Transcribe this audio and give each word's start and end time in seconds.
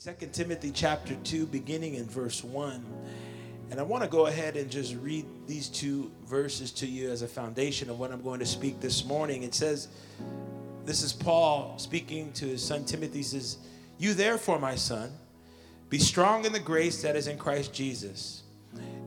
Second 0.00 0.32
Timothy 0.32 0.70
chapter 0.70 1.14
2, 1.24 1.44
beginning 1.44 1.96
in 1.96 2.06
verse 2.06 2.42
1. 2.42 2.86
And 3.70 3.78
I 3.78 3.82
want 3.82 4.02
to 4.02 4.08
go 4.08 4.28
ahead 4.28 4.56
and 4.56 4.70
just 4.70 4.96
read 4.96 5.26
these 5.46 5.68
two 5.68 6.10
verses 6.24 6.70
to 6.70 6.86
you 6.86 7.10
as 7.10 7.20
a 7.20 7.28
foundation 7.28 7.90
of 7.90 7.98
what 7.98 8.10
I'm 8.10 8.22
going 8.22 8.40
to 8.40 8.46
speak 8.46 8.80
this 8.80 9.04
morning. 9.04 9.42
It 9.42 9.54
says, 9.54 9.88
This 10.86 11.02
is 11.02 11.12
Paul 11.12 11.74
speaking 11.76 12.32
to 12.32 12.46
his 12.46 12.64
son 12.64 12.86
Timothy, 12.86 13.18
He 13.18 13.22
says, 13.22 13.58
You 13.98 14.14
therefore, 14.14 14.58
my 14.58 14.74
son, 14.74 15.12
be 15.90 15.98
strong 15.98 16.46
in 16.46 16.54
the 16.54 16.60
grace 16.60 17.02
that 17.02 17.14
is 17.14 17.26
in 17.26 17.36
Christ 17.36 17.74
Jesus. 17.74 18.44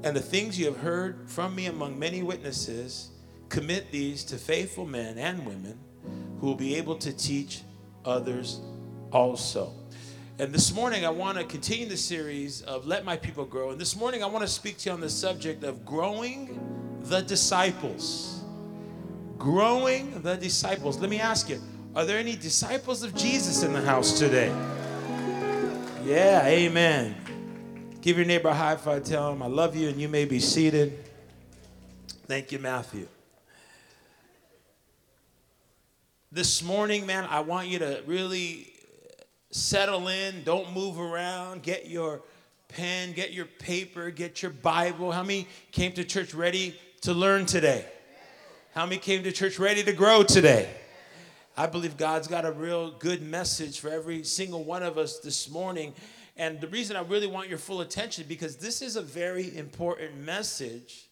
And 0.04 0.16
the 0.16 0.22
things 0.22 0.60
you 0.60 0.68
have 0.68 0.78
heard 0.78 1.28
from 1.28 1.56
me 1.56 1.66
among 1.66 1.98
many 1.98 2.22
witnesses, 2.22 3.10
commit 3.50 3.92
these 3.92 4.24
to 4.26 4.38
faithful 4.38 4.86
men 4.86 5.18
and 5.18 5.44
women 5.44 5.80
who 6.40 6.46
will 6.46 6.54
be 6.54 6.76
able 6.76 6.98
to 6.98 7.12
teach 7.12 7.64
others 8.06 8.62
also. 9.12 9.74
And 10.40 10.52
this 10.52 10.74
morning, 10.74 11.06
I 11.06 11.12
want 11.12 11.38
to 11.38 11.44
continue 11.44 11.88
the 11.88 11.96
series 11.96 12.64
of 12.64 12.88
Let 12.88 13.06
My 13.06 13.16
People 13.16 13.46
Grow. 13.46 13.70
And 13.70 13.80
this 13.80 13.96
morning, 13.96 14.24
I 14.24 14.26
want 14.26 14.42
to 14.42 14.48
speak 14.48 14.80
to 14.80 14.90
you 14.90 14.94
on 14.94 15.00
the 15.00 15.10
subject 15.10 15.64
of 15.64 15.86
growing 15.86 16.60
the 17.04 17.22
disciples. 17.22 18.42
Growing 19.38 20.24
the 20.24 20.36
disciples. 20.36 21.00
Let 21.00 21.12
me 21.12 21.20
ask 21.20 21.50
you 21.50 21.62
are 21.96 22.04
there 22.04 22.18
any 22.18 22.36
disciples 22.36 23.04
of 23.04 23.14
Jesus 23.14 23.62
in 23.62 23.74
the 23.74 23.82
house 23.82 24.18
today? 24.18 24.48
Yeah, 26.04 26.44
amen. 26.48 27.16
Give 28.02 28.18
your 28.18 28.26
neighbor 28.26 28.50
a 28.50 28.56
high 28.56 28.76
five, 28.76 29.04
tell 29.04 29.32
him, 29.32 29.44
I 29.44 29.48
love 29.48 29.76
you, 29.76 29.88
and 29.90 30.02
you 30.02 30.10
may 30.10 30.26
be 30.26 30.40
seated. 30.40 30.98
Thank 32.26 32.52
you, 32.52 32.58
Matthew. 32.58 33.08
This 36.32 36.64
morning, 36.64 37.06
man, 37.06 37.28
I 37.30 37.42
want 37.42 37.68
you 37.68 37.78
to 37.78 38.02
really 38.08 38.73
settle 39.54 40.08
in, 40.08 40.44
don't 40.44 40.74
move 40.74 41.00
around, 41.00 41.62
get 41.62 41.88
your 41.88 42.22
pen, 42.68 43.14
get 43.14 43.34
your 43.34 43.46
paper, 43.46 44.10
get 44.10 44.42
your 44.42 44.52
Bible. 44.52 45.12
How 45.12 45.22
many 45.22 45.48
came 45.72 45.92
to 45.94 46.04
church 46.04 46.34
ready 46.34 46.76
to 47.02 47.14
learn 47.14 47.46
today? 47.46 47.86
How 48.74 48.86
many 48.86 48.98
came 48.98 49.24
to 49.24 49.32
church 49.32 49.60
ready 49.60 49.84
to 49.84 49.94
grow 49.94 50.24
today? 50.24 50.70
I 51.56 51.68
believe 51.68 51.98
God's 51.98 52.28
got 52.28 52.46
a 52.46 52.52
real 52.52 52.92
good 52.98 53.22
message 53.22 53.80
for 53.80 53.90
every 53.90 54.24
single 54.24 54.64
one 54.64 54.82
of 54.82 54.98
us 54.98 55.20
this 55.20 55.48
morning. 55.52 55.94
And 56.36 56.60
the 56.60 56.68
reason 56.68 56.96
I 56.96 57.02
really 57.02 57.28
want 57.28 57.48
your 57.48 57.60
full 57.60 57.82
attention 57.82 58.26
because 58.28 58.56
this 58.56 58.82
is 58.82 58.96
a 58.96 59.04
very 59.04 59.56
important 59.56 60.18
message 60.18 61.10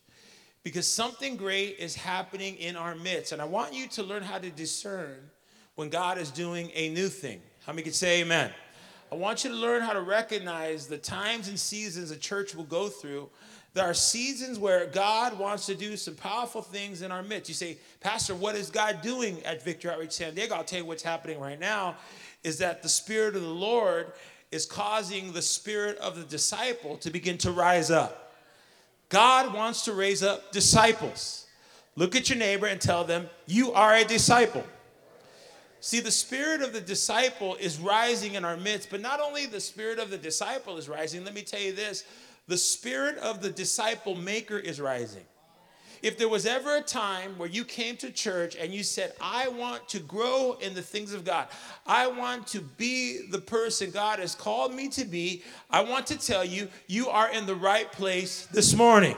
because 0.64 0.88
something 0.88 1.36
great 1.36 1.78
is 1.78 1.95
happening 1.95 2.55
in 2.55 2.76
our 2.76 2.95
midst. 2.95 3.33
And 3.33 3.42
I 3.42 3.45
want 3.45 3.76
you 3.76 3.88
to 3.89 4.03
learn 4.03 4.23
how 4.23 4.39
to 4.39 4.50
discern 4.50 5.30
when 5.76 5.89
God 5.89 6.17
is 6.17 6.31
doing 6.31 6.72
a 6.73 6.89
new 6.89 7.08
thing. 7.08 7.42
How 7.66 7.73
many 7.73 7.84
can 7.84 7.94
say 7.94 8.22
amen? 8.22 8.52
I 9.12 9.16
want 9.16 9.44
you 9.44 9.50
to 9.52 9.56
learn 9.56 9.81
how 9.81 9.94
to 9.94 10.02
recognize 10.02 10.88
the 10.88 10.98
times 10.98 11.48
and 11.48 11.59
seasons 11.59 12.12
a 12.12 12.17
church 12.17 12.56
will 12.56 12.64
go 12.64 12.88
through. 12.88 13.30
There 13.73 13.86
are 13.86 13.94
seasons 13.94 14.58
where 14.58 14.88
God 14.88 15.38
wants 15.38 15.66
to 15.67 15.76
do 15.76 15.95
some 15.95 16.16
powerful 16.16 16.62
things 16.62 17.02
in 17.02 17.12
our 17.12 17.22
midst. 17.22 17.50
You 17.50 17.56
say, 17.56 17.78
Pastor, 18.00 18.36
what 18.36 18.56
is 18.56 18.70
God 18.70 19.02
doing 19.02 19.42
at 19.44 19.64
Victory 19.64 19.92
Outreach 19.92 20.14
San 20.14 20.34
Diego? 20.34 20.56
I'll 20.56 20.64
tell 20.64 20.80
you 20.80 20.86
what's 20.86 21.04
happening 21.04 21.39
right 21.39 21.59
now 21.59 21.98
is 22.44 22.58
that 22.58 22.82
the 22.82 22.89
Spirit 22.89 23.36
of 23.36 23.44
the 23.44 23.48
Lord 23.48 24.12
is 24.52 24.66
causing 24.66 25.32
the 25.32 25.42
spirit 25.42 25.98
of 26.00 26.17
the 26.17 26.23
disciple 26.23 26.98
to 26.98 27.09
begin 27.09 27.38
to 27.39 27.52
rise 27.52 27.89
up. 27.89 28.34
God 29.09 29.54
wants 29.54 29.86
to 29.86 29.94
raise 29.94 30.23
up 30.23 30.52
disciples. 30.52 31.45
Look 31.95 32.16
at 32.16 32.30
your 32.30 32.38
neighbor 32.38 32.67
and 32.67 32.80
tell 32.80 33.04
them, 33.04 33.30
You 33.45 33.72
are 33.73 33.95
a 33.95 34.04
disciple. 34.04 34.64
See, 35.84 36.00
the 36.00 36.12
spirit 36.12 36.62
of 36.62 36.74
the 36.74 36.80
disciple 36.80 37.56
is 37.56 37.80
rising 37.80 38.36
in 38.36 38.46
our 38.46 38.56
midst, 38.56 38.92
but 38.92 39.02
not 39.02 39.20
only 39.20 39.48
the 39.48 39.60
spirit 39.60 39.98
of 39.98 40.12
the 40.12 40.18
disciple 40.18 40.78
is 40.78 40.88
rising, 40.88 41.26
let 41.26 41.34
me 41.34 41.42
tell 41.42 41.60
you 41.60 41.73
this 41.73 42.04
the 42.48 42.58
spirit 42.58 43.18
of 43.18 43.42
the 43.42 43.50
disciple 43.50 44.16
maker 44.16 44.60
is 44.60 44.80
rising. 44.80 45.23
If 46.04 46.18
there 46.18 46.30
was 46.30 46.46
ever 46.46 46.78
a 46.78 46.82
time 46.82 47.38
where 47.38 47.50
you 47.50 47.64
came 47.64 47.98
to 47.98 48.11
church 48.11 48.55
and 48.55 48.73
you 48.73 48.83
said, 48.83 49.14
I 49.22 49.48
want 49.48 49.88
to 49.89 50.00
grow 50.00 50.58
in 50.61 50.73
the 50.73 50.82
things 50.82 51.14
of 51.14 51.26
God, 51.26 51.48
I 51.86 52.08
want 52.08 52.48
to 52.48 52.61
be 52.61 53.28
the 53.30 53.39
person 53.39 53.89
God 53.92 54.20
has 54.20 54.36
called 54.36 54.73
me 54.73 54.88
to 54.89 55.05
be, 55.05 55.44
I 55.70 55.82
want 55.82 56.08
to 56.08 56.17
tell 56.17 56.45
you, 56.45 56.70
you 56.88 57.10
are 57.10 57.32
in 57.32 57.45
the 57.45 57.55
right 57.55 57.92
place 57.92 58.48
this 58.52 58.76
morning 58.76 59.16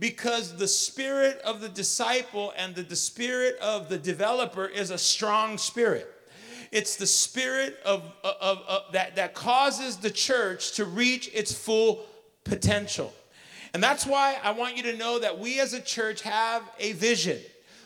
because 0.00 0.56
the 0.56 0.66
spirit 0.66 1.38
of 1.44 1.60
the 1.60 1.68
disciple 1.68 2.54
and 2.56 2.74
the, 2.74 2.96
spirit 2.96 3.58
of 3.60 3.90
the 3.90 3.98
developer 3.98 4.64
is 4.64 4.90
a 4.90 4.96
strong 4.96 5.58
spirit. 5.58 6.10
It's 6.72 6.96
the 6.96 7.06
spirit 7.06 7.78
of, 7.84 8.02
of, 8.24 8.62
of, 8.66 8.92
that, 8.92 9.16
that 9.16 9.34
causes 9.34 9.98
the 9.98 10.10
church 10.10 10.72
to 10.72 10.86
reach 10.86 11.30
its 11.34 11.52
full 11.52 12.06
potential. 12.44 13.12
And 13.74 13.82
that's 13.82 14.06
why 14.06 14.38
I 14.42 14.52
want 14.52 14.78
you 14.78 14.84
to 14.84 14.96
know 14.96 15.18
that 15.18 15.38
we 15.38 15.60
as 15.60 15.74
a 15.74 15.80
church 15.80 16.22
have 16.22 16.62
a 16.78 16.92
vision. 16.92 17.38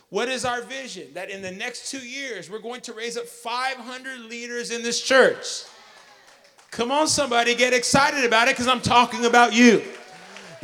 What 0.09 0.29
is 0.29 0.45
our 0.45 0.63
vision? 0.63 1.09
That 1.15 1.31
in 1.31 1.43
the 1.43 1.51
next 1.51 1.91
two 1.91 1.99
years, 1.99 2.49
we're 2.49 2.61
going 2.61 2.83
to 2.83 2.93
raise 2.93 3.17
up 3.17 3.27
500 3.27 4.21
leaders 4.21 4.71
in 4.71 4.85
this 4.85 5.03
church. 5.03 5.65
Come 6.71 6.93
on, 6.93 7.09
somebody, 7.09 7.57
get 7.57 7.73
excited 7.73 8.25
about 8.25 8.47
it 8.47 8.55
because 8.55 8.69
I'm 8.69 8.81
talking 8.81 9.25
about 9.25 9.53
you. 9.53 9.83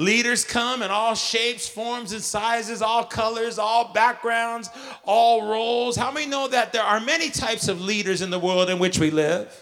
Leaders 0.01 0.47
come 0.47 0.81
in 0.81 0.91
all 0.91 1.15
shapes, 1.15 1.69
forms, 1.69 2.13
and 2.13 2.23
sizes, 2.23 2.81
all 2.81 3.05
colors, 3.05 3.59
all 3.59 3.93
backgrounds, 3.93 4.71
all 5.05 5.47
roles. 5.47 5.95
How 5.95 6.11
many 6.11 6.25
know 6.25 6.49
that 6.49 6.73
there 6.73 6.83
are 6.83 7.01
many 7.01 7.29
types 7.29 7.69
of 7.69 7.83
leaders 7.83 8.23
in 8.23 8.31
the 8.31 8.39
world 8.39 8.71
in 8.71 8.79
which 8.79 8.99
we 8.99 9.11
live? 9.11 9.55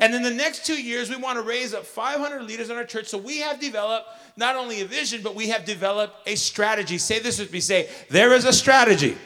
And 0.00 0.14
in 0.14 0.22
the 0.22 0.30
next 0.30 0.64
two 0.64 0.82
years, 0.82 1.10
we 1.10 1.16
want 1.16 1.36
to 1.36 1.42
raise 1.42 1.74
up 1.74 1.84
500 1.84 2.44
leaders 2.44 2.70
in 2.70 2.78
our 2.78 2.84
church. 2.84 3.08
So 3.08 3.18
we 3.18 3.40
have 3.40 3.60
developed 3.60 4.08
not 4.38 4.56
only 4.56 4.80
a 4.80 4.86
vision, 4.86 5.20
but 5.22 5.34
we 5.34 5.48
have 5.48 5.66
developed 5.66 6.26
a 6.26 6.34
strategy. 6.34 6.96
Say 6.96 7.18
this 7.18 7.38
with 7.38 7.52
me 7.52 7.60
say, 7.60 7.90
there 8.08 8.32
is 8.32 8.46
a 8.46 8.54
strategy. 8.54 9.18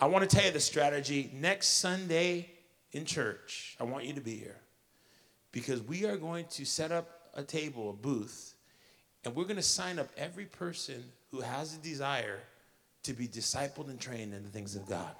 I 0.00 0.06
want 0.06 0.22
to 0.30 0.36
tell 0.36 0.46
you 0.46 0.52
the 0.52 0.60
strategy 0.60 1.32
next 1.34 1.78
Sunday 1.78 2.48
in 2.92 3.04
church. 3.04 3.76
I 3.80 3.84
want 3.84 4.04
you 4.04 4.12
to 4.12 4.20
be 4.20 4.36
here 4.36 4.60
because 5.50 5.82
we 5.82 6.06
are 6.06 6.16
going 6.16 6.44
to 6.50 6.64
set 6.64 6.92
up 6.92 7.32
a 7.34 7.42
table, 7.42 7.90
a 7.90 7.92
booth 7.92 8.54
and 9.28 9.36
we're 9.36 9.44
going 9.44 9.56
to 9.56 9.62
sign 9.62 9.98
up 9.98 10.08
every 10.16 10.46
person 10.46 11.04
who 11.30 11.40
has 11.40 11.76
a 11.76 11.78
desire 11.80 12.38
to 13.02 13.12
be 13.12 13.28
discipled 13.28 13.90
and 13.90 14.00
trained 14.00 14.32
in 14.32 14.42
the 14.42 14.48
things 14.48 14.74
of 14.74 14.88
God. 14.88 15.10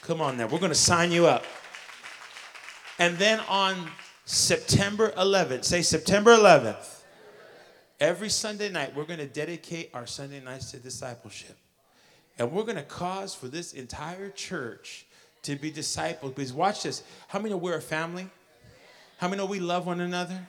Come 0.00 0.22
on 0.22 0.38
now, 0.38 0.46
we're 0.46 0.60
going 0.60 0.72
to 0.72 0.74
sign 0.74 1.12
you 1.12 1.26
up. 1.26 1.44
And 2.98 3.18
then 3.18 3.38
on 3.50 3.90
September 4.24 5.10
11th, 5.10 5.64
say 5.64 5.82
September 5.82 6.34
11th, 6.34 7.02
every 8.00 8.30
Sunday 8.30 8.70
night, 8.70 8.96
we're 8.96 9.04
going 9.04 9.18
to 9.18 9.26
dedicate 9.26 9.90
our 9.92 10.06
Sunday 10.06 10.40
nights 10.40 10.70
to 10.70 10.78
discipleship. 10.78 11.58
And 12.38 12.50
we're 12.50 12.64
going 12.64 12.76
to 12.76 12.82
cause 12.82 13.34
for 13.34 13.48
this 13.48 13.74
entire 13.74 14.30
church 14.30 15.04
to 15.42 15.54
be 15.54 15.70
discipled. 15.70 16.34
Because 16.34 16.54
watch 16.54 16.84
this. 16.84 17.02
How 17.28 17.40
many 17.40 17.50
know 17.50 17.58
we're 17.58 17.76
a 17.76 17.82
family? 17.82 18.30
How 19.18 19.28
many 19.28 19.36
know 19.36 19.44
we 19.44 19.60
love 19.60 19.84
one 19.84 20.00
another? 20.00 20.46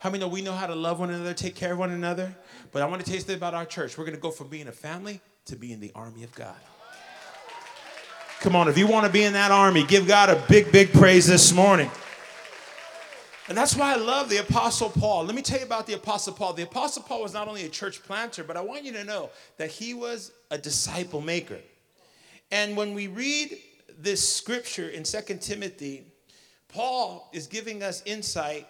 How 0.00 0.08
many 0.08 0.20
know 0.20 0.28
we 0.28 0.40
know 0.40 0.54
how 0.54 0.66
to 0.66 0.74
love 0.74 0.98
one 0.98 1.10
another, 1.10 1.34
take 1.34 1.54
care 1.54 1.74
of 1.74 1.78
one 1.78 1.90
another? 1.90 2.34
But 2.72 2.80
I 2.80 2.86
want 2.86 3.04
to 3.04 3.06
tell 3.06 3.20
you 3.20 3.34
about 3.36 3.52
our 3.52 3.66
church. 3.66 3.98
We're 3.98 4.04
going 4.04 4.16
to 4.16 4.20
go 4.20 4.30
from 4.30 4.48
being 4.48 4.66
a 4.66 4.72
family 4.72 5.20
to 5.44 5.56
being 5.56 5.78
the 5.78 5.92
army 5.94 6.24
of 6.24 6.34
God. 6.34 6.56
Come 8.40 8.56
on, 8.56 8.66
if 8.68 8.78
you 8.78 8.86
want 8.86 9.04
to 9.04 9.12
be 9.12 9.24
in 9.24 9.34
that 9.34 9.50
army, 9.50 9.84
give 9.84 10.08
God 10.08 10.30
a 10.30 10.42
big, 10.48 10.72
big 10.72 10.90
praise 10.94 11.26
this 11.26 11.52
morning. 11.52 11.90
And 13.48 13.58
that's 13.58 13.76
why 13.76 13.92
I 13.92 13.96
love 13.96 14.30
the 14.30 14.38
Apostle 14.38 14.88
Paul. 14.88 15.24
Let 15.24 15.34
me 15.34 15.42
tell 15.42 15.58
you 15.58 15.66
about 15.66 15.86
the 15.86 15.92
Apostle 15.92 16.32
Paul. 16.32 16.54
The 16.54 16.62
Apostle 16.62 17.02
Paul 17.02 17.20
was 17.20 17.34
not 17.34 17.46
only 17.46 17.66
a 17.66 17.68
church 17.68 18.02
planter, 18.02 18.42
but 18.42 18.56
I 18.56 18.62
want 18.62 18.84
you 18.84 18.92
to 18.92 19.04
know 19.04 19.28
that 19.58 19.68
he 19.68 19.92
was 19.92 20.32
a 20.50 20.56
disciple 20.56 21.20
maker. 21.20 21.58
And 22.50 22.74
when 22.74 22.94
we 22.94 23.06
read 23.08 23.58
this 23.98 24.26
scripture 24.26 24.88
in 24.88 25.04
Second 25.04 25.42
Timothy, 25.42 26.06
Paul 26.68 27.28
is 27.34 27.46
giving 27.46 27.82
us 27.82 28.02
insight 28.06 28.66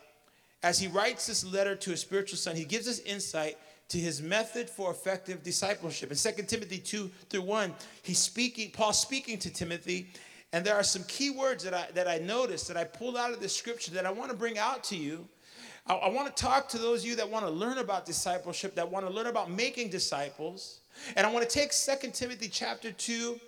as 0.63 0.79
he 0.79 0.89
writes 0.89 1.27
this 1.27 1.45
letter 1.45 1.75
to 1.75 1.91
his 1.91 2.01
spiritual 2.01 2.39
son, 2.39 2.55
he 2.55 2.65
gives 2.65 2.87
us 2.87 2.99
insight 3.01 3.57
to 3.89 3.99
his 3.99 4.23
method 4.23 4.71
for 4.71 4.91
effective 4.91 5.43
discipleship. 5.43 6.11
In 6.11 6.17
2 6.17 6.43
Timothy 6.45 6.79
2 6.79 7.11
through 7.29 7.43
1, 7.43 7.75
he's 8.03 8.19
speaking, 8.19 8.71
Paul 8.71 8.93
speaking 8.93 9.39
to 9.39 9.51
Timothy, 9.51 10.11
and 10.53 10.65
there 10.65 10.75
are 10.75 10.83
some 10.83 11.03
key 11.05 11.31
words 11.31 11.65
that 11.65 11.75
I 11.75 11.89
that 11.95 12.09
I 12.09 12.19
noticed 12.19 12.69
that 12.69 12.77
I 12.77 12.85
pulled 12.85 13.17
out 13.17 13.33
of 13.33 13.41
the 13.41 13.49
scripture 13.49 13.93
that 13.93 14.07
I 14.07 14.11
want 14.11 14.31
to 14.31 14.37
bring 14.37 14.59
out 14.59 14.83
to 14.85 14.97
you. 14.97 15.27
I, 15.87 15.95
I 15.95 16.09
want 16.09 16.35
to 16.35 16.43
talk 16.43 16.69
to 16.71 16.79
those 16.79 17.03
of 17.03 17.09
you 17.09 17.17
that 17.17 17.29
want 17.29 17.45
to 17.45 17.51
learn 17.51 17.79
about 17.79 18.05
discipleship, 18.05 18.75
that 18.75 18.91
want 18.91 19.07
to 19.07 19.13
learn 19.13 19.27
about 19.27 19.51
making 19.51 19.91
disciples. 19.91 20.81
And 21.17 21.27
I 21.27 21.33
want 21.33 21.49
to 21.49 21.51
take 21.51 21.71
2 21.73 22.11
Timothy 22.11 22.49
chapter 22.49 22.91
2, 22.91 23.41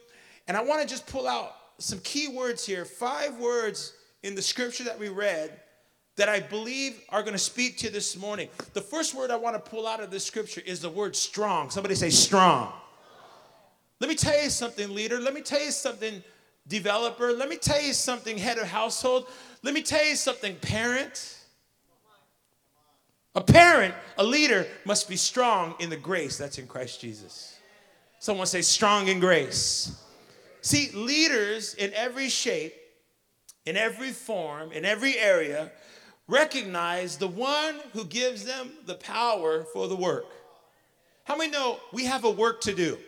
and 0.48 0.56
I 0.56 0.62
want 0.62 0.80
to 0.80 0.88
just 0.88 1.06
pull 1.06 1.26
out 1.26 1.56
some 1.78 1.98
key 2.00 2.28
words 2.28 2.64
here, 2.64 2.84
five 2.84 3.36
words 3.38 3.94
in 4.22 4.34
the 4.34 4.42
scripture 4.42 4.84
that 4.84 4.98
we 4.98 5.08
read 5.08 5.61
that 6.16 6.28
I 6.28 6.40
believe 6.40 7.00
are 7.08 7.22
going 7.22 7.32
to 7.32 7.38
speak 7.38 7.78
to 7.78 7.90
this 7.90 8.16
morning. 8.16 8.48
The 8.74 8.80
first 8.80 9.14
word 9.14 9.30
I 9.30 9.36
want 9.36 9.62
to 9.62 9.70
pull 9.70 9.86
out 9.86 10.00
of 10.00 10.10
this 10.10 10.24
scripture 10.24 10.62
is 10.64 10.80
the 10.80 10.90
word 10.90 11.16
strong. 11.16 11.70
Somebody 11.70 11.94
say 11.94 12.10
strong. 12.10 12.72
Let 14.00 14.08
me 14.08 14.16
tell 14.16 14.42
you 14.42 14.50
something, 14.50 14.94
leader. 14.94 15.20
Let 15.20 15.32
me 15.32 15.40
tell 15.40 15.62
you 15.62 15.70
something, 15.70 16.22
developer. 16.68 17.32
Let 17.32 17.48
me 17.48 17.56
tell 17.56 17.80
you 17.80 17.92
something, 17.92 18.36
head 18.36 18.58
of 18.58 18.66
household. 18.66 19.26
Let 19.62 19.74
me 19.74 19.82
tell 19.82 20.04
you 20.04 20.16
something, 20.16 20.56
parent. 20.56 21.38
A 23.34 23.40
parent, 23.40 23.94
a 24.18 24.24
leader, 24.24 24.66
must 24.84 25.08
be 25.08 25.16
strong 25.16 25.74
in 25.78 25.88
the 25.88 25.96
grace 25.96 26.36
that's 26.36 26.58
in 26.58 26.66
Christ 26.66 27.00
Jesus. 27.00 27.56
Someone 28.18 28.46
say, 28.46 28.60
strong 28.60 29.08
in 29.08 29.20
grace. 29.20 29.98
See, 30.60 30.90
leaders 30.92 31.74
in 31.74 31.92
every 31.94 32.28
shape, 32.28 32.74
in 33.64 33.76
every 33.76 34.10
form, 34.10 34.72
in 34.72 34.84
every 34.84 35.18
area, 35.18 35.72
recognize 36.28 37.16
the 37.16 37.28
one 37.28 37.76
who 37.92 38.04
gives 38.04 38.44
them 38.44 38.70
the 38.86 38.94
power 38.94 39.64
for 39.72 39.88
the 39.88 39.96
work. 39.96 40.26
How 41.24 41.36
many 41.36 41.50
know 41.50 41.78
we 41.92 42.04
have 42.06 42.24
a 42.24 42.30
work 42.30 42.60
to 42.62 42.74
do? 42.74 42.98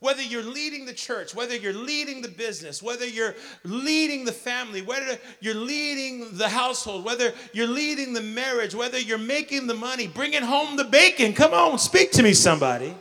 Whether 0.00 0.22
you're 0.22 0.42
leading 0.42 0.84
the 0.84 0.92
church, 0.92 1.32
whether 1.32 1.54
you're 1.54 1.72
leading 1.72 2.22
the 2.22 2.28
business, 2.28 2.82
whether 2.82 3.06
you're 3.06 3.36
leading 3.62 4.24
the 4.24 4.32
family, 4.32 4.82
whether 4.82 5.16
you're 5.40 5.54
leading 5.54 6.36
the 6.36 6.48
household, 6.48 7.04
whether 7.04 7.32
you're 7.52 7.68
leading 7.68 8.12
the 8.12 8.20
marriage, 8.20 8.74
whether 8.74 8.98
you're 8.98 9.16
making 9.16 9.68
the 9.68 9.74
money, 9.74 10.08
bringing 10.08 10.42
home 10.42 10.76
the 10.76 10.84
bacon. 10.84 11.32
Come 11.32 11.54
on, 11.54 11.78
speak 11.78 12.10
to 12.12 12.22
me, 12.24 12.32
somebody. 12.34 12.96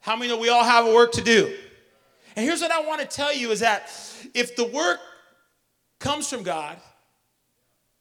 How 0.00 0.16
many 0.16 0.28
know 0.28 0.38
we 0.38 0.48
all 0.48 0.64
have 0.64 0.86
a 0.86 0.94
work 0.94 1.12
to 1.12 1.22
do? 1.22 1.54
And 2.36 2.46
here's 2.46 2.62
what 2.62 2.70
I 2.70 2.80
want 2.80 3.02
to 3.02 3.06
tell 3.06 3.34
you 3.34 3.50
is 3.50 3.60
that 3.60 3.90
if 4.32 4.56
the 4.56 4.64
work 4.64 5.00
comes 5.98 6.30
from 6.30 6.42
God, 6.42 6.78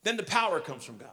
then 0.08 0.18
the 0.18 0.24
power 0.24 0.60
comes 0.60 0.84
from 0.84 0.98
God. 0.98 1.10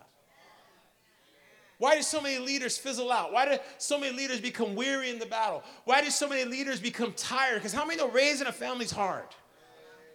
Why 1.78 1.96
do 1.96 2.02
so 2.02 2.20
many 2.20 2.38
leaders 2.38 2.78
fizzle 2.78 3.10
out? 3.10 3.32
Why 3.32 3.46
do 3.46 3.58
so 3.78 3.98
many 3.98 4.16
leaders 4.16 4.40
become 4.40 4.74
weary 4.74 5.10
in 5.10 5.18
the 5.18 5.26
battle? 5.26 5.64
Why 5.84 6.00
do 6.00 6.10
so 6.10 6.28
many 6.28 6.44
leaders 6.44 6.80
become 6.80 7.12
tired? 7.12 7.56
Because 7.56 7.72
how 7.72 7.84
many 7.84 7.98
know 7.98 8.08
raising 8.08 8.46
a 8.46 8.52
family 8.52 8.84
is 8.84 8.92
hard? 8.92 9.24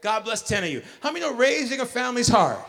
God 0.02 0.24
bless 0.24 0.42
10 0.42 0.64
of 0.64 0.70
you. 0.70 0.82
How 1.02 1.12
many 1.12 1.26
know 1.26 1.36
raising 1.36 1.82
a 1.82 1.86
family 1.86 2.22
is 2.22 2.30
hard? 2.30 2.64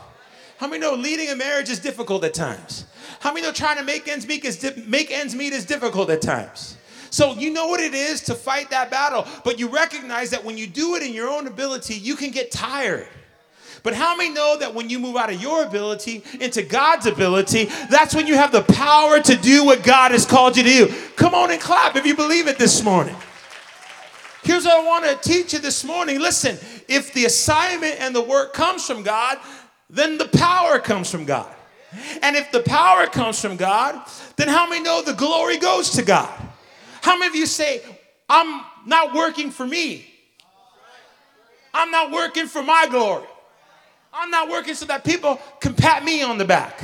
How 0.57 0.67
many 0.67 0.81
know 0.81 0.93
leading 0.93 1.29
a 1.29 1.35
marriage 1.35 1.69
is 1.69 1.79
difficult 1.79 2.23
at 2.25 2.33
times? 2.33 2.85
How 3.21 3.33
many 3.33 3.45
know 3.45 3.53
trying 3.53 3.77
to 3.77 3.83
make 3.83 4.07
ends 4.07 4.27
meet 4.27 4.43
is, 4.43 4.59
di- 4.59 4.83
make 4.85 5.09
ends 5.09 5.33
meet 5.33 5.53
is 5.53 5.65
difficult 5.65 6.09
at 6.09 6.21
times? 6.21 6.77
So 7.09 7.33
you 7.33 7.51
know 7.51 7.67
what 7.67 7.79
it 7.79 7.93
is 7.93 8.21
to 8.23 8.35
fight 8.35 8.69
that 8.69 8.91
battle, 8.91 9.25
but 9.43 9.57
you 9.57 9.69
recognize 9.69 10.29
that 10.31 10.43
when 10.43 10.57
you 10.57 10.67
do 10.67 10.95
it 10.95 11.03
in 11.03 11.13
your 11.13 11.29
own 11.29 11.47
ability, 11.47 11.95
you 11.95 12.15
can 12.15 12.31
get 12.31 12.51
tired. 12.51 13.07
But 13.83 13.95
how 13.95 14.15
many 14.15 14.29
know 14.31 14.57
that 14.59 14.75
when 14.75 14.89
you 14.89 14.99
move 14.99 15.15
out 15.15 15.31
of 15.31 15.41
your 15.41 15.63
ability 15.63 16.23
into 16.39 16.61
God's 16.61 17.07
ability, 17.07 17.65
that's 17.89 18.13
when 18.13 18.27
you 18.27 18.35
have 18.35 18.51
the 18.51 18.61
power 18.61 19.19
to 19.19 19.35
do 19.35 19.65
what 19.65 19.83
God 19.83 20.11
has 20.11 20.25
called 20.25 20.55
you 20.55 20.63
to 20.63 20.69
do? 20.69 20.93
Come 21.15 21.33
on 21.33 21.51
and 21.51 21.59
clap 21.59 21.95
if 21.95 22.05
you 22.05 22.15
believe 22.15 22.47
it 22.47 22.59
this 22.59 22.83
morning. 22.83 23.15
Here's 24.43 24.65
what 24.65 24.79
I 24.79 24.85
want 24.85 25.05
to 25.05 25.29
teach 25.29 25.53
you 25.53 25.59
this 25.59 25.83
morning. 25.83 26.19
Listen, 26.19 26.57
if 26.87 27.13
the 27.13 27.25
assignment 27.25 27.99
and 27.99 28.15
the 28.15 28.21
work 28.21 28.53
comes 28.53 28.85
from 28.85 29.03
God, 29.03 29.37
then 29.89 30.17
the 30.17 30.27
power 30.27 30.79
comes 30.79 31.09
from 31.09 31.25
God. 31.25 31.53
And 32.21 32.35
if 32.35 32.51
the 32.51 32.61
power 32.61 33.05
comes 33.05 33.39
from 33.41 33.57
God, 33.57 34.01
then 34.37 34.47
how 34.47 34.67
many 34.67 34.83
know 34.83 35.01
the 35.01 35.13
glory 35.13 35.57
goes 35.57 35.91
to 35.91 36.01
God? 36.03 36.31
How 37.01 37.17
many 37.17 37.27
of 37.27 37.35
you 37.35 37.45
say, 37.45 37.81
I'm 38.29 38.63
not 38.85 39.13
working 39.13 39.51
for 39.51 39.65
me? 39.65 40.07
I'm 41.73 41.91
not 41.91 42.11
working 42.11 42.47
for 42.47 42.63
my 42.63 42.87
glory. 42.89 43.27
I'm 44.13 44.29
not 44.29 44.49
working 44.49 44.75
so 44.75 44.85
that 44.87 45.05
people 45.05 45.39
can 45.61 45.73
pat 45.73 46.03
me 46.03 46.21
on 46.21 46.37
the 46.37 46.43
back. 46.43 46.83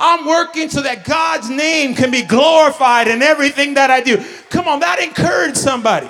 I'm 0.00 0.26
working 0.26 0.70
so 0.70 0.80
that 0.80 1.04
God's 1.04 1.50
name 1.50 1.94
can 1.94 2.10
be 2.10 2.22
glorified 2.22 3.08
in 3.08 3.20
everything 3.20 3.74
that 3.74 3.90
I 3.90 4.00
do. 4.00 4.22
Come 4.48 4.66
on, 4.66 4.80
that 4.80 4.98
encouraged 5.02 5.58
somebody. 5.58 6.08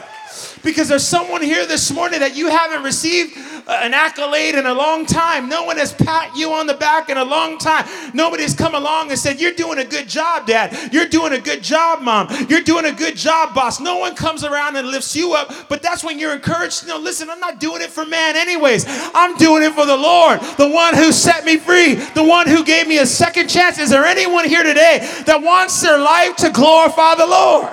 Because 0.63 0.89
there's 0.89 1.07
someone 1.07 1.43
here 1.43 1.67
this 1.67 1.91
morning 1.91 2.21
that 2.21 2.37
you 2.37 2.49
haven't 2.49 2.85
received 2.85 3.37
an 3.67 3.95
accolade 3.95 4.55
in 4.55 4.67
a 4.67 4.73
long 4.73 5.07
time. 5.07 5.49
No 5.49 5.65
one 5.65 5.77
has 5.77 5.93
pat 5.93 6.37
you 6.37 6.53
on 6.53 6.67
the 6.67 6.75
back 6.75 7.09
in 7.09 7.17
a 7.17 7.25
long 7.25 7.59
time. 7.59 7.87
Nobody 8.15 8.45
has 8.45 8.55
come 8.55 8.75
along 8.75 9.11
and 9.11 9.19
said, 9.19 9.41
You're 9.41 9.53
doing 9.53 9.79
a 9.79 9.85
good 9.85 10.09
job, 10.09 10.47
Dad. 10.47 10.93
You're 10.93 11.09
doing 11.09 11.33
a 11.33 11.41
good 11.41 11.63
job, 11.63 12.01
Mom. 12.01 12.29
You're 12.49 12.61
doing 12.61 12.85
a 12.85 12.93
good 12.93 13.17
job, 13.17 13.55
boss. 13.55 13.81
No 13.81 13.99
one 13.99 14.15
comes 14.15 14.45
around 14.45 14.77
and 14.77 14.89
lifts 14.89 15.17
you 15.17 15.35
up, 15.35 15.53
but 15.69 15.83
that's 15.83 16.05
when 16.05 16.19
you're 16.19 16.33
encouraged. 16.33 16.87
No, 16.87 16.99
listen, 16.99 17.29
I'm 17.29 17.41
not 17.41 17.59
doing 17.59 17.83
it 17.83 17.91
for 17.91 18.07
man, 18.07 18.37
anyways. 18.37 18.85
I'm 19.15 19.37
doing 19.37 19.63
it 19.63 19.73
for 19.73 19.87
the 19.87 19.97
Lord, 19.97 20.41
the 20.59 20.69
one 20.69 20.95
who 20.95 21.11
set 21.11 21.45
me 21.45 21.57
free, 21.57 21.95
the 21.95 22.25
one 22.25 22.47
who 22.47 22.65
gave 22.65 22.87
me 22.87 22.99
a 22.99 23.07
second 23.07 23.49
chance. 23.49 23.79
Is 23.79 23.91
there 23.91 24.05
anyone 24.05 24.45
here 24.45 24.63
today 24.63 24.99
that 25.27 25.43
wants 25.43 25.81
their 25.83 25.99
life 25.99 26.37
to 26.37 26.51
glorify 26.51 27.15
the 27.17 27.27
Lord? 27.27 27.69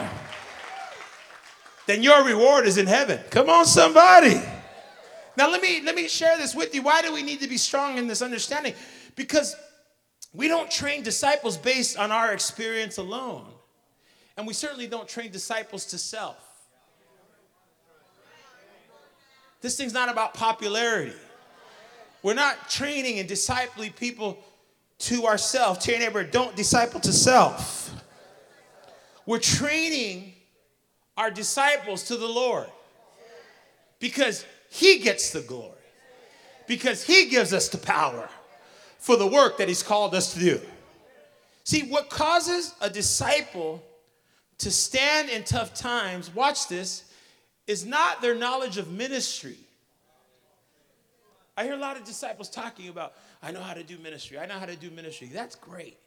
Then 1.85 2.01
your 2.01 2.23
reward 2.23 2.65
is 2.65 2.77
in 2.77 2.87
heaven. 2.87 3.19
Come 3.29 3.49
on, 3.49 3.65
somebody. 3.65 4.41
Now 5.35 5.49
let 5.49 5.61
me 5.61 5.81
let 5.81 5.95
me 5.95 6.07
share 6.07 6.37
this 6.37 6.53
with 6.53 6.75
you. 6.75 6.81
Why 6.83 7.01
do 7.01 7.13
we 7.13 7.23
need 7.23 7.41
to 7.41 7.47
be 7.47 7.57
strong 7.57 7.97
in 7.97 8.07
this 8.07 8.21
understanding? 8.21 8.73
Because 9.15 9.55
we 10.33 10.47
don't 10.47 10.69
train 10.69 11.03
disciples 11.03 11.57
based 11.57 11.97
on 11.97 12.11
our 12.11 12.33
experience 12.33 12.97
alone. 12.97 13.45
And 14.37 14.47
we 14.47 14.53
certainly 14.53 14.87
don't 14.87 15.07
train 15.07 15.31
disciples 15.31 15.85
to 15.87 15.97
self. 15.97 16.37
This 19.61 19.77
thing's 19.77 19.93
not 19.93 20.09
about 20.09 20.33
popularity. 20.33 21.13
We're 22.21 22.33
not 22.33 22.69
training 22.69 23.19
and 23.19 23.29
discipling 23.29 23.95
people 23.95 24.37
to 24.99 25.25
ourselves. 25.25 25.85
Tell 25.85 25.95
your 25.95 26.03
neighbor, 26.03 26.23
don't 26.23 26.55
disciple 26.55 26.99
to 27.01 27.13
self. 27.13 27.93
We're 29.25 29.39
training 29.39 30.33
our 31.15 31.31
disciples 31.31 32.03
to 32.05 32.17
the 32.17 32.27
Lord 32.27 32.67
because 33.99 34.45
he 34.73 34.97
gets 34.97 35.29
the 35.29 35.41
glory 35.41 35.77
because 36.65 37.05
He 37.05 37.29
gives 37.29 37.53
us 37.53 37.69
the 37.69 37.77
power 37.77 38.27
for 38.97 39.15
the 39.15 39.27
work 39.27 39.59
that 39.59 39.67
He's 39.67 39.83
called 39.83 40.15
us 40.15 40.33
to 40.33 40.39
do. 40.39 40.59
See, 41.63 41.83
what 41.83 42.09
causes 42.09 42.73
a 42.81 42.89
disciple 42.89 43.83
to 44.57 44.71
stand 44.71 45.29
in 45.29 45.43
tough 45.43 45.75
times, 45.75 46.33
watch 46.33 46.69
this, 46.69 47.03
is 47.67 47.85
not 47.85 48.19
their 48.23 48.33
knowledge 48.33 48.79
of 48.79 48.91
ministry. 48.91 49.57
I 51.55 51.65
hear 51.65 51.73
a 51.73 51.77
lot 51.77 51.95
of 51.95 52.03
disciples 52.03 52.49
talking 52.49 52.89
about, 52.89 53.13
I 53.43 53.51
know 53.51 53.61
how 53.61 53.75
to 53.75 53.83
do 53.83 53.99
ministry. 53.99 54.39
I 54.39 54.47
know 54.47 54.55
how 54.57 54.65
to 54.65 54.75
do 54.75 54.89
ministry. 54.89 55.29
That's 55.31 55.55
great. 55.55 55.99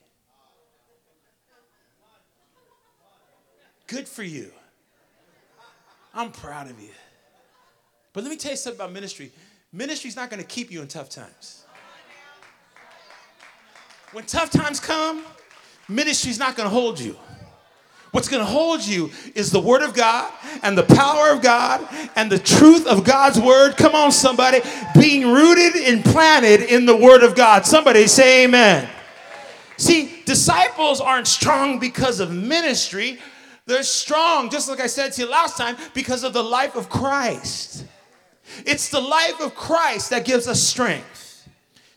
Good 3.86 4.08
for 4.08 4.24
you. 4.24 4.50
I'm 6.12 6.32
proud 6.32 6.68
of 6.68 6.80
you. 6.80 6.90
But 8.16 8.24
let 8.24 8.30
me 8.30 8.38
tell 8.38 8.52
you 8.52 8.56
something 8.56 8.80
about 8.80 8.94
ministry. 8.94 9.30
Ministry 9.74 10.08
is 10.08 10.16
not 10.16 10.30
going 10.30 10.40
to 10.40 10.48
keep 10.48 10.72
you 10.72 10.80
in 10.80 10.88
tough 10.88 11.10
times. 11.10 11.66
When 14.12 14.24
tough 14.24 14.48
times 14.48 14.80
come, 14.80 15.22
ministry 15.86 16.30
is 16.30 16.38
not 16.38 16.56
going 16.56 16.66
to 16.66 16.74
hold 16.74 16.98
you. 16.98 17.14
What's 18.12 18.28
going 18.28 18.40
to 18.40 18.50
hold 18.50 18.82
you 18.82 19.10
is 19.34 19.50
the 19.50 19.60
Word 19.60 19.82
of 19.82 19.92
God 19.92 20.32
and 20.62 20.78
the 20.78 20.82
power 20.82 21.30
of 21.30 21.42
God 21.42 21.86
and 22.16 22.32
the 22.32 22.38
truth 22.38 22.86
of 22.86 23.04
God's 23.04 23.38
Word. 23.38 23.76
Come 23.76 23.94
on, 23.94 24.10
somebody. 24.10 24.60
Being 24.98 25.30
rooted 25.30 25.76
and 25.76 26.02
planted 26.02 26.62
in 26.62 26.86
the 26.86 26.96
Word 26.96 27.22
of 27.22 27.34
God. 27.34 27.66
Somebody 27.66 28.06
say 28.06 28.44
amen. 28.44 28.88
See, 29.76 30.22
disciples 30.24 31.02
aren't 31.02 31.28
strong 31.28 31.78
because 31.78 32.20
of 32.20 32.32
ministry, 32.32 33.18
they're 33.66 33.82
strong, 33.82 34.48
just 34.48 34.70
like 34.70 34.80
I 34.80 34.86
said 34.86 35.12
to 35.12 35.20
you 35.20 35.28
last 35.28 35.58
time, 35.58 35.76
because 35.92 36.24
of 36.24 36.32
the 36.32 36.42
life 36.42 36.76
of 36.76 36.88
Christ. 36.88 37.84
It's 38.64 38.90
the 38.90 39.00
life 39.00 39.40
of 39.40 39.54
Christ 39.54 40.10
that 40.10 40.24
gives 40.24 40.48
us 40.48 40.62
strength. 40.62 41.48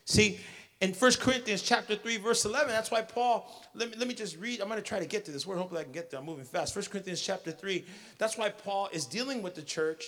See, 0.05 0.39
in 0.81 0.93
1 0.93 1.11
Corinthians 1.19 1.61
chapter 1.61 1.95
3, 1.95 2.17
verse 2.17 2.45
11, 2.45 2.69
that's 2.69 2.89
why 2.89 3.01
Paul, 3.01 3.51
let 3.75 3.91
me, 3.91 3.97
let 3.97 4.07
me 4.07 4.13
just 4.13 4.37
read, 4.37 4.61
I'm 4.61 4.69
going 4.69 4.79
to 4.79 4.87
try 4.87 4.99
to 4.99 5.05
get 5.05 5.25
to 5.25 5.31
this 5.31 5.45
word. 5.45 5.57
Hopefully 5.57 5.81
I 5.81 5.83
can 5.83 5.91
get 5.91 6.09
there. 6.09 6.19
I'm 6.19 6.25
moving 6.25 6.45
fast. 6.45 6.75
1 6.75 6.85
Corinthians 6.85 7.21
chapter 7.21 7.51
3, 7.51 7.83
that's 8.17 8.37
why 8.37 8.49
Paul 8.49 8.89
is 8.93 9.05
dealing 9.05 9.41
with 9.41 9.55
the 9.55 9.61
church. 9.61 10.05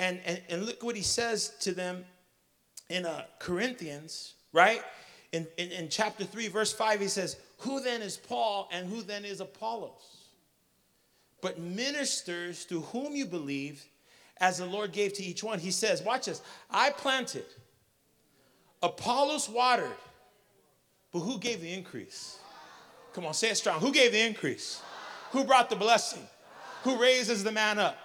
And, 0.00 0.20
and, 0.26 0.42
and 0.48 0.66
look 0.66 0.82
what 0.82 0.96
he 0.96 1.02
says 1.02 1.54
to 1.60 1.72
them 1.72 2.04
in 2.90 3.06
uh, 3.06 3.24
Corinthians, 3.38 4.34
right? 4.52 4.82
In, 5.32 5.46
in, 5.56 5.70
in 5.70 5.88
chapter 5.88 6.24
3, 6.24 6.48
verse 6.48 6.72
5, 6.72 7.00
he 7.00 7.08
says, 7.08 7.36
Who 7.58 7.80
then 7.80 8.02
is 8.02 8.16
Paul 8.16 8.68
and 8.72 8.88
who 8.88 9.02
then 9.02 9.24
is 9.24 9.40
Apollos? 9.40 10.26
But 11.40 11.60
ministers 11.60 12.64
to 12.66 12.80
whom 12.80 13.14
you 13.14 13.26
believe 13.26 13.84
as 14.40 14.58
the 14.58 14.66
Lord 14.66 14.92
gave 14.92 15.12
to 15.14 15.22
each 15.22 15.42
one. 15.42 15.58
He 15.58 15.70
says, 15.70 16.02
Watch 16.02 16.26
this. 16.26 16.42
I 16.70 16.90
planted, 16.90 17.44
Apollos 18.82 19.48
watered, 19.48 19.96
but 21.12 21.20
who 21.20 21.38
gave 21.38 21.60
the 21.60 21.72
increase? 21.72 22.38
Come 23.12 23.26
on, 23.26 23.34
say 23.34 23.50
it 23.50 23.56
strong. 23.56 23.80
Who 23.80 23.92
gave 23.92 24.12
the 24.12 24.20
increase? 24.20 24.80
Who 25.32 25.44
brought 25.44 25.70
the 25.70 25.76
blessing? 25.76 26.22
Who 26.84 27.00
raises 27.00 27.42
the 27.42 27.52
man 27.52 27.78
up? 27.78 27.98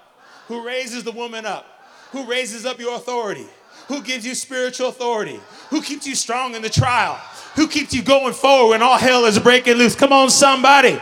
Who 0.47 0.65
raises 0.65 1.03
the 1.03 1.11
woman 1.11 1.45
up? 1.45 1.65
Who 2.11 2.25
raises 2.25 2.65
up 2.65 2.79
your 2.79 2.95
authority? 2.95 3.45
Who 3.87 4.01
gives 4.01 4.25
you 4.25 4.35
spiritual 4.35 4.89
authority? 4.89 5.39
Who 5.69 5.81
keeps 5.81 6.07
you 6.07 6.15
strong 6.15 6.55
in 6.55 6.61
the 6.61 6.69
trial? 6.69 7.15
Who 7.55 7.67
keeps 7.67 7.93
you 7.93 8.01
going 8.01 8.33
forward 8.33 8.71
when 8.71 8.81
all 8.81 8.97
hell 8.97 9.25
is 9.25 9.37
breaking 9.39 9.75
loose? 9.75 9.95
Come 9.95 10.11
on, 10.11 10.29
somebody. 10.29 10.99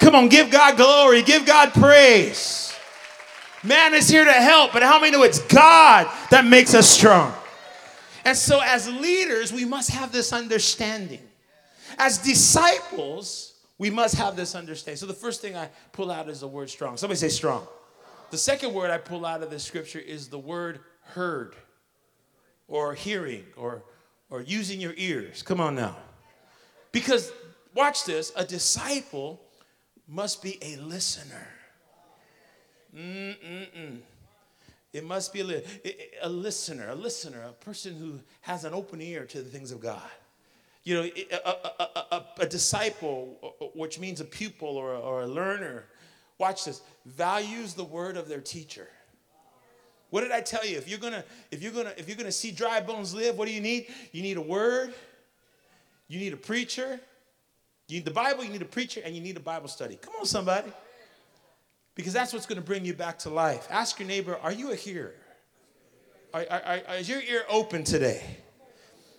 Come 0.00 0.14
on, 0.14 0.28
give 0.28 0.50
God 0.50 0.76
glory, 0.76 1.22
give 1.22 1.44
God 1.44 1.72
praise. 1.72 2.63
Man 3.64 3.94
is 3.94 4.08
here 4.08 4.24
to 4.24 4.32
help, 4.32 4.72
but 4.72 4.82
how 4.82 5.00
many 5.00 5.12
know 5.12 5.22
it's 5.22 5.40
God 5.40 6.06
that 6.30 6.44
makes 6.44 6.74
us 6.74 6.88
strong? 6.88 7.32
And 8.24 8.36
so, 8.36 8.60
as 8.62 8.88
leaders, 8.90 9.52
we 9.52 9.64
must 9.64 9.90
have 9.90 10.12
this 10.12 10.32
understanding. 10.32 11.22
As 11.98 12.18
disciples, 12.18 13.54
we 13.78 13.90
must 13.90 14.16
have 14.16 14.36
this 14.36 14.54
understanding. 14.54 14.98
So, 14.98 15.06
the 15.06 15.14
first 15.14 15.40
thing 15.40 15.56
I 15.56 15.70
pull 15.92 16.10
out 16.10 16.28
is 16.28 16.40
the 16.40 16.48
word 16.48 16.68
strong. 16.68 16.96
Somebody 16.96 17.18
say 17.18 17.28
strong. 17.28 17.66
The 18.30 18.38
second 18.38 18.74
word 18.74 18.90
I 18.90 18.98
pull 18.98 19.24
out 19.24 19.42
of 19.42 19.50
the 19.50 19.58
scripture 19.58 19.98
is 19.98 20.28
the 20.28 20.38
word 20.38 20.80
heard 21.02 21.54
or 22.68 22.94
hearing 22.94 23.44
or, 23.56 23.82
or 24.28 24.42
using 24.42 24.80
your 24.80 24.94
ears. 24.96 25.42
Come 25.42 25.60
on 25.60 25.74
now. 25.74 25.96
Because, 26.92 27.32
watch 27.74 28.04
this, 28.04 28.30
a 28.36 28.44
disciple 28.44 29.40
must 30.06 30.42
be 30.42 30.58
a 30.62 30.76
listener. 30.76 31.48
Mm-mm-mm. 32.94 33.98
It 34.92 35.04
must 35.04 35.32
be 35.32 35.40
a, 35.40 35.62
a 36.22 36.28
listener, 36.28 36.90
a 36.90 36.94
listener, 36.94 37.42
a 37.42 37.52
person 37.52 37.96
who 37.96 38.20
has 38.42 38.64
an 38.64 38.72
open 38.72 39.00
ear 39.00 39.24
to 39.26 39.42
the 39.42 39.48
things 39.48 39.72
of 39.72 39.80
God. 39.80 40.00
You 40.84 40.94
know, 40.94 41.02
a, 41.02 41.48
a, 41.48 41.88
a, 42.12 42.26
a 42.40 42.46
disciple, 42.46 43.72
which 43.74 43.98
means 43.98 44.20
a 44.20 44.24
pupil 44.24 44.68
or, 44.68 44.94
or 44.94 45.22
a 45.22 45.26
learner, 45.26 45.86
watch 46.38 46.66
this, 46.66 46.82
values 47.06 47.74
the 47.74 47.82
word 47.82 48.16
of 48.16 48.28
their 48.28 48.40
teacher. 48.40 48.88
What 50.10 50.20
did 50.20 50.30
I 50.30 50.42
tell 50.42 50.64
you? 50.64 50.76
If 50.76 50.88
you're 50.88 51.00
gonna, 51.00 51.24
if 51.50 51.60
you're 51.60 51.72
gonna, 51.72 51.92
if 51.96 52.06
you're 52.06 52.16
gonna 52.16 52.30
see 52.30 52.52
dry 52.52 52.80
bones 52.80 53.14
live, 53.14 53.36
what 53.36 53.48
do 53.48 53.54
you 53.54 53.60
need? 53.60 53.88
You 54.12 54.22
need 54.22 54.36
a 54.36 54.42
word, 54.42 54.94
you 56.06 56.20
need 56.20 56.34
a 56.34 56.36
preacher, 56.36 57.00
you 57.88 57.96
need 57.96 58.04
the 58.04 58.12
Bible, 58.12 58.44
you 58.44 58.50
need 58.50 58.62
a 58.62 58.66
preacher, 58.66 59.00
and 59.04 59.16
you 59.16 59.20
need 59.20 59.36
a 59.36 59.40
Bible 59.40 59.66
study. 59.66 59.98
Come 60.00 60.14
on, 60.20 60.26
somebody 60.26 60.70
because 61.94 62.12
that's 62.12 62.32
what's 62.32 62.46
going 62.46 62.60
to 62.60 62.66
bring 62.66 62.84
you 62.84 62.94
back 62.94 63.18
to 63.20 63.30
life. 63.30 63.66
Ask 63.70 63.98
your 63.98 64.08
neighbor, 64.08 64.36
are 64.42 64.52
you 64.52 64.72
a 64.72 64.74
hearer? 64.74 65.14
Are, 66.32 66.44
are, 66.50 66.80
are, 66.88 66.96
is 66.96 67.08
your 67.08 67.20
ear 67.22 67.44
open 67.48 67.84
today? 67.84 68.22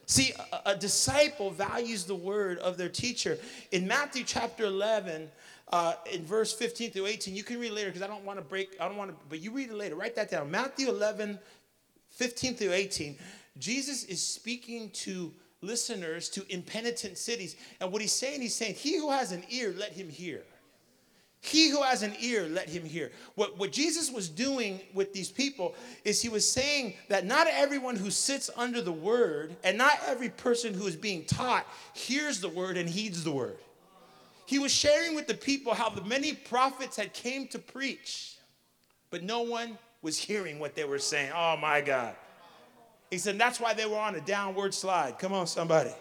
See, 0.06 0.34
a, 0.52 0.72
a, 0.72 0.76
disciple 0.76 1.50
values 1.50 2.04
the 2.04 2.16
word 2.16 2.60
of 2.60 2.78
their 2.78 2.90
teacher. 2.90 3.40
In 3.72 3.88
Matthew 3.88 4.24
chapter 4.24 4.66
11, 4.66 5.30
uh, 5.72 5.94
in 6.12 6.26
verse 6.26 6.54
15 6.54 6.92
through 6.92 7.08
18, 7.08 7.34
you 7.34 7.44
can 7.44 7.60
read 7.60 7.72
later 7.72 7.88
because 7.88 8.04
I 8.04 8.08
don't 8.08 8.24
want 8.24 8.38
to 8.38 8.46
break, 8.46 8.76
I 8.80 8.88
don't 8.88 8.98
want 8.98 9.12
to, 9.12 9.18
but 9.30 9.40
you 9.40 9.52
read 9.52 9.70
it 9.70 9.76
later. 9.76 9.96
Write 9.96 10.16
that 10.16 10.30
down. 10.30 10.52
Matthew 10.52 10.90
11, 10.90 11.40
15 12.12 12.56
through 12.56 12.74
18, 12.74 13.18
Jesus 13.58 14.04
is 14.04 14.26
speaking 14.26 14.92
to 14.92 15.34
listeners 15.62 16.30
to 16.30 16.46
impenitent 16.54 17.18
cities. 17.18 17.56
And 17.80 17.92
what 17.92 18.02
he's 18.02 18.14
saying, 18.14 18.42
he's 18.42 18.56
saying, 18.56 18.76
He 18.76 18.98
who 18.98 19.10
has 19.10 19.32
an 19.32 19.44
ear, 19.50 19.74
let 19.76 19.94
him 19.94 20.10
hear. 20.10 20.44
He 21.46 21.70
who 21.70 21.84
has 21.84 22.02
an 22.02 22.16
ear, 22.20 22.48
let 22.50 22.68
him 22.68 22.84
hear. 22.84 23.12
What, 23.36 23.60
what 23.60 23.72
Jesus 23.72 24.12
was 24.12 24.30
doing 24.30 24.80
with 24.96 25.14
these 25.14 25.30
people 25.30 25.76
is 26.04 26.20
he 26.20 26.28
was 26.28 26.50
saying 26.50 26.96
that 27.08 27.24
not 27.24 27.46
everyone 27.46 27.96
who 27.96 28.10
sits 28.10 28.50
under 28.58 28.82
the 28.82 28.92
word 28.92 29.56
and 29.64 29.78
not 29.78 30.00
every 30.08 30.30
person 30.30 30.74
who 30.74 30.88
is 30.88 30.96
being 30.96 31.24
taught 31.26 31.68
hears 31.94 32.42
the 32.42 32.50
word 32.50 32.78
and 32.78 32.90
heeds 32.90 33.24
the 33.24 33.32
word. 33.32 33.58
He 34.48 34.58
was 34.58 34.72
sharing 34.72 35.14
with 35.14 35.28
the 35.28 35.36
people 35.36 35.76
how 35.76 35.90
the 35.90 36.04
many 36.04 36.34
prophets 36.34 36.98
had 36.98 37.14
came 37.14 37.48
to 37.50 37.60
preach, 37.60 38.38
but 39.12 39.22
no 39.22 39.42
one 39.42 39.78
was 40.02 40.18
hearing 40.18 40.58
what 40.58 40.74
they 40.74 40.84
were 40.84 40.98
saying. 40.98 41.32
Oh 41.36 41.58
my 41.58 41.80
God. 41.80 42.16
He 43.12 43.20
said 43.20 43.38
that's 43.38 43.60
why 43.60 43.76
they 43.76 43.86
were 43.86 44.00
on 44.00 44.16
a 44.16 44.22
downward 44.22 44.74
slide. 44.74 45.20
Come 45.20 45.32
on, 45.32 45.46
somebody. 45.46 45.94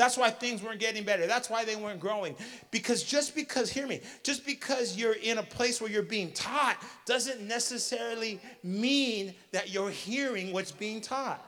That's 0.00 0.16
why 0.16 0.30
things 0.30 0.62
weren't 0.62 0.80
getting 0.80 1.04
better. 1.04 1.26
That's 1.26 1.50
why 1.50 1.66
they 1.66 1.76
weren't 1.76 2.00
growing. 2.00 2.34
Because 2.70 3.02
just 3.02 3.34
because, 3.34 3.68
hear 3.68 3.86
me, 3.86 4.00
just 4.22 4.46
because 4.46 4.96
you're 4.96 5.12
in 5.12 5.36
a 5.36 5.42
place 5.42 5.78
where 5.78 5.90
you're 5.90 6.02
being 6.02 6.32
taught 6.32 6.82
doesn't 7.04 7.46
necessarily 7.46 8.40
mean 8.62 9.34
that 9.52 9.68
you're 9.68 9.90
hearing 9.90 10.54
what's 10.54 10.72
being 10.72 11.02
taught. 11.02 11.44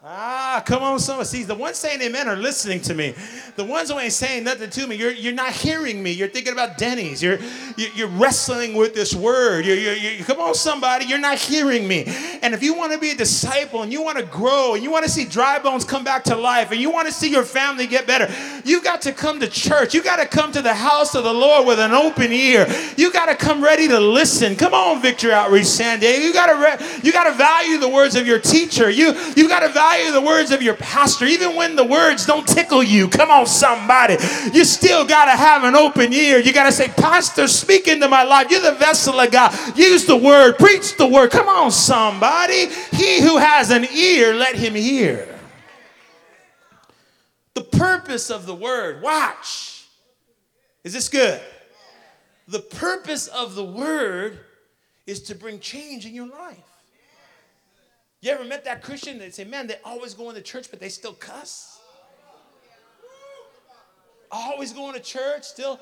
Ah, 0.00 0.62
come 0.64 0.84
on, 0.84 1.00
someone. 1.00 1.26
See, 1.26 1.42
the 1.42 1.56
ones 1.56 1.76
saying 1.76 2.00
amen 2.00 2.28
are 2.28 2.36
listening 2.36 2.80
to 2.82 2.94
me. 2.94 3.14
The 3.56 3.64
ones 3.64 3.90
who 3.90 3.98
ain't 3.98 4.12
saying 4.12 4.44
nothing 4.44 4.70
to 4.70 4.86
me, 4.86 4.94
you're, 4.94 5.10
you're 5.10 5.32
not 5.32 5.52
hearing 5.52 6.00
me. 6.00 6.12
You're 6.12 6.28
thinking 6.28 6.52
about 6.52 6.78
Denny's. 6.78 7.20
You're, 7.20 7.40
you're 7.76 8.06
wrestling 8.06 8.74
with 8.74 8.94
this 8.94 9.12
word. 9.12 9.66
You're, 9.66 9.74
you're, 9.74 9.94
you're, 9.94 10.24
come 10.24 10.38
on, 10.38 10.54
somebody. 10.54 11.06
You're 11.06 11.18
not 11.18 11.38
hearing 11.38 11.88
me. 11.88 12.04
And 12.42 12.54
if 12.54 12.62
you 12.62 12.74
want 12.74 12.92
to 12.92 12.98
be 13.00 13.10
a 13.10 13.16
disciple 13.16 13.82
and 13.82 13.92
you 13.92 14.00
want 14.00 14.18
to 14.18 14.24
grow 14.24 14.74
and 14.74 14.84
you 14.84 14.90
want 14.92 15.04
to 15.04 15.10
see 15.10 15.24
dry 15.24 15.58
bones 15.58 15.84
come 15.84 16.04
back 16.04 16.22
to 16.24 16.36
life 16.36 16.70
and 16.70 16.80
you 16.80 16.90
want 16.90 17.08
to 17.08 17.12
see 17.12 17.28
your 17.28 17.42
family 17.42 17.88
get 17.88 18.06
better, 18.06 18.32
you 18.64 18.80
got 18.80 19.02
to 19.02 19.12
come 19.12 19.40
to 19.40 19.48
church. 19.48 19.94
You 19.94 20.04
got 20.04 20.20
to 20.20 20.26
come 20.26 20.52
to 20.52 20.62
the 20.62 20.74
house 20.74 21.16
of 21.16 21.24
the 21.24 21.34
Lord 21.34 21.66
with 21.66 21.80
an 21.80 21.90
open 21.90 22.30
ear. 22.30 22.68
You 22.96 23.12
got 23.12 23.26
to 23.26 23.34
come 23.34 23.64
ready 23.64 23.88
to 23.88 23.98
listen. 23.98 24.54
Come 24.54 24.74
on, 24.74 25.02
Victory 25.02 25.32
Outreach 25.32 25.66
San 25.66 25.98
Diego. 25.98 26.22
You 26.22 26.32
got 26.32 26.46
to 26.46 26.84
re- 26.84 27.00
you 27.02 27.10
got 27.10 27.24
to 27.24 27.32
value 27.32 27.78
the 27.78 27.88
words 27.88 28.14
of 28.14 28.28
your 28.28 28.38
teacher. 28.38 28.88
You 28.88 29.12
you 29.34 29.48
got 29.48 29.66
to 29.66 29.68
value 29.70 29.87
value 29.88 30.12
the 30.12 30.20
words 30.20 30.50
of 30.50 30.62
your 30.62 30.74
pastor, 30.74 31.24
even 31.24 31.56
when 31.56 31.76
the 31.76 31.84
words 31.84 32.26
don't 32.26 32.46
tickle 32.46 32.82
you. 32.82 33.08
Come 33.08 33.30
on, 33.30 33.46
somebody. 33.46 34.16
You 34.52 34.64
still 34.64 35.06
got 35.06 35.26
to 35.26 35.32
have 35.32 35.64
an 35.64 35.74
open 35.74 36.12
ear. 36.12 36.38
You 36.38 36.52
got 36.52 36.64
to 36.64 36.72
say, 36.72 36.88
Pastor, 36.88 37.48
speak 37.48 37.88
into 37.88 38.08
my 38.08 38.22
life. 38.22 38.50
You're 38.50 38.60
the 38.60 38.72
vessel 38.72 39.18
of 39.18 39.30
God. 39.30 39.54
Use 39.76 40.04
the 40.04 40.16
word, 40.16 40.58
preach 40.58 40.96
the 40.96 41.06
word. 41.06 41.30
Come 41.30 41.48
on, 41.48 41.70
somebody. 41.70 42.66
He 42.92 43.20
who 43.20 43.38
has 43.38 43.70
an 43.70 43.86
ear, 43.86 44.34
let 44.34 44.56
him 44.56 44.74
hear. 44.74 45.34
The 47.54 47.64
purpose 47.64 48.30
of 48.30 48.46
the 48.46 48.54
word, 48.54 49.02
watch. 49.02 49.86
Is 50.84 50.92
this 50.92 51.08
good? 51.08 51.40
The 52.46 52.60
purpose 52.60 53.26
of 53.26 53.54
the 53.54 53.64
word 53.64 54.38
is 55.06 55.22
to 55.24 55.34
bring 55.34 55.58
change 55.60 56.06
in 56.06 56.14
your 56.14 56.28
life. 56.28 56.67
You 58.20 58.32
ever 58.32 58.44
met 58.44 58.64
that 58.64 58.82
Christian 58.82 59.18
that 59.18 59.34
say, 59.34 59.44
man, 59.44 59.66
they 59.66 59.76
always 59.84 60.14
going 60.14 60.34
to 60.34 60.42
church, 60.42 60.70
but 60.70 60.80
they 60.80 60.88
still 60.88 61.12
cuss? 61.12 61.78
Always 64.30 64.72
going 64.72 64.94
to 64.94 65.00
church, 65.00 65.44
still 65.44 65.80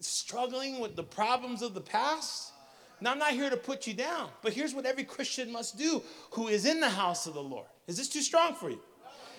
struggling 0.00 0.78
with 0.78 0.94
the 0.94 1.02
problems 1.02 1.62
of 1.62 1.74
the 1.74 1.80
past? 1.80 2.52
Now, 3.00 3.12
I'm 3.12 3.18
not 3.18 3.30
here 3.30 3.48
to 3.48 3.56
put 3.56 3.86
you 3.86 3.94
down, 3.94 4.28
but 4.42 4.52
here's 4.52 4.74
what 4.74 4.84
every 4.84 5.04
Christian 5.04 5.50
must 5.50 5.78
do 5.78 6.02
who 6.32 6.48
is 6.48 6.66
in 6.66 6.80
the 6.80 6.88
house 6.88 7.26
of 7.26 7.34
the 7.34 7.42
Lord. 7.42 7.66
Is 7.86 7.96
this 7.96 8.08
too 8.08 8.22
strong 8.22 8.54
for 8.54 8.70
you? 8.70 8.80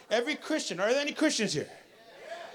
Every 0.10 0.36
Christian, 0.36 0.80
are 0.80 0.90
there 0.92 1.02
any 1.02 1.12
Christians 1.12 1.54
here? 1.54 1.70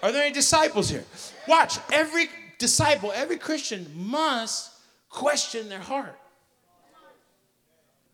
Are 0.02 0.10
there 0.10 0.24
any 0.24 0.34
disciples 0.34 0.90
here? 0.90 1.04
Watch, 1.46 1.78
every 1.92 2.28
disciple, 2.58 3.12
every 3.14 3.36
Christian 3.36 3.90
must 3.94 4.72
question 5.08 5.68
their 5.68 5.80
heart. 5.80 6.18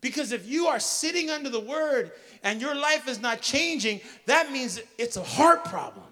Because 0.01 0.31
if 0.31 0.47
you 0.47 0.67
are 0.67 0.79
sitting 0.79 1.29
under 1.29 1.49
the 1.49 1.59
word 1.59 2.11
and 2.43 2.59
your 2.59 2.75
life 2.75 3.07
is 3.07 3.21
not 3.21 3.41
changing, 3.41 4.01
that 4.25 4.51
means 4.51 4.81
it's 4.97 5.15
a 5.15 5.23
heart 5.23 5.63
problem. 5.63 6.05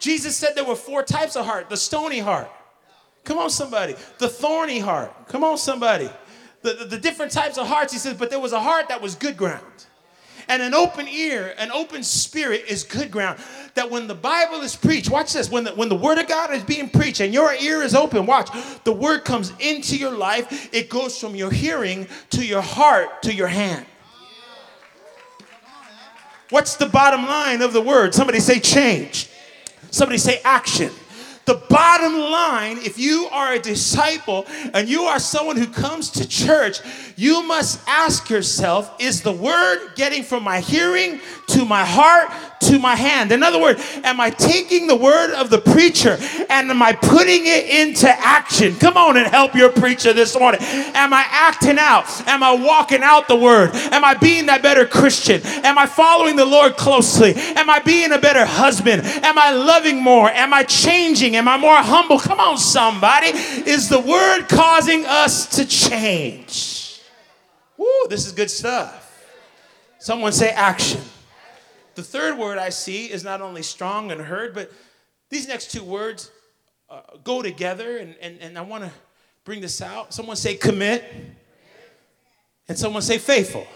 Jesus 0.00 0.36
said 0.36 0.54
there 0.54 0.64
were 0.64 0.76
four 0.76 1.02
types 1.02 1.36
of 1.36 1.44
heart 1.44 1.70
the 1.70 1.76
stony 1.76 2.18
heart. 2.18 2.50
Come 3.24 3.38
on, 3.38 3.50
somebody. 3.50 3.94
The 4.18 4.28
thorny 4.28 4.78
heart. 4.78 5.12
Come 5.28 5.44
on, 5.44 5.58
somebody. 5.58 6.08
The, 6.62 6.72
the, 6.72 6.84
the 6.86 6.98
different 6.98 7.30
types 7.30 7.58
of 7.58 7.66
hearts, 7.66 7.92
he 7.92 7.98
says, 7.98 8.14
but 8.14 8.30
there 8.30 8.40
was 8.40 8.52
a 8.52 8.60
heart 8.60 8.88
that 8.88 9.02
was 9.02 9.14
good 9.14 9.36
ground. 9.36 9.64
And 10.48 10.62
an 10.62 10.72
open 10.72 11.06
ear, 11.06 11.54
an 11.58 11.70
open 11.70 12.02
spirit 12.02 12.64
is 12.68 12.84
good 12.84 13.10
ground. 13.10 13.38
That 13.78 13.92
when 13.92 14.08
the 14.08 14.14
Bible 14.16 14.62
is 14.62 14.74
preached, 14.74 15.08
watch 15.08 15.34
this, 15.34 15.48
when 15.52 15.62
the, 15.62 15.70
when 15.70 15.88
the 15.88 15.94
word 15.94 16.18
of 16.18 16.26
God 16.26 16.52
is 16.52 16.64
being 16.64 16.90
preached 16.90 17.20
and 17.20 17.32
your 17.32 17.54
ear 17.54 17.80
is 17.80 17.94
open, 17.94 18.26
watch, 18.26 18.50
the 18.82 18.90
word 18.90 19.24
comes 19.24 19.52
into 19.60 19.96
your 19.96 20.10
life. 20.10 20.74
It 20.74 20.90
goes 20.90 21.16
from 21.16 21.36
your 21.36 21.52
hearing 21.52 22.08
to 22.30 22.44
your 22.44 22.60
heart 22.60 23.22
to 23.22 23.32
your 23.32 23.46
hand. 23.46 23.86
What's 26.50 26.74
the 26.74 26.86
bottom 26.86 27.24
line 27.24 27.62
of 27.62 27.72
the 27.72 27.80
word? 27.80 28.14
Somebody 28.14 28.40
say 28.40 28.58
change. 28.58 29.30
Somebody 29.92 30.18
say 30.18 30.40
action. 30.44 30.90
The 31.44 31.62
bottom 31.70 32.18
line, 32.18 32.78
if 32.78 32.98
you 32.98 33.28
are 33.30 33.52
a 33.52 33.60
disciple 33.60 34.44
and 34.74 34.88
you 34.88 35.04
are 35.04 35.20
someone 35.20 35.56
who 35.56 35.68
comes 35.68 36.10
to 36.10 36.26
church, 36.28 36.80
you 37.18 37.42
must 37.42 37.80
ask 37.88 38.30
yourself 38.30 38.94
is 39.00 39.22
the 39.22 39.32
word 39.32 39.88
getting 39.96 40.22
from 40.22 40.44
my 40.44 40.60
hearing 40.60 41.18
to 41.48 41.64
my 41.64 41.84
heart 41.84 42.30
to 42.60 42.78
my 42.78 42.94
hand? 42.94 43.32
In 43.32 43.42
other 43.42 43.60
words, 43.60 43.82
am 44.04 44.20
I 44.20 44.30
taking 44.30 44.86
the 44.86 44.94
word 44.94 45.32
of 45.34 45.50
the 45.50 45.58
preacher 45.58 46.16
and 46.48 46.70
am 46.70 46.80
I 46.80 46.92
putting 46.92 47.40
it 47.44 47.68
into 47.70 48.08
action? 48.08 48.76
Come 48.76 48.96
on 48.96 49.16
and 49.16 49.26
help 49.26 49.56
your 49.56 49.68
preacher 49.68 50.12
this 50.12 50.38
morning. 50.38 50.60
Am 50.62 51.12
I 51.12 51.24
acting 51.28 51.76
out? 51.76 52.04
Am 52.28 52.44
I 52.44 52.52
walking 52.52 53.02
out 53.02 53.26
the 53.26 53.34
word? 53.34 53.70
Am 53.74 54.04
I 54.04 54.14
being 54.14 54.46
that 54.46 54.62
better 54.62 54.86
Christian? 54.86 55.44
Am 55.64 55.76
I 55.76 55.86
following 55.86 56.36
the 56.36 56.46
Lord 56.46 56.76
closely? 56.76 57.34
Am 57.34 57.68
I 57.68 57.80
being 57.80 58.12
a 58.12 58.18
better 58.18 58.46
husband? 58.46 59.02
Am 59.02 59.36
I 59.36 59.50
loving 59.50 60.00
more? 60.00 60.30
Am 60.30 60.54
I 60.54 60.62
changing? 60.62 61.34
Am 61.34 61.48
I 61.48 61.58
more 61.58 61.78
humble? 61.78 62.20
Come 62.20 62.38
on, 62.38 62.58
somebody. 62.58 63.30
Is 63.68 63.88
the 63.88 63.98
word 63.98 64.46
causing 64.48 65.04
us 65.04 65.46
to 65.56 65.66
change? 65.66 66.87
Woo, 67.78 68.08
this 68.10 68.26
is 68.26 68.32
good 68.32 68.50
stuff. 68.50 69.24
Someone 69.98 70.32
say 70.32 70.50
action. 70.50 71.00
The 71.94 72.02
third 72.02 72.36
word 72.36 72.58
I 72.58 72.68
see 72.68 73.06
is 73.06 73.24
not 73.24 73.40
only 73.40 73.62
strong 73.62 74.12
and 74.12 74.20
heard, 74.20 74.54
but 74.54 74.70
these 75.30 75.48
next 75.48 75.70
two 75.70 75.82
words 75.82 76.30
uh, 76.90 77.00
go 77.24 77.40
together, 77.40 77.96
and, 77.98 78.14
and, 78.20 78.38
and 78.40 78.58
I 78.58 78.62
want 78.62 78.84
to 78.84 78.90
bring 79.44 79.60
this 79.60 79.80
out. 79.80 80.12
Someone 80.12 80.36
say 80.36 80.54
commit, 80.54 81.04
and 82.68 82.78
someone 82.78 83.02
say 83.02 83.18
faithful. 83.18 83.66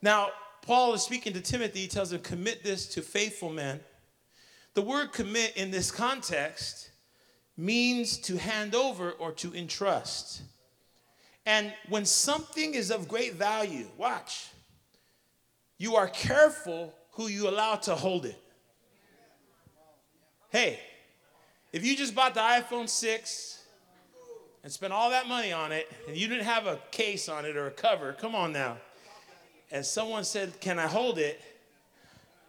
Now, 0.00 0.30
Paul 0.62 0.94
is 0.94 1.02
speaking 1.02 1.32
to 1.32 1.40
Timothy. 1.40 1.80
He 1.80 1.88
tells 1.88 2.12
him, 2.12 2.20
commit 2.20 2.62
this 2.62 2.86
to 2.88 3.02
faithful 3.02 3.50
men. 3.50 3.80
The 4.74 4.82
word 4.82 5.12
commit 5.12 5.56
in 5.56 5.70
this 5.70 5.90
context 5.90 6.90
means 7.56 8.18
to 8.18 8.36
hand 8.36 8.74
over 8.74 9.12
or 9.12 9.32
to 9.32 9.54
entrust. 9.54 10.42
And 11.44 11.72
when 11.88 12.04
something 12.04 12.74
is 12.74 12.90
of 12.90 13.08
great 13.08 13.34
value, 13.34 13.86
watch, 13.96 14.48
you 15.78 15.96
are 15.96 16.08
careful 16.08 16.94
who 17.12 17.26
you 17.26 17.48
allow 17.48 17.74
to 17.76 17.94
hold 17.94 18.26
it. 18.26 18.40
Hey, 20.50 20.78
if 21.72 21.84
you 21.84 21.96
just 21.96 22.14
bought 22.14 22.34
the 22.34 22.40
iPhone 22.40 22.88
6 22.88 23.62
and 24.62 24.70
spent 24.70 24.92
all 24.92 25.10
that 25.10 25.26
money 25.26 25.52
on 25.52 25.72
it 25.72 25.90
and 26.06 26.16
you 26.16 26.28
didn't 26.28 26.44
have 26.44 26.66
a 26.66 26.78
case 26.90 27.28
on 27.28 27.44
it 27.44 27.56
or 27.56 27.66
a 27.66 27.70
cover, 27.70 28.12
come 28.12 28.34
on 28.34 28.52
now. 28.52 28.76
And 29.70 29.84
someone 29.84 30.24
said, 30.24 30.60
Can 30.60 30.78
I 30.78 30.86
hold 30.86 31.18
it? 31.18 31.40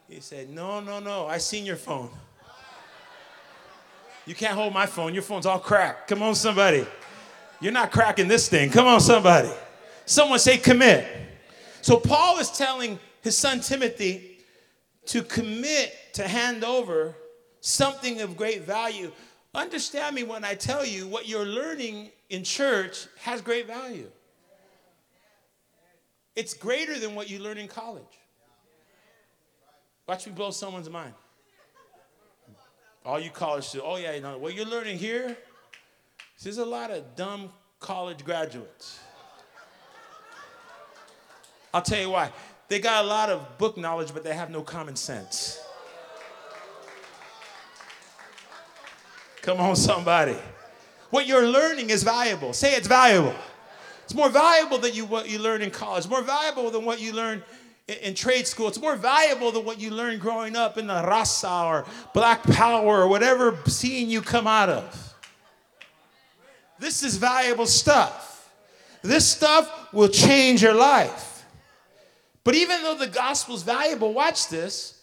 He 0.10 0.20
said, 0.20 0.50
No, 0.50 0.82
no, 0.82 1.00
no. 1.00 1.26
I 1.26 1.38
seen 1.38 1.66
your 1.66 1.78
phone. 1.78 2.10
You 4.26 4.36
can't 4.36 4.54
hold 4.54 4.74
my 4.74 4.86
phone. 4.86 5.14
Your 5.14 5.24
phone's 5.24 5.46
all 5.46 5.60
cracked. 5.60 6.10
Come 6.10 6.22
on, 6.22 6.36
somebody. 6.36 6.86
You're 7.64 7.72
not 7.72 7.92
cracking 7.94 8.28
this 8.28 8.50
thing. 8.50 8.70
Come 8.72 8.88
on, 8.88 9.00
somebody. 9.00 9.50
Someone 10.06 10.38
say 10.38 10.58
commit. 10.58 11.08
So 11.82 11.96
Paul 11.96 12.38
is 12.40 12.52
telling 12.52 13.00
his 13.22 13.38
son 13.38 13.62
Timothy 13.62 14.40
to 15.06 15.24
commit 15.24 15.96
to 16.16 16.28
hand 16.28 16.66
over 16.66 17.16
something 17.62 18.20
of 18.20 18.36
great 18.36 18.64
value. 18.64 19.14
Understand 19.56 20.14
me 20.14 20.24
when 20.24 20.44
I 20.44 20.56
tell 20.56 20.86
you 20.86 21.08
what 21.08 21.30
you're 21.30 21.46
learning 21.46 22.12
in 22.30 22.44
church 22.44 23.08
has 23.22 23.40
great 23.40 23.66
value. 23.66 24.12
It's 26.36 26.54
greater 26.54 27.00
than 27.00 27.16
what 27.16 27.30
you 27.30 27.40
learn 27.40 27.58
in 27.58 27.70
college. 27.70 28.04
Watch 30.06 30.28
me 30.28 30.34
blow 30.34 30.52
someone's 30.52 30.90
mind. 30.90 31.14
All 33.06 33.22
you 33.22 33.30
college 33.30 33.64
students, 33.64 33.90
oh 33.90 33.96
yeah, 33.96 34.16
you 34.16 34.22
know, 34.22 34.38
what 34.38 34.54
you're 34.54 34.66
learning 34.66 34.98
here, 34.98 35.38
there's 36.44 36.58
a 36.58 36.66
lot 36.66 36.92
of 36.92 37.16
dumb 37.16 37.52
college 37.80 38.24
graduates. 38.26 39.00
I'll 41.74 41.82
tell 41.82 42.00
you 42.00 42.10
why. 42.10 42.32
They 42.68 42.80
got 42.80 43.04
a 43.04 43.08
lot 43.08 43.30
of 43.30 43.58
book 43.58 43.78
knowledge, 43.78 44.14
but 44.14 44.24
they 44.24 44.34
have 44.34 44.50
no 44.50 44.62
common 44.62 44.96
sense. 44.96 45.60
Come 49.42 49.60
on, 49.60 49.76
somebody. 49.76 50.38
What 51.10 51.28
you're 51.28 51.48
learning 51.48 51.90
is 51.90 52.04
valuable. 52.04 52.54
Say 52.54 52.76
it's 52.76 52.88
valuable. 52.88 53.36
It's 54.04 54.14
more 54.14 54.30
valuable 54.30 54.78
than 54.78 54.94
you, 54.94 55.06
what 55.06 55.30
you 55.30 55.40
learn 55.40 55.62
in 55.62 55.72
college. 55.72 56.08
More 56.08 56.22
valuable 56.22 56.72
than 56.72 56.86
what 56.86 57.00
you 57.02 57.14
learn 57.14 57.44
in, 57.88 57.96
in, 57.98 58.16
trade 58.16 58.48
school. 58.48 58.68
It's 58.68 58.80
more 58.80 58.96
valuable 58.96 59.52
than 59.52 59.66
what 59.66 59.80
you 59.80 59.92
learned 59.92 60.22
growing 60.22 60.56
up 60.56 60.78
in 60.78 60.88
the 60.88 60.94
Raza 60.94 61.66
or 61.66 61.86
Black 62.14 62.44
Power 62.44 63.02
or 63.02 63.08
whatever 63.08 63.58
scene 63.68 64.10
you 64.10 64.22
come 64.22 64.48
out 64.48 64.70
of. 64.70 65.13
This 66.84 67.02
is 67.02 67.16
valuable 67.16 67.66
stuff. 67.66 68.52
This 69.04 69.26
stuff 69.26 69.94
will 69.94 70.10
change 70.10 70.62
your 70.62 70.74
life. 70.74 71.46
But 72.44 72.56
even 72.56 72.84
though 72.84 72.98
the 72.98 73.08
gospel 73.08 73.56
is 73.56 73.64
valuable, 73.64 74.14
watch 74.14 74.50
this, 74.50 75.02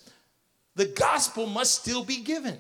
the 0.75 0.85
gospel 0.85 1.47
must 1.47 1.81
still 1.81 2.05
be 2.05 2.19
given. 2.19 2.59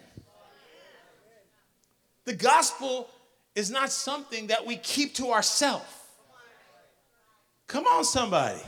The 2.24 2.32
gospel 2.32 3.10
is 3.54 3.70
not 3.70 3.90
something 3.90 4.46
that 4.46 4.64
we 4.64 4.76
keep 4.76 5.14
to 5.16 5.32
ourselves. 5.32 5.84
Come 7.66 7.84
on, 7.86 8.04
somebody. 8.04 8.62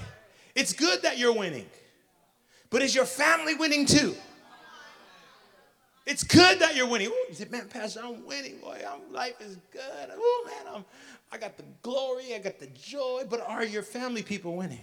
It's 0.55 0.75
good 0.75 1.01
that 1.01 1.17
you're 1.17 1.33
winning, 1.35 1.67
but 2.69 2.83
is 2.83 2.95
your 2.95 3.07
family 3.07 3.55
winning 3.55 3.87
too? 3.87 4.15
It's 6.05 6.25
good 6.25 6.59
that 6.59 6.75
you're 6.75 6.89
winning. 6.89 7.09
Ooh, 7.09 7.27
you 7.33 7.47
man, 7.51 7.69
Pastor, 7.69 8.01
I'm 8.03 8.27
winning, 8.27 8.59
boy. 8.59 8.83
I'm, 8.89 9.13
life 9.13 9.41
is 9.41 9.57
good. 9.71 10.11
Oh, 10.11 10.47
man, 10.47 10.75
I'm, 10.75 10.85
I 11.31 11.39
got 11.39 11.57
the 11.57 11.65
glory, 11.83 12.35
I 12.35 12.39
got 12.39 12.59
the 12.59 12.67
joy. 12.67 13.23
But 13.29 13.41
are 13.47 13.65
your 13.65 13.83
family 13.83 14.23
people 14.23 14.57
winning? 14.57 14.81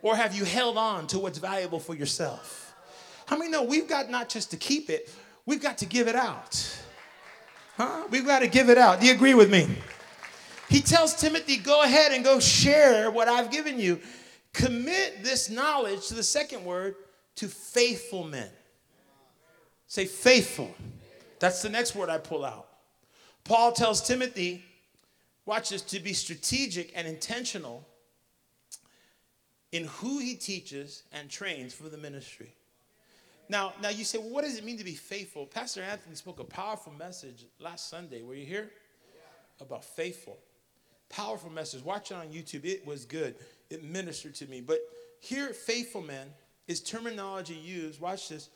Or 0.00 0.16
have 0.16 0.34
you 0.34 0.44
held 0.44 0.76
on 0.76 1.06
to 1.08 1.18
what's 1.18 1.38
valuable 1.38 1.80
for 1.80 1.94
yourself? 1.94 2.74
How 3.26 3.36
many 3.36 3.50
know 3.50 3.62
we've 3.62 3.88
got 3.88 4.10
not 4.10 4.28
just 4.28 4.50
to 4.52 4.56
keep 4.56 4.90
it, 4.90 5.12
we've 5.46 5.62
got 5.62 5.78
to 5.78 5.86
give 5.86 6.08
it 6.08 6.16
out? 6.16 6.82
Huh? 7.76 8.04
We've 8.10 8.26
got 8.26 8.40
to 8.40 8.48
give 8.48 8.68
it 8.68 8.78
out. 8.78 9.00
Do 9.00 9.06
you 9.06 9.14
agree 9.14 9.34
with 9.34 9.50
me? 9.50 9.68
He 10.68 10.80
tells 10.80 11.14
Timothy, 11.14 11.56
go 11.56 11.82
ahead 11.82 12.12
and 12.12 12.24
go 12.24 12.40
share 12.40 13.10
what 13.10 13.28
I've 13.28 13.50
given 13.50 13.78
you. 13.78 14.00
Commit 14.52 15.22
this 15.22 15.50
knowledge 15.50 16.08
to 16.08 16.14
the 16.14 16.22
second 16.22 16.64
word 16.64 16.94
to 17.36 17.48
faithful 17.48 18.24
men. 18.24 18.48
Say 19.92 20.06
faithful. 20.06 20.74
That's 21.38 21.60
the 21.60 21.68
next 21.68 21.94
word 21.94 22.08
I 22.08 22.16
pull 22.16 22.46
out. 22.46 22.66
Paul 23.44 23.72
tells 23.72 24.00
Timothy, 24.00 24.64
watch 25.44 25.68
this, 25.68 25.82
to 25.82 26.00
be 26.00 26.14
strategic 26.14 26.96
and 26.96 27.06
intentional 27.06 27.86
in 29.70 29.84
who 29.84 30.18
he 30.18 30.34
teaches 30.34 31.02
and 31.12 31.28
trains 31.28 31.74
for 31.74 31.90
the 31.90 31.98
ministry. 31.98 32.54
Now, 33.50 33.74
now 33.82 33.90
you 33.90 34.04
say, 34.04 34.16
well, 34.16 34.30
what 34.30 34.44
does 34.44 34.56
it 34.56 34.64
mean 34.64 34.78
to 34.78 34.84
be 34.84 34.94
faithful? 34.94 35.44
Pastor 35.44 35.82
Anthony 35.82 36.16
spoke 36.16 36.40
a 36.40 36.44
powerful 36.44 36.94
message 36.94 37.44
last 37.60 37.90
Sunday. 37.90 38.22
Were 38.22 38.34
you 38.34 38.46
here? 38.46 38.70
About 39.60 39.84
faithful. 39.84 40.38
Powerful 41.10 41.50
message. 41.50 41.84
Watch 41.84 42.12
it 42.12 42.14
on 42.14 42.28
YouTube. 42.28 42.64
It 42.64 42.86
was 42.86 43.04
good. 43.04 43.34
It 43.68 43.84
ministered 43.84 44.34
to 44.36 44.46
me. 44.46 44.62
But 44.62 44.78
here, 45.20 45.48
faithful 45.48 46.00
men 46.00 46.28
is 46.66 46.80
terminology 46.80 47.52
used, 47.52 48.00
watch 48.00 48.30
this, 48.30 48.48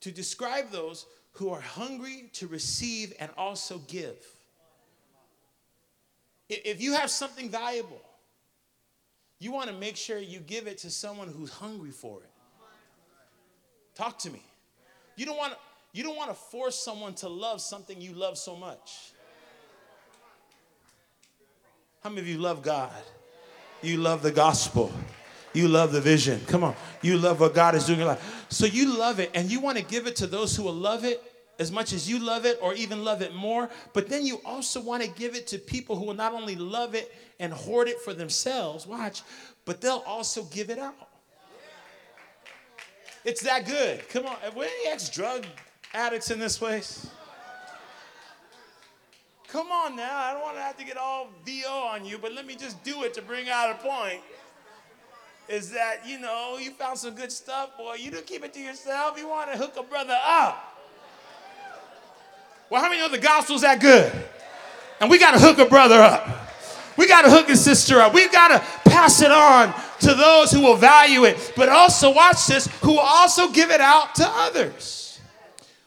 to 0.00 0.10
describe 0.10 0.70
those 0.70 1.06
who 1.32 1.50
are 1.50 1.60
hungry 1.60 2.30
to 2.34 2.46
receive 2.46 3.12
and 3.20 3.30
also 3.36 3.78
give. 3.88 4.16
If 6.48 6.80
you 6.80 6.94
have 6.94 7.10
something 7.10 7.50
valuable, 7.50 8.00
you 9.38 9.52
want 9.52 9.68
to 9.68 9.76
make 9.76 9.96
sure 9.96 10.18
you 10.18 10.40
give 10.40 10.66
it 10.66 10.78
to 10.78 10.90
someone 10.90 11.28
who's 11.28 11.50
hungry 11.50 11.90
for 11.90 12.20
it. 12.20 12.30
Talk 13.94 14.18
to 14.20 14.30
me. 14.30 14.42
You 15.16 15.26
don't 15.26 15.36
want 15.36 15.52
to, 15.52 15.58
you 15.92 16.02
don't 16.02 16.16
want 16.16 16.30
to 16.30 16.34
force 16.34 16.76
someone 16.76 17.14
to 17.14 17.28
love 17.28 17.60
something 17.60 18.00
you 18.00 18.14
love 18.14 18.38
so 18.38 18.56
much. 18.56 19.12
How 22.02 22.10
many 22.10 22.22
of 22.22 22.28
you 22.28 22.38
love 22.38 22.62
God? 22.62 22.92
You 23.82 23.98
love 23.98 24.22
the 24.22 24.32
gospel. 24.32 24.92
You 25.52 25.68
love 25.68 25.92
the 25.92 26.00
vision. 26.00 26.40
Come 26.46 26.62
on. 26.62 26.76
You 27.02 27.18
love 27.18 27.40
what 27.40 27.54
God 27.54 27.74
is 27.74 27.86
doing 27.86 27.98
in 27.98 28.06
your 28.06 28.14
life. 28.14 28.46
So 28.48 28.66
you 28.66 28.96
love 28.96 29.20
it 29.20 29.30
and 29.34 29.50
you 29.50 29.60
want 29.60 29.78
to 29.78 29.84
give 29.84 30.06
it 30.06 30.16
to 30.16 30.26
those 30.26 30.54
who 30.54 30.62
will 30.62 30.74
love 30.74 31.04
it 31.04 31.22
as 31.58 31.72
much 31.72 31.92
as 31.92 32.08
you 32.08 32.18
love 32.18 32.46
it 32.46 32.58
or 32.62 32.74
even 32.74 33.04
love 33.04 33.22
it 33.22 33.34
more. 33.34 33.68
But 33.92 34.08
then 34.08 34.24
you 34.24 34.40
also 34.44 34.80
want 34.80 35.02
to 35.02 35.08
give 35.08 35.34
it 35.34 35.46
to 35.48 35.58
people 35.58 35.96
who 35.96 36.04
will 36.04 36.14
not 36.14 36.32
only 36.32 36.56
love 36.56 36.94
it 36.94 37.14
and 37.40 37.52
hoard 37.52 37.88
it 37.88 38.00
for 38.00 38.14
themselves, 38.14 38.86
watch, 38.86 39.22
but 39.64 39.80
they'll 39.80 40.04
also 40.06 40.44
give 40.44 40.70
it 40.70 40.78
out. 40.78 40.94
It's 43.24 43.42
that 43.42 43.66
good. 43.66 44.08
Come 44.08 44.26
on. 44.26 44.36
Are 44.44 44.50
there 44.50 44.64
any 44.64 44.90
ex 44.90 45.08
drug 45.08 45.44
addicts 45.92 46.30
in 46.30 46.38
this 46.38 46.56
place? 46.56 47.08
Come 49.48 49.72
on 49.72 49.96
now. 49.96 50.18
I 50.18 50.32
don't 50.32 50.42
want 50.42 50.56
to 50.56 50.62
have 50.62 50.76
to 50.76 50.84
get 50.84 50.98
all 50.98 51.28
VO 51.44 51.70
on 51.70 52.04
you, 52.04 52.18
but 52.18 52.32
let 52.32 52.46
me 52.46 52.54
just 52.54 52.82
do 52.84 53.02
it 53.02 53.14
to 53.14 53.22
bring 53.22 53.48
out 53.48 53.70
a 53.70 53.74
point. 53.74 54.20
Is 55.48 55.70
that, 55.70 56.06
you 56.06 56.18
know, 56.18 56.58
you 56.60 56.72
found 56.72 56.98
some 56.98 57.14
good 57.14 57.32
stuff, 57.32 57.76
boy. 57.78 57.94
You 57.94 58.10
don't 58.10 58.26
keep 58.26 58.44
it 58.44 58.52
to 58.52 58.60
yourself. 58.60 59.18
You 59.18 59.28
want 59.28 59.50
to 59.50 59.58
hook 59.58 59.76
a 59.78 59.82
brother 59.82 60.16
up. 60.22 60.76
Well, 62.68 62.82
how 62.82 62.90
many 62.90 63.00
know 63.00 63.08
the 63.08 63.18
gospel's 63.18 63.62
that 63.62 63.80
good? 63.80 64.12
And 65.00 65.08
we 65.08 65.18
got 65.18 65.32
to 65.32 65.38
hook 65.38 65.58
a 65.58 65.64
brother 65.64 65.96
up. 66.02 66.28
We 66.98 67.06
got 67.06 67.22
to 67.22 67.30
hook 67.30 67.48
a 67.48 67.56
sister 67.56 68.00
up. 68.00 68.12
We've 68.12 68.30
got 68.30 68.48
to 68.48 68.90
pass 68.90 69.22
it 69.22 69.30
on 69.30 69.72
to 70.00 70.14
those 70.14 70.50
who 70.50 70.60
will 70.60 70.76
value 70.76 71.24
it, 71.24 71.52
but 71.56 71.68
also, 71.68 72.12
watch 72.12 72.46
this, 72.46 72.66
who 72.82 72.92
will 72.92 72.98
also 72.98 73.50
give 73.50 73.70
it 73.70 73.80
out 73.80 74.16
to 74.16 74.26
others. 74.26 75.20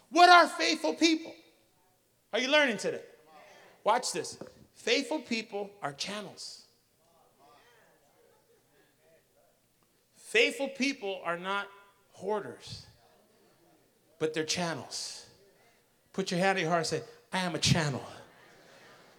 What 0.09 0.29
are 0.29 0.47
faithful 0.47 0.93
people? 0.93 1.33
Are 2.33 2.39
you 2.39 2.49
learning 2.49 2.77
today? 2.77 3.01
Watch 3.83 4.11
this. 4.11 4.37
Faithful 4.73 5.19
people 5.19 5.69
are 5.83 5.93
channels. 5.93 6.60
Faithful 10.31 10.69
people 10.69 11.19
are 11.25 11.37
not 11.37 11.67
hoarders, 12.13 12.85
but 14.17 14.33
they're 14.33 14.45
channels. 14.45 15.25
Put 16.13 16.31
your 16.31 16.39
hand 16.39 16.57
on 16.57 16.61
your 16.61 16.69
heart 16.69 16.89
and 16.89 17.01
say, 17.01 17.01
I 17.33 17.39
am 17.39 17.53
a 17.53 17.59
channel. 17.59 18.01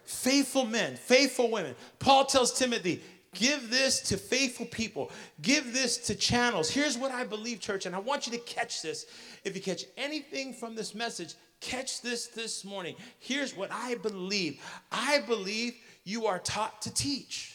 Faithful 0.06 0.64
men, 0.64 0.96
faithful 0.96 1.50
women. 1.50 1.74
Paul 1.98 2.24
tells 2.24 2.58
Timothy, 2.58 3.02
give 3.34 3.68
this 3.68 4.00
to 4.08 4.16
faithful 4.16 4.64
people, 4.64 5.10
give 5.42 5.74
this 5.74 5.98
to 5.98 6.14
channels. 6.14 6.70
Here's 6.70 6.96
what 6.96 7.12
I 7.12 7.24
believe, 7.24 7.60
church, 7.60 7.84
and 7.84 7.94
I 7.94 7.98
want 7.98 8.26
you 8.26 8.32
to 8.32 8.38
catch 8.38 8.80
this. 8.80 9.04
If 9.44 9.54
you 9.54 9.60
catch 9.60 9.84
anything 9.98 10.54
from 10.54 10.74
this 10.74 10.94
message, 10.94 11.34
catch 11.60 12.00
this 12.00 12.28
this 12.28 12.64
morning. 12.64 12.96
Here's 13.18 13.54
what 13.54 13.70
I 13.70 13.96
believe 13.96 14.62
I 14.90 15.18
believe 15.26 15.74
you 16.04 16.24
are 16.24 16.38
taught 16.38 16.80
to 16.80 16.94
teach. 16.94 17.51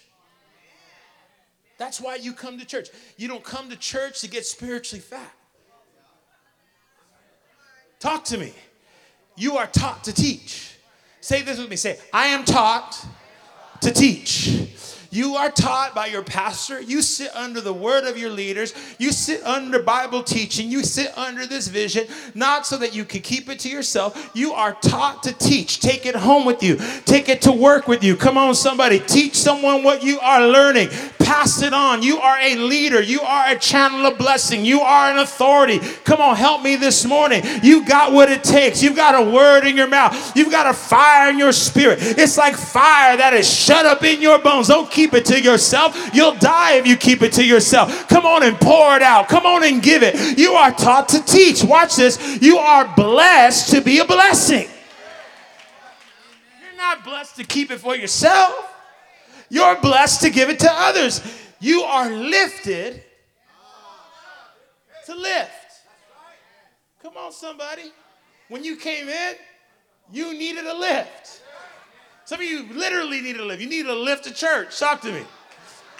That's 1.78 2.02
why 2.02 2.16
you 2.16 2.34
come 2.34 2.58
to 2.60 2.66
church. 2.66 2.90
You 3.18 3.28
don't 3.28 3.44
come 3.44 3.70
to 3.70 3.76
church 3.76 4.22
to 4.22 4.28
get 4.28 4.46
spiritually 4.46 5.02
fat. 5.02 5.34
Talk 8.00 8.24
to 8.26 8.38
me. 8.38 8.54
You 9.36 9.58
are 9.58 9.68
taught 9.68 10.04
to 10.06 10.14
teach. 10.14 10.76
Say 11.22 11.42
this 11.42 11.60
with 11.60 11.70
me. 11.70 11.76
Say, 11.76 12.00
I 12.12 12.28
am 12.28 12.46
taught 12.46 13.06
to 13.82 13.92
teach. 13.92 14.97
You 15.10 15.36
are 15.36 15.50
taught 15.50 15.96
by 15.96 16.08
your 16.08 16.24
pastor. 16.24 16.82
You 16.82 17.02
sit 17.02 17.36
under 17.36 17.62
the 17.62 17.74
word 17.74 18.06
of 18.06 18.18
your 18.18 18.30
leaders. 18.30 18.74
You 18.98 19.12
sit 19.12 19.44
under 19.44 19.82
Bible 19.82 20.24
teaching. 20.24 20.70
You 20.70 20.84
sit 20.84 21.18
under 21.18 21.46
this 21.46 21.68
vision, 21.68 22.08
not 22.34 22.66
so 22.66 22.78
that 22.78 22.96
you 22.96 23.06
can 23.06 23.22
keep 23.22 23.50
it 23.50 23.60
to 23.60 23.70
yourself. 23.70 24.32
You 24.34 24.54
are 24.54 24.74
taught 24.82 25.24
to 25.24 25.34
teach. 25.34 25.80
Take 25.80 26.06
it 26.06 26.16
home 26.16 26.46
with 26.46 26.64
you, 26.64 26.78
take 27.06 27.30
it 27.30 27.42
to 27.44 27.52
work 27.52 27.88
with 27.88 28.04
you. 28.04 28.16
Come 28.16 28.38
on, 28.38 28.56
somebody. 28.56 29.00
Teach 29.00 29.36
someone 29.36 29.84
what 29.84 30.04
you 30.04 30.20
are 30.20 30.46
learning. 30.48 30.90
Pass 31.20 31.62
it 31.62 31.74
on. 31.74 32.04
You 32.04 32.20
are 32.20 32.40
a 32.40 32.56
leader. 32.56 33.02
You 33.02 33.22
are 33.22 33.50
a 33.50 33.60
channel 33.60 34.06
of 34.06 34.18
blessing. 34.18 34.64
You 34.64 34.80
are 34.80 35.12
an 35.12 35.18
authority. 35.18 35.80
Come 36.06 36.22
on, 36.22 36.38
help 36.38 36.62
me 36.64 36.78
this 36.78 37.06
morning. 37.06 37.44
You 37.62 37.86
got 37.86 38.14
what 38.14 38.32
it 38.32 38.44
takes. 38.44 38.82
You've 38.82 38.96
got 38.96 39.14
a 39.14 39.30
word 39.30 39.66
in 39.66 39.76
your 39.76 39.88
mouth. 39.88 40.36
You've 40.36 40.52
got 40.52 40.68
a 40.68 40.74
fire 40.74 41.30
in 41.30 41.38
your 41.38 41.52
spirit. 41.52 42.00
It's 42.02 42.38
like 42.38 42.56
fire 42.56 43.18
that 43.18 43.34
is 43.34 43.52
shut 43.52 43.86
up 43.86 44.04
in 44.04 44.22
your 44.22 44.40
bones. 44.40 44.70
Don't 44.70 44.90
keep 44.90 45.07
it 45.14 45.26
to 45.26 45.42
yourself. 45.42 46.10
You'll 46.14 46.36
die 46.36 46.74
if 46.74 46.88
you 46.88 46.98
keep 46.98 47.22
it 47.22 47.34
to 47.34 47.44
yourself. 47.44 48.08
Come 48.08 48.26
on 48.26 48.44
and 48.44 48.58
pour 48.60 48.96
it 48.96 49.02
out. 49.02 49.28
Come 49.28 49.46
on 49.46 49.64
and 49.64 49.82
give 49.82 50.04
it. 50.04 50.38
You 50.38 50.54
are 50.54 50.72
taught 50.72 51.10
to 51.10 51.24
teach. 51.24 51.64
Watch 51.64 51.96
this. 51.96 52.42
You 52.42 52.58
are 52.58 52.94
blessed 52.96 53.72
to 53.72 53.82
be 53.82 54.00
a 54.00 54.06
blessing. 54.06 54.68
You're 56.62 56.78
not 56.78 57.04
blessed 57.04 57.36
to 57.38 57.44
keep 57.44 57.72
it 57.72 57.80
for 57.80 57.96
yourself. 57.96 58.74
You're 59.50 59.80
blessed 59.80 60.22
to 60.22 60.30
give 60.30 60.50
it 60.50 60.60
to 60.60 60.72
others. 60.72 61.22
You 61.60 61.82
are 61.82 62.10
lifted 62.10 63.04
to 65.06 65.16
lift. 65.16 65.52
Come 67.02 67.16
on, 67.18 67.32
somebody. 67.32 67.92
When 68.50 68.64
you 68.64 68.76
came 68.76 69.08
in, 69.08 69.36
you 70.12 70.34
needed 70.34 70.66
a 70.66 70.78
lift. 70.78 71.42
Some 72.28 72.42
of 72.42 72.46
you 72.46 72.68
literally 72.74 73.22
need 73.22 73.38
a 73.38 73.46
lift. 73.46 73.62
You 73.62 73.70
need 73.70 73.86
a 73.86 73.96
lift 73.96 74.26
to 74.26 74.34
church. 74.34 74.78
Talk 74.78 75.00
to 75.04 75.14
me. 75.14 75.22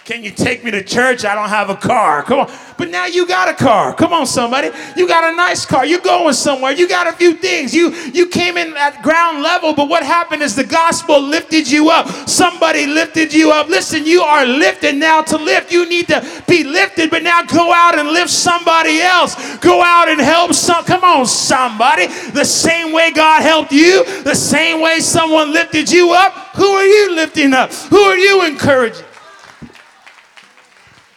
Can 0.08 0.24
you 0.24 0.30
take 0.30 0.64
me 0.64 0.70
to 0.70 0.82
church? 0.82 1.26
I 1.26 1.34
don't 1.34 1.50
have 1.50 1.68
a 1.68 1.74
car. 1.74 2.22
Come 2.22 2.40
on. 2.40 2.50
But 2.78 2.88
now 2.88 3.04
you 3.04 3.28
got 3.28 3.50
a 3.50 3.52
car. 3.52 3.92
Come 3.92 4.14
on, 4.14 4.26
somebody. 4.26 4.70
You 4.96 5.06
got 5.06 5.30
a 5.30 5.36
nice 5.36 5.66
car. 5.66 5.84
You're 5.84 6.00
going 6.00 6.32
somewhere. 6.32 6.72
You 6.72 6.88
got 6.88 7.06
a 7.06 7.12
few 7.12 7.34
things. 7.34 7.74
You 7.74 7.92
you 8.14 8.26
came 8.26 8.56
in 8.56 8.74
at 8.74 9.02
ground 9.02 9.42
level, 9.42 9.74
but 9.74 9.90
what 9.90 10.02
happened 10.02 10.40
is 10.40 10.56
the 10.56 10.64
gospel 10.64 11.20
lifted 11.20 11.70
you 11.70 11.90
up. 11.90 12.08
Somebody 12.26 12.86
lifted 12.86 13.34
you 13.34 13.52
up. 13.52 13.68
Listen, 13.68 14.06
you 14.06 14.22
are 14.22 14.46
lifted 14.46 14.94
now 14.94 15.20
to 15.20 15.36
lift. 15.36 15.70
You 15.70 15.86
need 15.86 16.08
to 16.08 16.26
be 16.48 16.64
lifted, 16.64 17.10
but 17.10 17.22
now 17.22 17.42
go 17.42 17.70
out 17.70 17.98
and 17.98 18.08
lift 18.08 18.30
somebody 18.30 19.02
else. 19.02 19.58
Go 19.58 19.82
out 19.82 20.08
and 20.08 20.22
help 20.22 20.54
some. 20.54 20.86
Come 20.86 21.04
on, 21.04 21.26
somebody. 21.26 22.06
The 22.32 22.46
same 22.46 22.94
way 22.94 23.10
God 23.10 23.42
helped 23.42 23.72
you, 23.72 24.06
the 24.22 24.34
same 24.34 24.80
way 24.80 25.00
someone 25.00 25.52
lifted 25.52 25.92
you 25.92 26.12
up. 26.12 26.32
Who 26.56 26.64
are 26.64 26.86
you 26.86 27.14
lifting 27.14 27.52
up? 27.52 27.70
Who 27.90 27.98
are 27.98 28.16
you 28.16 28.46
encouraging? 28.46 29.04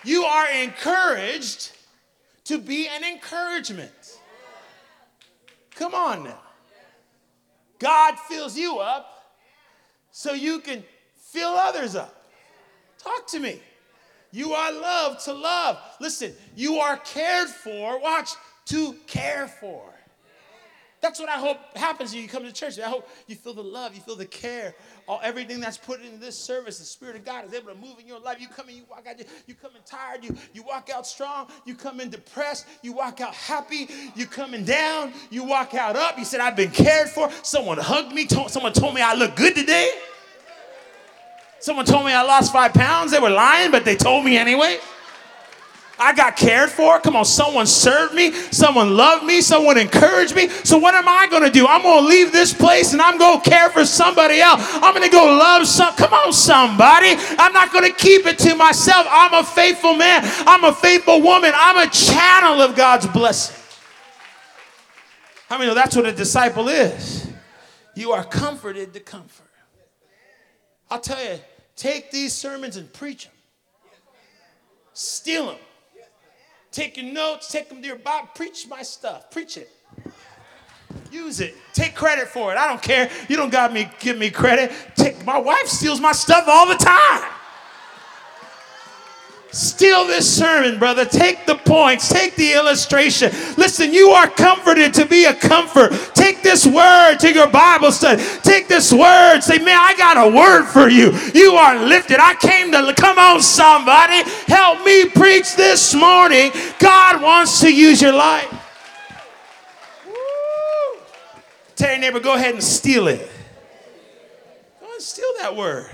You 0.04 0.24
are 0.24 0.50
encouraged 0.50 1.72
to 2.46 2.58
be 2.58 2.88
an 2.88 3.04
encouragement. 3.04 4.20
Come 5.76 5.94
on 5.94 6.24
now. 6.24 6.40
God 7.80 8.18
fills 8.28 8.58
you 8.58 8.80
up 8.80 9.36
so 10.12 10.34
you 10.34 10.60
can 10.60 10.84
fill 11.16 11.50
others 11.50 11.96
up. 11.96 12.26
Talk 12.98 13.28
to 13.28 13.40
me. 13.40 13.60
You 14.32 14.54
are 14.54 14.72
loved 14.72 15.26
to 15.26 15.34
love. 15.34 15.78
Listen, 16.00 16.34
you 16.56 16.76
are 16.76 16.98
cared 16.98 17.50
for. 17.50 18.00
Watch, 18.00 18.32
to 18.66 18.94
care 19.08 19.48
for. 19.48 19.90
That's 21.02 21.20
what 21.20 21.30
I 21.30 21.40
hope 21.40 21.58
happens 21.76 22.14
when 22.14 22.22
you 22.22 22.30
come 22.30 22.44
to 22.44 22.52
church. 22.52 22.80
I 22.80 22.88
hope 22.88 23.10
you 23.26 23.36
feel 23.36 23.56
the 23.56 23.64
love, 23.64 23.96
you 23.96 24.02
feel 24.02 24.16
the 24.16 24.26
care, 24.26 24.76
all 25.08 25.20
everything 25.24 25.60
that's 25.60 25.78
put 25.78 26.00
in 26.02 26.20
this 26.20 26.38
service. 26.38 26.78
The 26.78 26.86
Spirit 26.86 27.16
of 27.16 27.26
God 27.26 27.46
is 27.46 27.54
able 27.56 27.70
to 27.70 27.76
move 27.76 27.98
in 28.00 28.08
your 28.08 28.20
life. 28.20 28.40
You 28.40 28.48
come 28.48 28.70
in, 28.70 28.76
you 28.76 28.84
walk 28.88 29.08
out, 29.10 29.16
you 29.48 29.56
come 29.56 29.72
in 29.76 29.82
tired, 29.84 30.24
you, 30.24 30.36
you 30.54 30.62
walk 30.62 30.92
out 30.94 31.08
strong, 31.08 31.48
you 31.66 31.74
come 31.74 32.00
in 32.00 32.12
depressed, 32.12 32.68
you 32.84 32.94
walk 32.94 33.20
out 33.20 33.34
happy, 33.34 33.90
you 34.16 34.28
coming 34.28 34.64
down, 34.64 35.12
you 35.32 35.44
walk 35.44 35.74
out 35.74 35.96
up. 35.96 36.20
You 36.20 36.26
said, 36.26 36.40
I've 36.40 36.56
been 36.56 36.72
cared 36.72 37.10
for. 37.10 37.32
Someone 37.42 37.80
hugged 37.80 38.14
me, 38.14 38.28
told, 38.28 38.52
someone 38.52 38.74
told 38.74 38.94
me 38.94 39.02
I 39.02 39.16
look 39.16 39.36
good 39.36 39.56
today. 39.56 39.92
Someone 41.60 41.86
told 41.86 42.06
me 42.06 42.12
I 42.12 42.22
lost 42.22 42.54
five 42.54 42.74
pounds. 42.74 43.12
They 43.12 43.20
were 43.20 43.30
lying, 43.30 43.72
but 43.72 43.86
they 43.86 43.96
told 43.96 44.24
me 44.24 44.38
anyway. 44.38 44.80
I 46.02 46.14
got 46.14 46.36
cared 46.36 46.72
for. 46.72 47.00
Come 47.00 47.16
on, 47.16 47.26
someone 47.26 47.68
served 47.68 48.16
me, 48.16 48.32
someone 48.32 48.98
loved 48.98 49.24
me, 49.24 49.40
someone 49.40 49.78
encouraged 49.78 50.36
me. 50.36 50.50
So, 50.50 50.80
what 50.80 50.96
am 50.96 51.08
I 51.08 51.28
going 51.30 51.44
to 51.44 51.52
do? 51.52 51.68
I'm 51.68 51.84
going 51.84 52.04
to 52.04 52.10
leave 52.10 52.32
this 52.32 52.54
place 52.54 52.94
and 52.94 53.02
I'm 53.02 53.20
going 53.20 53.40
to 53.40 53.50
care 53.50 53.70
for 53.70 53.86
somebody 53.86 54.42
else. 54.42 54.62
I'm 54.74 54.96
going 54.96 55.08
to 55.08 55.12
go 55.12 55.24
love 55.26 55.68
some. 55.68 55.94
Come 55.96 56.12
on, 56.12 56.34
somebody. 56.34 57.14
I'm 57.38 57.54
not 57.54 57.72
going 57.72 57.90
to 57.90 57.96
keep 57.96 58.26
it 58.26 58.40
to 58.40 58.56
myself. 58.56 59.06
I'm 59.10 59.36
a 59.36 59.44
faithful 59.44 59.94
man, 59.94 60.22
I'm 60.48 60.64
a 60.64 60.74
faithful 60.74 61.22
woman, 61.22 61.52
I'm 61.54 61.88
a 61.88 61.92
channel 61.92 62.62
of 62.62 62.76
God's 62.76 63.06
blessing. 63.08 63.58
How 65.48 65.58
I 65.58 65.60
many 65.60 65.70
know 65.70 65.76
that's 65.76 65.96
what 65.96 66.06
a 66.06 66.14
disciple 66.14 66.70
is? 66.70 67.30
You 67.94 68.14
are 68.14 68.24
comforted 68.24 68.94
to 68.94 69.02
comfort. 69.02 69.46
I'll 70.90 71.00
tell 71.00 71.24
you, 71.24 71.40
take 71.76 72.10
these 72.10 72.34
sermons 72.34 72.78
and 72.78 72.92
preach 72.92 73.26
them, 73.26 73.34
steal 74.94 75.48
them 75.48 75.58
taking 76.71 77.13
notes, 77.13 77.51
take 77.51 77.69
them 77.69 77.81
to 77.81 77.88
your 77.88 77.97
Bible, 77.97 78.29
preach 78.36 78.67
my 78.67 78.81
stuff, 78.81 79.29
preach 79.31 79.57
it. 79.57 79.69
Use 81.12 81.41
it. 81.41 81.55
Take 81.73 81.93
credit 81.93 82.27
for 82.27 82.53
it. 82.53 82.57
I 82.57 82.67
don't 82.67 82.81
care. 82.81 83.10
You 83.27 83.36
don't 83.36 83.51
got 83.51 83.73
me 83.73 83.89
give 83.99 84.17
me 84.17 84.29
credit. 84.29 84.71
Take 84.95 85.25
my 85.25 85.38
wife 85.38 85.67
steals 85.67 85.99
my 85.99 86.13
stuff 86.13 86.45
all 86.47 86.67
the 86.67 86.75
time. 86.75 87.29
Steal 89.52 90.08
this 90.08 90.34
sermon, 90.34 90.80
brother. 90.80 91.04
Take 91.04 91.46
the 91.46 91.56
points, 91.56 92.08
take 92.08 92.36
the 92.38 92.54
illustration. 92.54 93.32
Listen, 93.58 93.94
you 93.94 94.10
are 94.12 94.30
comforted 94.30 94.94
to 94.94 95.06
be 95.06 95.26
a 95.26 95.34
comfort. 95.34 95.92
Take 96.14 96.42
this 96.42 96.66
word 96.66 97.18
to 97.18 97.34
your 97.34 97.48
Bible 97.48 97.92
study. 97.92 98.24
Take 98.44 98.70
this 98.70 98.94
word. 98.94 99.42
Say, 99.42 99.58
man, 99.58 99.78
I 99.78 99.94
got 99.98 100.16
a 100.16 100.34
word 100.34 100.68
for 100.68 100.88
you. 100.88 101.12
You 101.34 101.56
are 101.56 101.78
lifted. 101.78 102.20
I 102.20 102.36
came 102.36 102.72
to 102.72 102.94
come 102.96 103.20
on, 103.20 103.42
somebody. 103.42 104.24
Help 104.48 104.86
me 104.86 105.10
preach 105.10 105.58
this 105.58 105.94
morning. 105.94 106.52
God 106.80 107.22
wants 107.22 107.60
to 107.60 107.74
use 107.74 108.02
your 108.02 108.14
life. 108.14 108.50
Woo. 110.08 110.14
Tell 111.76 111.92
your 111.92 112.00
neighbor, 112.00 112.22
go 112.22 112.36
ahead 112.36 112.54
and 112.54 112.64
steal 112.64 113.08
it. 113.08 113.30
Go 114.80 114.88
and 114.94 115.02
steal 115.02 115.30
that 115.40 115.58
word. 115.58 115.90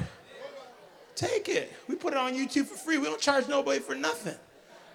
Take 1.17 1.49
it. 1.49 1.73
We 1.87 1.95
put 1.95 2.13
it 2.13 2.17
on 2.17 2.33
YouTube 2.35 2.67
for 2.67 2.77
free. 2.77 2.99
We 2.99 3.05
don't 3.05 3.19
charge 3.19 3.47
nobody 3.47 3.79
for 3.79 3.95
nothing. 3.95 4.35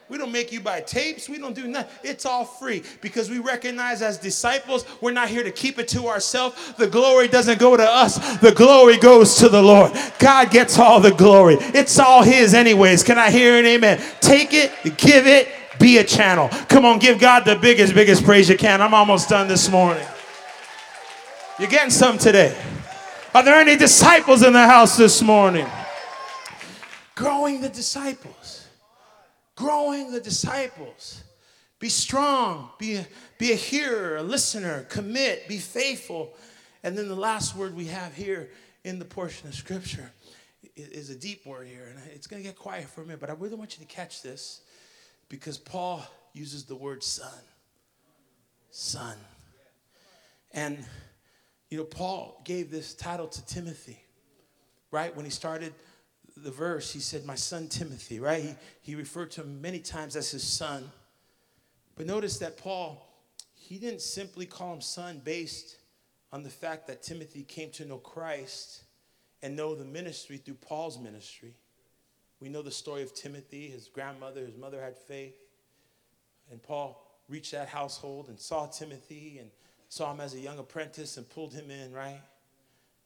We 0.08 0.18
don't 0.18 0.30
make 0.30 0.52
you 0.52 0.60
buy 0.60 0.80
tapes. 0.80 1.28
We 1.28 1.36
don't 1.36 1.52
do 1.54 1.66
nothing. 1.66 1.90
It's 2.04 2.24
all 2.24 2.44
free 2.44 2.84
because 3.00 3.28
we 3.28 3.40
recognize 3.40 4.02
as 4.02 4.18
disciples, 4.18 4.84
we're 5.00 5.10
not 5.10 5.30
here 5.30 5.42
to 5.42 5.50
keep 5.50 5.80
it 5.80 5.88
to 5.88 6.06
ourselves. 6.06 6.74
The 6.74 6.86
glory 6.86 7.26
doesn't 7.26 7.58
go 7.58 7.76
to 7.76 7.82
us, 7.82 8.38
the 8.38 8.52
glory 8.52 8.98
goes 8.98 9.34
to 9.38 9.48
the 9.48 9.60
Lord. 9.60 9.90
God 10.20 10.52
gets 10.52 10.78
all 10.78 11.00
the 11.00 11.10
glory. 11.10 11.56
It's 11.58 11.98
all 11.98 12.22
His, 12.22 12.54
anyways. 12.54 13.02
Can 13.02 13.18
I 13.18 13.32
hear 13.32 13.58
an 13.58 13.66
amen? 13.66 14.00
Take 14.20 14.50
it, 14.52 14.70
give 14.96 15.26
it, 15.26 15.48
be 15.80 15.98
a 15.98 16.04
channel. 16.04 16.50
Come 16.68 16.84
on, 16.84 17.00
give 17.00 17.18
God 17.18 17.44
the 17.44 17.56
biggest, 17.56 17.94
biggest 17.94 18.22
praise 18.22 18.48
you 18.48 18.56
can. 18.56 18.80
I'm 18.80 18.94
almost 18.94 19.28
done 19.28 19.48
this 19.48 19.68
morning. 19.68 20.06
You're 21.58 21.70
getting 21.70 21.90
some 21.90 22.16
today. 22.16 22.56
Are 23.34 23.42
there 23.42 23.56
any 23.56 23.76
disciples 23.76 24.44
in 24.44 24.52
the 24.52 24.66
house 24.68 24.96
this 24.96 25.20
morning? 25.20 25.66
Growing 27.14 27.60
the 27.60 27.68
disciples. 27.68 28.66
Growing 29.56 30.12
the 30.12 30.20
disciples. 30.20 31.22
Be 31.78 31.88
strong, 31.88 32.70
be 32.78 32.94
a, 32.94 33.06
be 33.38 33.50
a 33.50 33.56
hearer, 33.56 34.16
a 34.16 34.22
listener, 34.22 34.84
commit, 34.84 35.48
be 35.48 35.58
faithful. 35.58 36.32
And 36.84 36.96
then 36.96 37.08
the 37.08 37.16
last 37.16 37.56
word 37.56 37.74
we 37.74 37.86
have 37.86 38.14
here 38.14 38.50
in 38.84 38.98
the 39.00 39.04
portion 39.04 39.48
of 39.48 39.54
scripture 39.54 40.12
is 40.76 41.10
a 41.10 41.16
deep 41.16 41.44
word 41.44 41.66
here. 41.66 41.88
And 41.90 41.98
it's 42.14 42.26
going 42.26 42.40
to 42.40 42.48
get 42.48 42.56
quiet 42.56 42.84
for 42.84 43.02
a 43.02 43.04
minute, 43.04 43.20
but 43.20 43.30
I 43.30 43.34
really 43.34 43.56
want 43.56 43.76
you 43.76 43.84
to 43.84 43.92
catch 43.92 44.22
this 44.22 44.60
because 45.28 45.58
Paul 45.58 46.04
uses 46.32 46.64
the 46.64 46.76
word 46.76 47.02
son. 47.02 47.26
Son. 48.70 49.16
And, 50.52 50.84
you 51.68 51.78
know, 51.78 51.84
Paul 51.84 52.40
gave 52.44 52.70
this 52.70 52.94
title 52.94 53.26
to 53.26 53.46
Timothy, 53.46 53.98
right? 54.90 55.14
When 55.16 55.24
he 55.24 55.30
started 55.30 55.74
the 56.36 56.50
verse, 56.50 56.92
he 56.92 57.00
said, 57.00 57.24
My 57.24 57.34
son 57.34 57.68
Timothy, 57.68 58.20
right? 58.20 58.42
He, 58.42 58.54
he 58.82 58.94
referred 58.94 59.30
to 59.32 59.42
him 59.42 59.60
many 59.60 59.78
times 59.78 60.16
as 60.16 60.30
his 60.30 60.42
son. 60.42 60.90
But 61.96 62.06
notice 62.06 62.38
that 62.38 62.56
Paul, 62.56 63.06
he 63.54 63.78
didn't 63.78 64.02
simply 64.02 64.46
call 64.46 64.74
him 64.74 64.80
son 64.80 65.20
based 65.24 65.76
on 66.32 66.42
the 66.42 66.50
fact 66.50 66.86
that 66.86 67.02
Timothy 67.02 67.42
came 67.42 67.70
to 67.72 67.84
know 67.84 67.98
Christ 67.98 68.84
and 69.42 69.56
know 69.56 69.74
the 69.74 69.84
ministry 69.84 70.38
through 70.38 70.54
Paul's 70.54 70.98
ministry, 70.98 71.54
We 72.40 72.48
know 72.48 72.62
the 72.62 72.70
story 72.70 73.02
of 73.02 73.12
Timothy, 73.14 73.68
his 73.68 73.88
grandmother, 73.88 74.40
his 74.40 74.56
mother 74.56 74.80
had 74.80 74.96
faith. 74.96 75.34
And 76.50 76.62
Paul 76.62 77.20
reached 77.28 77.52
that 77.52 77.68
household 77.68 78.28
and 78.28 78.38
saw 78.38 78.66
Timothy 78.66 79.38
and 79.38 79.50
saw 79.88 80.12
him 80.12 80.20
as 80.20 80.34
a 80.34 80.38
young 80.38 80.58
apprentice 80.58 81.16
and 81.16 81.28
pulled 81.28 81.52
him 81.52 81.70
in, 81.70 81.92
right? 81.92 82.20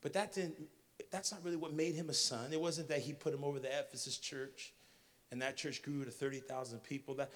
But 0.03 0.13
that 0.13 0.33
didn't 0.33 0.57
that's 1.11 1.33
not 1.33 1.45
really 1.45 1.57
what 1.57 1.73
made 1.73 1.95
him 1.95 2.09
a 2.09 2.15
son. 2.15 2.53
It 2.53 2.61
wasn't 2.61 2.89
that 2.89 3.01
he 3.01 3.13
put 3.13 3.35
him 3.35 3.45
over 3.45 3.59
the 3.59 3.69
Ephesus 3.69 4.19
church 4.19 4.73
and 5.31 5.43
that 5.43 5.57
church 5.57 5.83
grew 5.83 6.05
to 6.05 6.11
30,000 6.11 6.79
people. 6.81 7.15
That, 7.15 7.31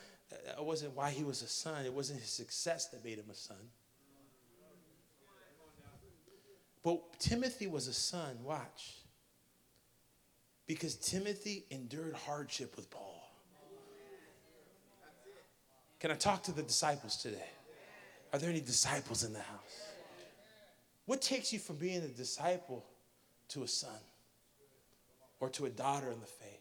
that 0.47 0.65
wasn't 0.65 0.97
why 0.97 1.11
he 1.11 1.25
was 1.25 1.43
a 1.43 1.49
son. 1.49 1.85
It 1.85 1.93
wasn't 1.93 2.21
his 2.21 2.31
success 2.31 2.87
that 2.89 3.05
made 3.05 3.19
him 3.19 3.31
a 3.31 3.35
son. 3.35 3.57
But 6.83 7.19
Timothy 7.19 7.67
was 7.67 7.89
a 7.89 7.93
son, 7.93 8.39
watch. 8.43 8.97
Because 10.67 10.95
Timothy 10.95 11.65
endured 11.71 12.15
hardship 12.15 12.77
with 12.77 12.89
Paul. 12.91 13.17
Can 15.99 16.11
I 16.11 16.15
talk 16.15 16.43
to 16.45 16.53
the 16.53 16.63
disciples 16.63 17.17
today? 17.17 17.51
Are 18.33 18.39
there 18.39 18.49
any 18.49 18.61
disciples 18.61 19.25
in 19.25 19.33
the 19.33 19.41
house? 19.41 19.91
What 21.05 21.21
takes 21.21 21.53
you 21.53 21.59
from 21.59 21.77
being 21.77 22.03
a 22.03 22.09
disciple 22.09 22.87
to 23.51 23.63
a 23.63 23.69
son 23.69 24.01
or 25.41 25.49
to 25.51 25.67
a 25.67 25.71
daughter 25.71 26.11
in 26.11 26.21
the 26.21 26.27
faith? 26.27 26.61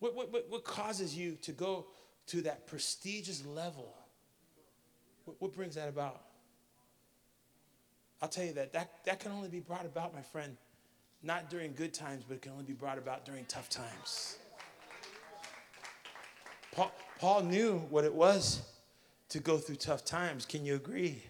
What, 0.00 0.14
what, 0.14 0.32
what, 0.48 0.64
causes 0.64 1.16
you 1.16 1.36
to 1.42 1.52
go 1.52 1.86
to 2.28 2.42
that 2.42 2.66
prestigious 2.66 3.44
level? 3.44 3.94
What, 5.24 5.36
what 5.40 5.52
brings 5.54 5.74
that 5.74 5.88
about? 5.88 6.22
I'll 8.22 8.28
tell 8.28 8.44
you 8.44 8.52
that, 8.54 8.72
that 8.72 8.90
that 9.04 9.20
can 9.20 9.32
only 9.32 9.48
be 9.48 9.60
brought 9.60 9.86
about, 9.86 10.14
my 10.14 10.22
friend, 10.22 10.56
not 11.22 11.50
during 11.50 11.72
good 11.74 11.94
times, 11.94 12.24
but 12.26 12.34
it 12.34 12.42
can 12.42 12.52
only 12.52 12.64
be 12.64 12.72
brought 12.72 12.98
about 12.98 13.24
during 13.24 13.44
tough 13.46 13.68
times. 13.68 14.38
Paul, 16.72 16.92
Paul 17.18 17.42
knew 17.42 17.78
what 17.90 18.04
it 18.04 18.14
was 18.14 18.62
to 19.30 19.40
go 19.40 19.58
through 19.58 19.76
tough 19.76 20.04
times. 20.04 20.44
Can 20.44 20.64
you 20.64 20.74
agree? 20.76 21.22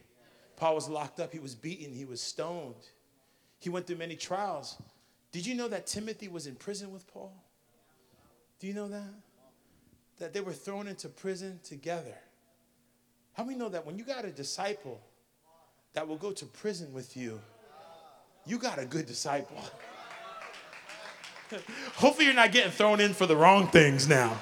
Paul 0.56 0.74
was 0.74 0.88
locked 0.88 1.20
up, 1.20 1.32
he 1.32 1.38
was 1.38 1.54
beaten, 1.54 1.94
he 1.94 2.04
was 2.04 2.20
stoned. 2.20 2.88
He 3.58 3.68
went 3.70 3.86
through 3.86 3.96
many 3.96 4.16
trials. 4.16 4.80
Did 5.32 5.46
you 5.46 5.54
know 5.54 5.68
that 5.68 5.86
Timothy 5.86 6.28
was 6.28 6.46
in 6.46 6.54
prison 6.54 6.92
with 6.92 7.06
Paul? 7.06 7.32
Do 8.60 8.66
you 8.66 8.74
know 8.74 8.88
that? 8.88 9.14
That 10.18 10.32
they 10.32 10.40
were 10.40 10.52
thrown 10.52 10.88
into 10.88 11.08
prison 11.08 11.60
together. 11.62 12.16
How 13.34 13.44
many 13.44 13.56
know 13.56 13.68
that 13.68 13.86
when 13.86 13.98
you 13.98 14.04
got 14.04 14.24
a 14.24 14.30
disciple 14.30 15.00
that 15.92 16.06
will 16.06 16.16
go 16.16 16.32
to 16.32 16.44
prison 16.44 16.92
with 16.92 17.16
you, 17.16 17.40
you 18.46 18.58
got 18.58 18.78
a 18.78 18.84
good 18.84 19.06
disciple. 19.06 19.62
Hopefully, 21.94 22.26
you're 22.26 22.34
not 22.34 22.52
getting 22.52 22.72
thrown 22.72 23.00
in 23.00 23.14
for 23.14 23.26
the 23.26 23.36
wrong 23.36 23.68
things 23.68 24.08
now. 24.08 24.40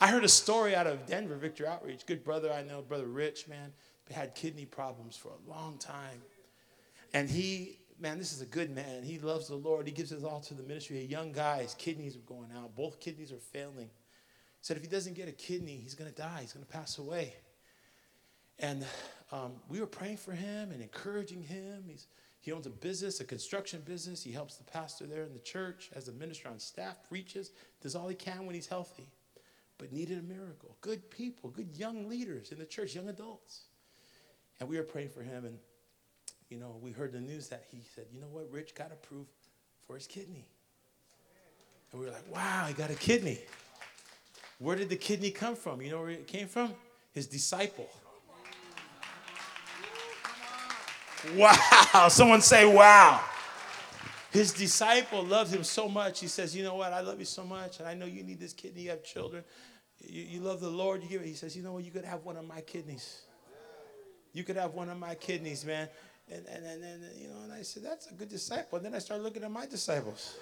I 0.00 0.08
heard 0.08 0.24
a 0.24 0.28
story 0.28 0.74
out 0.74 0.86
of 0.86 1.06
Denver, 1.06 1.36
Victory 1.36 1.66
Outreach. 1.66 2.06
Good 2.06 2.24
brother 2.24 2.52
I 2.52 2.62
know, 2.62 2.82
Brother 2.82 3.06
Rich, 3.06 3.46
man, 3.46 3.72
had 4.10 4.34
kidney 4.34 4.64
problems 4.64 5.16
for 5.16 5.28
a 5.28 5.50
long 5.50 5.78
time. 5.78 6.22
And 7.14 7.28
he, 7.28 7.78
man, 8.00 8.18
this 8.18 8.32
is 8.32 8.40
a 8.40 8.46
good 8.46 8.70
man. 8.70 9.02
He 9.02 9.18
loves 9.18 9.48
the 9.48 9.54
Lord. 9.54 9.86
He 9.86 9.92
gives 9.92 10.10
his 10.10 10.24
all 10.24 10.40
to 10.40 10.54
the 10.54 10.62
ministry. 10.62 10.98
A 10.98 11.02
young 11.02 11.32
guy, 11.32 11.62
his 11.62 11.74
kidneys 11.74 12.16
are 12.16 12.20
going 12.20 12.50
out. 12.56 12.74
Both 12.74 13.00
kidneys 13.00 13.32
are 13.32 13.38
failing. 13.38 13.90
He 13.90 14.62
said 14.62 14.76
if 14.76 14.82
he 14.82 14.88
doesn't 14.88 15.14
get 15.14 15.28
a 15.28 15.32
kidney, 15.32 15.76
he's 15.76 15.94
going 15.94 16.10
to 16.10 16.16
die. 16.16 16.38
He's 16.40 16.52
going 16.52 16.64
to 16.64 16.72
pass 16.72 16.98
away. 16.98 17.34
And 18.58 18.84
um, 19.30 19.52
we 19.68 19.80
were 19.80 19.86
praying 19.86 20.18
for 20.18 20.32
him 20.32 20.70
and 20.70 20.80
encouraging 20.80 21.42
him. 21.42 21.84
He's, 21.86 22.06
he 22.40 22.52
owns 22.52 22.66
a 22.66 22.70
business, 22.70 23.20
a 23.20 23.24
construction 23.24 23.82
business. 23.84 24.22
He 24.22 24.32
helps 24.32 24.56
the 24.56 24.64
pastor 24.64 25.06
there 25.06 25.22
in 25.22 25.32
the 25.32 25.40
church 25.40 25.90
as 25.94 26.08
a 26.08 26.12
minister 26.12 26.48
on 26.48 26.58
staff, 26.58 26.96
preaches, 27.08 27.50
does 27.80 27.94
all 27.94 28.08
he 28.08 28.14
can 28.14 28.46
when 28.46 28.54
he's 28.54 28.66
healthy, 28.66 29.08
but 29.78 29.92
needed 29.92 30.18
a 30.18 30.22
miracle. 30.22 30.76
Good 30.80 31.10
people, 31.10 31.50
good 31.50 31.76
young 31.76 32.08
leaders 32.08 32.52
in 32.52 32.58
the 32.58 32.64
church, 32.64 32.94
young 32.94 33.08
adults. 33.08 33.62
And 34.60 34.68
we 34.68 34.76
were 34.76 34.82
praying 34.82 35.08
for 35.10 35.22
him. 35.22 35.44
And 35.44 35.58
you 36.52 36.58
know, 36.58 36.76
we 36.82 36.92
heard 36.92 37.12
the 37.12 37.20
news 37.20 37.48
that 37.48 37.64
he 37.70 37.80
said, 37.94 38.04
you 38.12 38.20
know 38.20 38.26
what, 38.30 38.46
Rich 38.50 38.74
got 38.74 38.92
approved 38.92 39.30
for 39.86 39.96
his 39.96 40.06
kidney. 40.06 40.44
And 41.90 41.98
we 41.98 42.06
were 42.06 42.12
like, 42.12 42.30
wow, 42.30 42.66
he 42.68 42.74
got 42.74 42.90
a 42.90 42.94
kidney. 42.94 43.38
Where 44.58 44.76
did 44.76 44.90
the 44.90 44.96
kidney 44.96 45.30
come 45.30 45.56
from? 45.56 45.80
You 45.80 45.92
know 45.92 46.00
where 46.00 46.10
it 46.10 46.26
came 46.26 46.48
from? 46.48 46.74
His 47.12 47.26
disciple. 47.26 47.88
Wow. 51.36 52.08
Someone 52.10 52.42
say, 52.42 52.66
wow. 52.66 53.22
His 54.30 54.52
disciple 54.52 55.24
loved 55.24 55.54
him 55.54 55.64
so 55.64 55.88
much. 55.88 56.20
He 56.20 56.26
says, 56.26 56.56
You 56.56 56.64
know 56.64 56.74
what? 56.74 56.92
I 56.92 57.00
love 57.00 57.18
you 57.18 57.26
so 57.26 57.44
much. 57.44 57.80
And 57.80 57.88
I 57.88 57.92
know 57.92 58.06
you 58.06 58.22
need 58.22 58.40
this 58.40 58.54
kidney. 58.54 58.82
You 58.82 58.90
have 58.90 59.04
children. 59.04 59.44
You, 60.00 60.22
you 60.22 60.40
love 60.40 60.60
the 60.60 60.70
Lord. 60.70 61.02
You 61.02 61.08
give 61.08 61.20
it. 61.20 61.26
He 61.26 61.34
says, 61.34 61.54
You 61.54 61.62
know 61.62 61.74
what? 61.74 61.84
You 61.84 61.90
could 61.90 62.06
have 62.06 62.24
one 62.24 62.38
of 62.38 62.46
my 62.46 62.62
kidneys. 62.62 63.22
You 64.32 64.42
could 64.42 64.56
have 64.56 64.72
one 64.72 64.88
of 64.88 64.98
my 64.98 65.14
kidneys, 65.14 65.66
man. 65.66 65.88
And, 66.32 66.46
and, 66.46 66.82
and, 66.82 67.02
you 67.20 67.28
know, 67.28 67.42
and 67.44 67.52
I 67.52 67.62
said, 67.62 67.82
that's 67.82 68.10
a 68.10 68.14
good 68.14 68.28
disciple. 68.28 68.76
And 68.76 68.86
then 68.86 68.94
I 68.94 68.98
started 68.98 69.22
looking 69.22 69.42
at 69.42 69.50
my 69.50 69.66
disciples. 69.66 70.36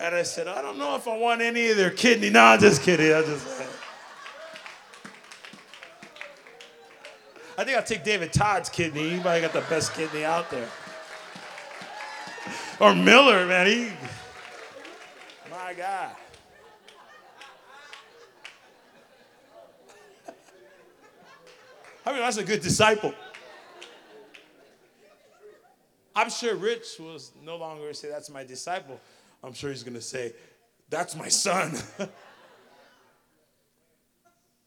and 0.00 0.14
I 0.14 0.22
said, 0.22 0.48
I 0.48 0.62
don't 0.62 0.78
know 0.78 0.96
if 0.96 1.06
I 1.06 1.16
want 1.16 1.42
any 1.42 1.68
of 1.68 1.76
their 1.76 1.90
kidney. 1.90 2.30
No, 2.30 2.40
I'm 2.40 2.60
just 2.60 2.82
kidding. 2.82 3.12
I 3.12 3.22
just. 3.22 3.46
I 7.56 7.64
think 7.64 7.76
I'll 7.76 7.84
take 7.84 8.02
David 8.02 8.32
Todd's 8.32 8.68
kidney. 8.68 9.10
He 9.10 9.20
probably 9.20 9.42
got 9.42 9.52
the 9.52 9.60
best 9.62 9.94
kidney 9.94 10.24
out 10.24 10.50
there. 10.50 10.68
Or 12.80 12.94
Miller, 12.94 13.46
man. 13.46 13.66
He, 13.66 13.92
my 15.50 15.74
God. 15.74 16.16
I 22.04 22.12
mean, 22.12 22.20
that's 22.20 22.36
a 22.36 22.44
good 22.44 22.60
disciple. 22.60 23.14
I'm 26.14 26.30
sure 26.30 26.54
Rich 26.54 26.98
was 26.98 27.32
no 27.42 27.56
longer 27.56 27.92
say, 27.94 28.08
That's 28.10 28.30
my 28.30 28.44
disciple. 28.44 29.00
I'm 29.42 29.52
sure 29.52 29.70
he's 29.70 29.82
going 29.82 29.94
to 29.94 30.00
say, 30.00 30.34
That's 30.90 31.16
my 31.16 31.28
son. 31.28 31.72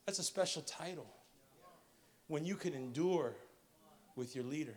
that's 0.06 0.20
a 0.20 0.24
special 0.24 0.62
title. 0.64 1.08
When 2.28 2.46
you 2.46 2.56
can 2.56 2.74
endure 2.74 3.34
with 4.16 4.36
your 4.36 4.46
leader, 4.46 4.76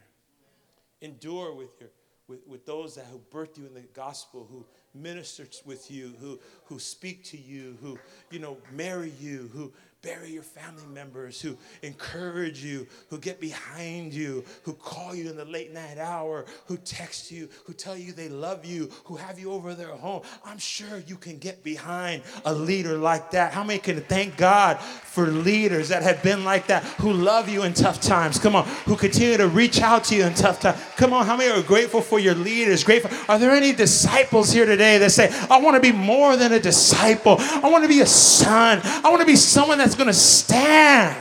endure 1.01 1.55
with 1.55 1.71
your 1.81 1.90
with, 2.27 2.47
with 2.47 2.66
those 2.66 2.94
that 2.97 3.07
who 3.07 3.21
birthed 3.33 3.57
you 3.57 3.64
in 3.64 3.73
the 3.73 3.81
gospel, 3.94 4.47
who 4.51 4.66
minister 4.94 5.47
with 5.64 5.90
you, 5.90 6.12
who 6.21 6.38
who 6.64 6.79
speak 6.79 7.25
to 7.25 7.38
you, 7.38 7.79
who 7.81 7.99
you 8.31 8.38
know 8.38 8.59
marry 8.73 9.12
you, 9.18 9.51
who 9.55 9.73
bury 10.01 10.31
your 10.31 10.45
family 10.45 10.87
members, 10.87 11.41
who 11.41 11.57
encourage 11.83 12.63
you, 12.63 12.87
who 13.11 13.19
get 13.19 13.41
behind 13.41 14.15
you, 14.15 14.45
who 14.63 14.73
call 14.73 15.13
you 15.13 15.29
in 15.29 15.37
the 15.37 15.45
late 15.45 15.73
night 15.73 15.99
hour, 15.99 16.45
who 16.67 16.77
text 16.77 17.33
you, 17.33 17.49
who 17.65 17.73
tell 17.73 17.97
you 17.97 18.13
they 18.13 18.29
love 18.29 18.65
you, 18.65 18.89
who 19.05 19.17
have 19.17 19.41
you 19.41 19.51
over 19.51 19.75
their 19.75 19.89
home. 19.89 20.23
I'm 20.45 20.59
sure 20.59 21.03
you 21.07 21.17
can 21.17 21.39
get 21.39 21.65
behind 21.65 22.23
a 22.45 22.55
leader 22.55 22.97
like 22.97 23.33
that. 23.33 23.53
How 23.53 23.65
many 23.65 23.81
can 23.81 24.01
thank 24.03 24.37
God 24.37 24.79
for 24.79 25.27
leaders 25.27 25.89
that 25.89 26.03
have 26.03 26.23
been 26.23 26.45
like 26.45 26.69
that, 26.69 26.85
who 26.85 27.13
love 27.13 27.49
you 27.49 27.65
in 27.65 27.75
tough 27.75 28.01
times? 28.01 28.39
Come 28.39 28.55
on, 28.55 28.67
who 28.85 28.95
continue 28.95 29.37
to 29.37 29.49
reach 29.49 29.81
out 29.81 30.05
to 30.05 30.15
you 30.15 30.25
in 30.25 30.35
tough 30.35 30.61
times. 30.61 30.81
Come 30.97 31.13
on, 31.13 31.27
how 31.27 31.37
many 31.37 31.51
are 31.51 31.63
grateful 31.63 32.03
for 32.03 32.21
your 32.21 32.37
leaders? 32.37 32.85
Grateful. 32.85 33.11
Are 33.29 33.39
there 33.39 33.51
any 33.51 33.73
disciples 33.73 34.53
here 34.53 34.65
today 34.65 34.99
that 34.99 35.11
say, 35.11 35.29
I 35.51 35.61
want 35.61 35.75
to 35.75 35.81
be 35.81 35.91
more 35.91 36.37
than 36.37 36.53
a 36.53 36.61
disciple? 36.61 37.37
I 37.39 37.69
want 37.69 37.83
to 37.83 37.89
be 37.89 38.01
a 38.01 38.07
son. 38.07 38.81
I 38.85 39.09
want 39.11 39.21
to 39.21 39.27
be 39.27 39.35
someone 39.35 39.79
that 39.79 39.88
that's 39.88 39.96
going 39.96 40.07
to 40.07 40.12
stand. 40.12 41.16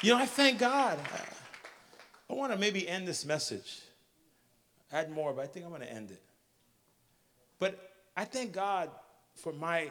You 0.00 0.14
know, 0.14 0.18
I 0.18 0.24
thank 0.24 0.58
God. 0.58 0.98
I 2.30 2.32
want 2.32 2.50
to 2.50 2.58
maybe 2.58 2.88
end 2.88 3.06
this 3.06 3.26
message. 3.26 3.82
Add 4.90 5.10
more, 5.10 5.34
but 5.34 5.42
I 5.42 5.48
think 5.48 5.66
I'm 5.66 5.70
going 5.70 5.82
to 5.82 5.92
end 5.92 6.10
it. 6.10 6.22
But 7.58 7.92
I 8.16 8.24
thank 8.24 8.52
God 8.52 8.90
for 9.34 9.52
my 9.52 9.90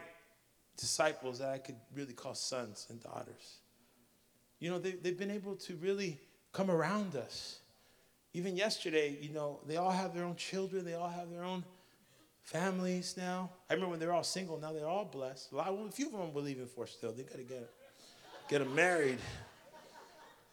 disciples 0.75 1.37
that 1.37 1.49
I 1.49 1.59
could 1.59 1.75
really 1.93 2.13
call 2.13 2.33
sons 2.33 2.87
and 2.89 2.99
daughters. 2.99 3.57
You 4.59 4.71
know, 4.71 4.79
they, 4.79 4.93
they've 4.93 5.19
been 5.19 5.29
able 5.29 5.55
to 5.55 5.75
really 5.75 6.19
come 6.51 6.71
around 6.71 7.15
us. 7.15 7.59
Even 8.33 8.57
yesterday, 8.57 9.15
you 9.21 9.29
know, 9.29 9.59
they 9.67 9.77
all 9.77 9.91
have 9.91 10.15
their 10.15 10.23
own 10.23 10.35
children, 10.35 10.83
they 10.83 10.95
all 10.95 11.09
have 11.09 11.29
their 11.29 11.43
own 11.43 11.63
families 12.47 13.15
now. 13.15 13.51
I 13.69 13.73
remember 13.73 13.91
when 13.91 13.99
they 13.99 14.07
were 14.07 14.13
all 14.13 14.23
single. 14.23 14.59
Now 14.59 14.73
they're 14.73 14.87
all 14.87 15.05
blessed. 15.05 15.51
A, 15.51 15.55
lot, 15.55 15.67
a 15.69 15.91
few 15.91 16.07
of 16.07 16.13
them 16.13 16.21
are 16.21 16.27
believing 16.27 16.65
for 16.65 16.87
still. 16.87 17.11
They 17.11 17.23
got 17.23 17.37
to 17.37 17.43
get 17.43 17.69
get 18.49 18.59
them 18.59 18.73
married. 18.73 19.19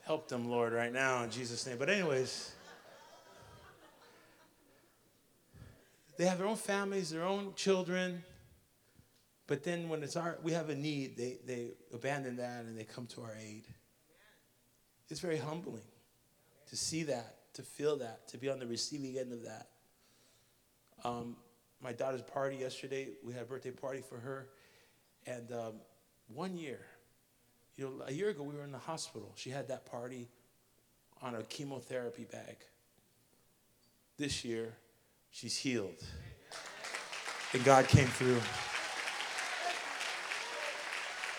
Help 0.04 0.28
them, 0.28 0.50
Lord, 0.50 0.72
right 0.72 0.92
now 0.92 1.22
in 1.22 1.30
Jesus' 1.30 1.66
name. 1.66 1.78
But 1.78 1.88
anyways, 1.88 2.52
they 6.18 6.26
have 6.26 6.38
their 6.38 6.46
own 6.46 6.56
families, 6.56 7.10
their 7.10 7.24
own 7.24 7.54
children. 7.54 8.22
But 9.46 9.62
then 9.62 9.88
when 9.88 10.02
it's 10.02 10.16
our, 10.16 10.38
we 10.42 10.52
have 10.52 10.68
a 10.68 10.74
need, 10.74 11.16
they, 11.16 11.38
they 11.46 11.68
abandon 11.92 12.36
that 12.36 12.64
and 12.64 12.76
they 12.76 12.84
come 12.84 13.06
to 13.08 13.22
our 13.22 13.34
aid. 13.40 13.64
It's 15.08 15.20
very 15.20 15.38
humbling 15.38 15.82
to 16.68 16.76
see 16.76 17.04
that 17.04 17.36
to 17.54 17.62
feel 17.62 17.96
that, 17.98 18.28
to 18.28 18.36
be 18.36 18.50
on 18.50 18.58
the 18.58 18.66
receiving 18.66 19.16
end 19.16 19.32
of 19.32 19.44
that. 19.44 19.68
Um, 21.04 21.36
my 21.84 21.92
daughter's 21.92 22.22
party 22.22 22.56
yesterday, 22.56 23.08
we 23.22 23.34
had 23.34 23.42
a 23.42 23.44
birthday 23.44 23.70
party 23.70 24.00
for 24.00 24.18
her. 24.18 24.48
And 25.26 25.52
um, 25.52 25.74
one 26.28 26.56
year, 26.56 26.80
you 27.76 27.84
know, 27.84 28.04
a 28.06 28.12
year 28.12 28.30
ago 28.30 28.42
we 28.42 28.54
were 28.54 28.64
in 28.64 28.72
the 28.72 28.78
hospital. 28.78 29.30
She 29.34 29.50
had 29.50 29.68
that 29.68 29.84
party 29.84 30.28
on 31.20 31.34
a 31.34 31.42
chemotherapy 31.42 32.24
bag. 32.24 32.56
This 34.16 34.46
year, 34.46 34.72
she's 35.30 35.56
healed. 35.58 36.02
And 37.52 37.62
God 37.64 37.86
came 37.86 38.06
through. 38.06 38.40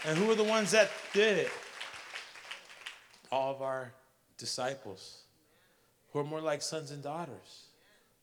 And 0.08 0.18
who 0.20 0.30
are 0.30 0.36
the 0.36 0.44
ones 0.44 0.72
that 0.72 0.92
did 1.12 1.40
it? 1.40 1.52
All 3.32 3.52
of 3.52 3.64
our 3.64 3.92
disciples 4.38 5.24
who 6.12 6.20
are 6.20 6.24
more 6.24 6.42
like 6.42 6.62
sons 6.62 6.92
and 6.92 7.02
daughters, 7.02 7.70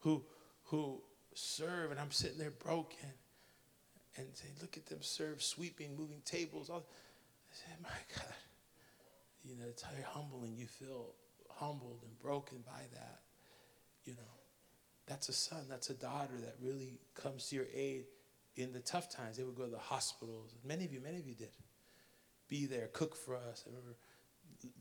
who, 0.01 0.23
who 0.67 1.03
serve. 1.35 1.91
And 1.91 2.01
I'm 2.01 2.11
sitting 2.11 2.39
there 2.39 2.51
broken 2.51 3.09
and 4.17 4.27
saying, 4.35 4.55
look 4.61 4.77
at 4.77 4.87
them 4.87 4.99
serve, 5.01 5.43
sweeping, 5.43 5.97
moving 5.97 6.23
tables. 6.25 6.71
All. 6.71 6.87
I 7.51 7.55
said, 7.55 7.77
my 7.83 7.89
God. 8.17 8.35
You 9.45 9.57
know, 9.57 9.65
it's 9.69 9.83
how 9.83 9.91
you're 9.97 10.07
humbling. 10.07 10.57
You 10.57 10.67
feel 10.67 11.15
humbled 11.51 12.01
and 12.05 12.19
broken 12.21 12.59
by 12.65 12.83
that. 12.95 13.21
You 14.05 14.15
know, 14.15 14.33
that's 15.07 15.29
a 15.29 15.33
son, 15.33 15.67
that's 15.69 15.91
a 15.91 15.95
daughter 15.95 16.35
that 16.41 16.57
really 16.61 16.99
comes 17.15 17.49
to 17.49 17.57
your 17.57 17.67
aid 17.75 18.05
in 18.57 18.73
the 18.73 18.81
tough 18.81 19.11
times. 19.11 19.37
They 19.37 19.43
would 19.43 19.57
go 19.57 19.65
to 19.65 19.71
the 19.71 19.79
hospitals. 19.79 20.55
Many 20.65 20.85
of 20.85 20.93
you, 20.93 21.01
many 21.01 21.19
of 21.19 21.27
you 21.27 21.35
did. 21.35 21.51
Be 22.49 22.67
there, 22.67 22.89
cook 22.93 23.17
for 23.17 23.35
us. 23.35 23.65
I 23.67 23.71
remember 23.71 23.97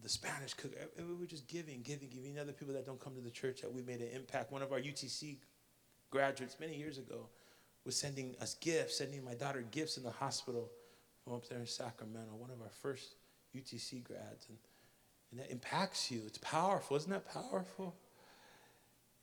the 0.01 0.09
Spanish 0.09 0.53
cook. 0.53 0.73
We 0.97 1.15
were 1.15 1.25
just 1.25 1.47
giving, 1.47 1.81
giving, 1.81 2.09
giving. 2.09 2.37
Other 2.37 2.51
people 2.51 2.73
that 2.73 2.85
don't 2.85 2.99
come 2.99 3.15
to 3.15 3.21
the 3.21 3.31
church 3.31 3.61
that 3.61 3.73
we 3.73 3.81
made 3.81 4.01
an 4.01 4.09
impact. 4.13 4.51
One 4.51 4.61
of 4.61 4.71
our 4.71 4.79
UTC 4.79 5.37
graduates 6.11 6.57
many 6.59 6.77
years 6.77 6.99
ago 6.99 7.27
was 7.83 7.95
sending 7.95 8.35
us 8.39 8.53
gifts, 8.55 8.97
sending 8.97 9.23
my 9.25 9.33
daughter 9.33 9.63
gifts 9.71 9.97
in 9.97 10.03
the 10.03 10.11
hospital 10.11 10.69
from 11.23 11.33
up 11.33 11.49
there 11.49 11.59
in 11.59 11.65
Sacramento, 11.65 12.31
one 12.37 12.51
of 12.51 12.61
our 12.61 12.71
first 12.81 13.15
UTC 13.55 14.03
grads. 14.03 14.45
And, 14.49 14.57
and 15.31 15.39
that 15.39 15.49
impacts 15.49 16.11
you. 16.11 16.21
It's 16.27 16.37
powerful. 16.37 16.97
Isn't 16.97 17.11
that 17.11 17.31
powerful? 17.31 17.95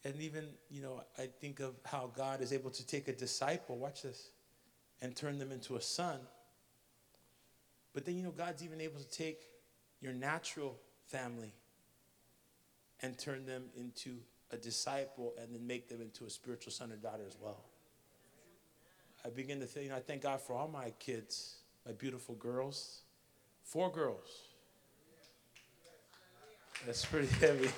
And 0.04 0.20
even, 0.20 0.46
you 0.70 0.82
know, 0.82 1.02
I 1.18 1.26
think 1.40 1.60
of 1.60 1.74
how 1.84 2.10
God 2.16 2.40
is 2.40 2.52
able 2.52 2.70
to 2.70 2.86
take 2.86 3.08
a 3.08 3.12
disciple, 3.12 3.76
watch 3.76 4.02
this, 4.02 4.30
and 5.02 5.14
turn 5.14 5.38
them 5.38 5.52
into 5.52 5.76
a 5.76 5.82
son. 5.82 6.18
But 7.92 8.04
then, 8.04 8.16
you 8.16 8.22
know, 8.22 8.30
God's 8.30 8.64
even 8.64 8.80
able 8.80 9.00
to 9.00 9.08
take 9.08 9.42
your 10.00 10.12
natural 10.12 10.78
family 11.06 11.52
and 13.02 13.18
turn 13.18 13.44
them 13.44 13.64
into 13.76 14.16
a 14.50 14.56
disciple 14.56 15.34
and 15.40 15.54
then 15.54 15.66
make 15.66 15.88
them 15.88 16.00
into 16.00 16.24
a 16.24 16.30
spiritual 16.30 16.72
son 16.72 16.92
or 16.92 16.96
daughter 16.96 17.24
as 17.26 17.36
well. 17.40 17.64
I 19.24 19.30
begin 19.30 19.60
to 19.60 19.66
think, 19.66 19.92
I 19.92 20.00
thank 20.00 20.22
God 20.22 20.40
for 20.40 20.54
all 20.54 20.68
my 20.68 20.90
kids, 20.98 21.56
my 21.84 21.92
beautiful 21.92 22.34
girls. 22.36 23.02
Four 23.64 23.90
girls. 23.92 24.28
That's 26.86 27.04
pretty 27.04 27.26
heavy. 27.40 27.70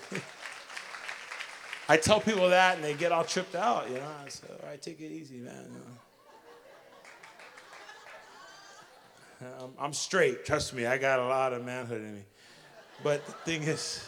I 1.88 1.96
tell 1.96 2.20
people 2.20 2.50
that 2.50 2.76
and 2.76 2.84
they 2.84 2.94
get 2.94 3.10
all 3.10 3.24
tripped 3.24 3.56
out, 3.56 3.88
you 3.88 3.96
know. 3.96 4.06
So 4.28 4.46
I 4.48 4.62
all 4.62 4.70
right, 4.70 4.80
take 4.80 5.00
it 5.00 5.10
easy, 5.10 5.38
man. 5.38 5.66
You 9.40 9.46
know. 9.46 9.72
I'm 9.78 9.94
straight, 9.94 10.44
trust 10.44 10.74
me, 10.74 10.84
I 10.84 10.98
got 10.98 11.18
a 11.18 11.24
lot 11.24 11.54
of 11.54 11.64
manhood 11.64 12.02
in 12.02 12.14
me. 12.16 12.24
But 13.02 13.24
the 13.24 13.32
thing 13.32 13.62
is, 13.62 14.06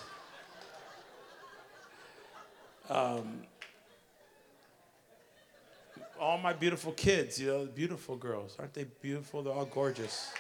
um, 2.93 3.43
all 6.21 6.39
my 6.39 6.53
beautiful 6.53 6.93
kids, 6.93 7.41
you 7.41 7.47
know, 7.47 7.67
beautiful 7.67 8.17
girls. 8.17 8.57
Aren't 8.59 8.75
they 8.75 8.85
beautiful? 8.85 9.43
They're 9.43 9.53
all 9.53 9.65
gorgeous. 9.65 10.31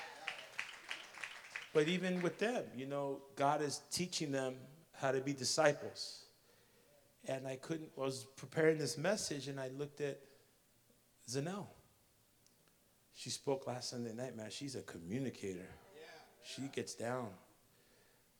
But 1.72 1.88
even 1.88 2.20
with 2.20 2.38
them, 2.38 2.64
you 2.76 2.86
know, 2.86 3.22
God 3.36 3.62
is 3.62 3.80
teaching 3.90 4.30
them 4.30 4.54
how 5.00 5.12
to 5.12 5.20
be 5.20 5.32
disciples. 5.32 6.26
And 7.26 7.48
I 7.48 7.56
couldn't, 7.56 7.88
I 7.96 8.02
was 8.02 8.26
preparing 8.36 8.78
this 8.78 8.98
message 8.98 9.48
and 9.48 9.58
I 9.58 9.68
looked 9.78 10.00
at 10.00 10.20
Zanelle. 11.28 11.68
She 13.14 13.30
spoke 13.30 13.66
last 13.66 13.90
Sunday 13.90 14.12
night, 14.12 14.36
man. 14.36 14.50
She's 14.50 14.74
a 14.74 14.82
communicator. 14.82 15.68
Yeah. 15.94 16.02
She 16.44 16.62
gets 16.74 16.94
down. 16.94 17.28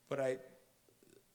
But 0.07 0.19
I, 0.19 0.37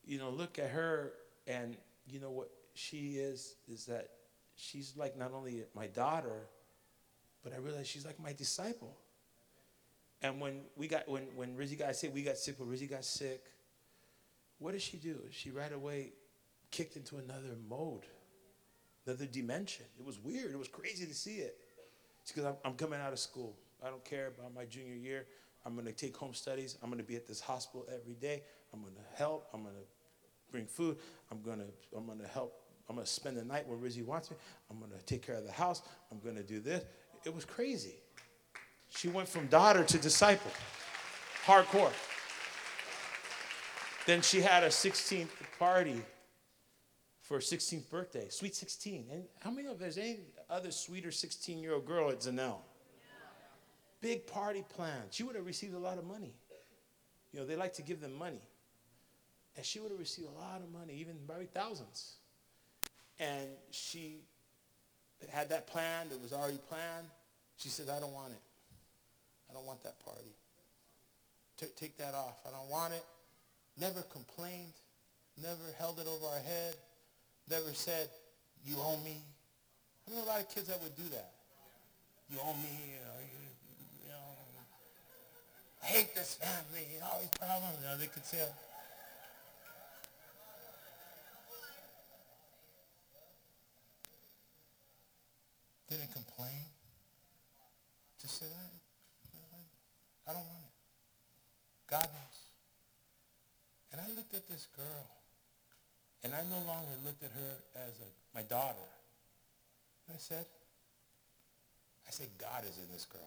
you 0.05 0.19
know, 0.19 0.31
look 0.31 0.59
at 0.59 0.71
her 0.71 1.13
and, 1.47 1.77
you 2.07 2.21
know, 2.21 2.31
what 2.31 2.51
she 2.79 3.17
is, 3.17 3.57
is 3.67 3.87
that 3.87 4.09
she's 4.55 4.95
like 4.97 5.19
not 5.19 5.33
only 5.35 5.65
my 5.75 5.89
daughter, 5.89 6.47
but 7.43 7.53
I 7.53 7.57
realize 7.57 7.89
she's 7.89 8.07
like 8.07 8.21
my 8.21 8.33
disciple. 8.33 8.97
And 10.23 10.41
when 10.41 10.61
we 10.77 10.87
got 10.87 11.09
when 11.09 11.25
when 11.35 11.57
Rizzy 11.57 11.77
got 11.77 11.97
sick, 11.97 12.15
we 12.15 12.23
got 12.23 12.39
sick. 12.39 12.55
When 12.59 12.69
Rizzy 12.69 12.89
got 12.89 13.05
sick, 13.05 13.45
what 14.59 14.73
did 14.73 14.83
she 14.83 14.97
do? 14.97 15.19
She 15.31 15.51
right 15.51 15.73
away 15.73 16.13
kicked 16.71 16.95
into 16.97 17.17
another 17.17 17.57
mode, 17.69 18.07
another 19.07 19.27
dimension. 19.27 19.87
It 19.99 20.07
was 20.07 20.21
weird. 20.21 20.53
It 20.53 20.59
was 20.59 20.69
crazy 20.69 21.05
to 21.05 21.15
see 21.15 21.39
it. 21.39 21.57
It's 22.23 22.31
because 22.31 22.45
I'm, 22.45 22.57
I'm 22.65 22.75
coming 22.75 23.01
out 23.01 23.13
of 23.13 23.19
school. 23.19 23.57
I 23.85 23.89
don't 23.89 24.05
care 24.05 24.29
about 24.29 24.55
my 24.55 24.65
junior 24.65 24.95
year. 24.95 25.27
I'm 25.67 25.75
going 25.75 25.87
to 25.87 25.93
take 25.93 26.17
home 26.17 26.33
studies. 26.33 26.79
I'm 26.81 26.91
going 26.91 27.03
to 27.03 27.07
be 27.07 27.17
at 27.17 27.27
this 27.27 27.41
hospital 27.41 27.87
every 27.93 28.15
day. 28.15 28.45
I'm 28.73 28.83
going 28.83 28.95
to 28.95 29.17
help. 29.17 29.49
I'm 29.53 29.63
going 29.63 29.75
to 29.75 30.53
bring 30.53 30.67
food. 30.67 30.99
I'm 31.33 31.43
going 31.43 31.59
to 31.59 31.97
I'm 31.97 32.07
going 32.07 32.21
to 32.21 32.29
help. 32.29 32.55
I'm 32.89 32.97
going 32.97 33.07
to 33.07 33.13
spend 33.13 33.37
the 33.37 33.45
night 33.45 33.67
where 33.69 33.77
Rizzy 33.77 34.05
wants 34.05 34.31
me. 34.31 34.37
I'm 34.71 34.79
going 34.79 34.91
to 34.93 35.05
take 35.05 35.27
care 35.27 35.35
of 35.35 35.45
the 35.45 35.53
house. 35.53 35.83
I'm 36.11 36.19
going 36.21 36.37
to 36.37 36.43
do 36.43 36.59
this. 36.61 36.85
It 37.25 37.35
was 37.35 37.45
crazy. 37.45 37.97
She 38.89 39.09
went 39.09 39.29
from 39.29 39.47
daughter 39.49 39.85
to 39.85 39.99
disciple. 39.99 40.51
Hardcore. 41.45 41.93
Then 44.07 44.23
she 44.23 44.41
had 44.41 44.65
a 44.65 44.69
16th 44.69 45.29
party 45.59 46.01
for 47.21 47.35
her 47.35 47.41
16th 47.41 47.91
birthday. 47.91 48.29
Sweet 48.31 48.55
16. 48.55 49.07
And 49.13 49.25
how 49.41 49.51
many 49.51 49.69
of 49.69 49.79
there's 49.79 49.99
any 49.99 50.21
other 50.49 50.71
sweeter 50.71 51.11
16 51.11 51.59
year 51.59 51.75
old 51.75 51.85
girl 51.85 52.09
at 52.09 52.21
Zanelle? 52.21 52.61
Big 54.01 54.27
party 54.27 54.65
plan. 54.67 55.03
She 55.11 55.25
would 55.25 55.37
have 55.37 55.45
received 55.45 55.75
a 55.75 55.79
lot 55.79 55.99
of 55.99 56.05
money. 56.05 56.33
You 57.33 57.41
know, 57.41 57.47
they 57.47 57.57
like 57.57 57.75
to 57.75 57.83
give 57.83 58.01
them 58.01 58.15
money. 58.15 58.41
And 59.57 59.67
she 59.67 59.81
would 59.81 59.91
have 59.91 60.01
received 60.01 60.29
a 60.29 60.39
lot 60.39 60.63
of 60.63 60.73
money, 60.73 60.95
even 60.95 61.17
probably 61.27 61.47
thousands. 61.47 62.15
And 63.21 63.49
she 63.71 64.17
had 65.31 65.49
that 65.51 65.67
plan 65.67 66.09
that 66.11 66.23
was 66.23 66.33
already 66.33 66.59
planned. 66.69 67.07
She 67.57 67.69
said, 67.69 67.89
I 67.89 67.99
don't 67.99 68.13
want 68.13 68.33
it. 68.33 68.43
I 69.51 69.55
don't 69.55 69.67
want 69.67 69.83
that 69.83 69.99
party. 70.05 70.35
T- 71.59 71.67
take 71.77 71.97
that 71.99 72.15
off. 72.15 72.39
I 72.47 72.51
don't 72.51 72.71
want 72.71 72.95
it. 72.95 73.05
Never 73.81 74.03
complained. 74.03 74.73
Never 75.43 75.67
held 75.79 75.99
it 75.99 76.07
over 76.07 76.27
our 76.27 76.41
head. 76.41 76.77
Never 77.51 77.73
said, 77.73 78.09
you 78.65 78.77
owe 78.79 78.99
me. 79.05 79.23
I 80.07 80.15
know 80.15 80.25
a 80.25 80.29
lot 80.29 80.41
of 80.41 80.49
kids 80.49 80.69
that 80.69 80.81
would 80.83 80.95
do 80.97 81.09
that. 81.15 81.33
You 82.31 82.39
owe 82.45 82.55
me. 82.55 82.71
You 82.95 83.01
know, 83.03 83.19
you, 83.19 83.41
you 84.05 84.11
know 84.11 84.29
I 85.83 85.87
hate 85.87 86.15
this 86.15 86.35
family. 86.35 86.87
All 87.03 87.19
these 87.21 87.35
problems. 87.39 87.79
You 87.83 87.89
know, 87.89 87.97
they 87.97 88.07
could 88.07 88.25
say, 88.25 88.39
didn't 95.89 96.13
complain. 96.13 96.65
Just 98.21 98.39
said, 98.39 98.49
I 100.27 100.33
don't 100.33 100.45
want 100.45 100.65
it. 100.65 101.91
God 101.91 102.09
knows. 102.13 102.39
And 103.93 104.01
I 104.01 104.09
looked 104.15 104.35
at 104.35 104.47
this 104.49 104.69
girl, 104.77 105.07
and 106.23 106.35
I 106.35 106.43
no 106.51 106.59
longer 106.67 106.91
looked 107.05 107.23
at 107.23 107.31
her 107.31 107.55
as 107.77 107.95
a, 108.01 108.37
my 108.37 108.43
daughter. 108.43 108.77
And 110.07 110.17
I 110.17 110.19
said, 110.19 110.45
I 112.07 112.11
said, 112.11 112.29
God 112.39 112.65
is 112.69 112.77
in 112.77 112.93
this 112.93 113.07
girl. 113.07 113.21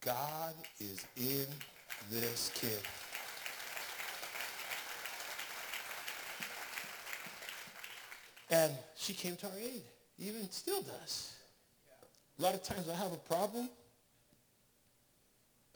God 0.00 0.54
is 0.78 1.04
in 1.16 1.46
this 2.10 2.50
kid. 2.54 2.80
And 8.50 8.72
she 8.96 9.12
came 9.14 9.36
to 9.36 9.46
our 9.46 9.58
aid, 9.58 9.82
even 10.20 10.48
still 10.50 10.82
does. 10.82 11.34
A 12.38 12.42
lot 12.42 12.54
of 12.54 12.62
times 12.62 12.88
I 12.88 12.94
have 12.94 13.12
a 13.12 13.16
problem, 13.16 13.68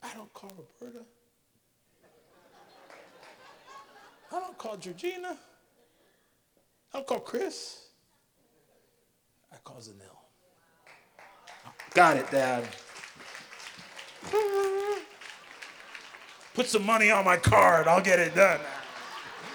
I 0.03 0.15
don't 0.15 0.33
call 0.33 0.53
Roberta. 0.81 1.05
I 4.31 4.41
don't 4.41 4.59
call 4.59 4.77
Georgina. 4.77 5.37
I 6.93 6.99
don't 6.99 7.07
call 7.07 7.21
Chris. 7.21 7.87
I 9.53 9.57
call 9.65 9.77
Zanelle. 9.77 10.19
Got 11.95 12.17
it, 12.19 12.31
Dad. 12.31 12.65
Put 16.55 16.67
some 16.67 16.85
money 16.85 17.11
on 17.11 17.25
my 17.25 17.37
card. 17.37 17.87
I'll 17.87 18.03
get 18.03 18.19
it 18.19 18.35
done. 18.35 18.61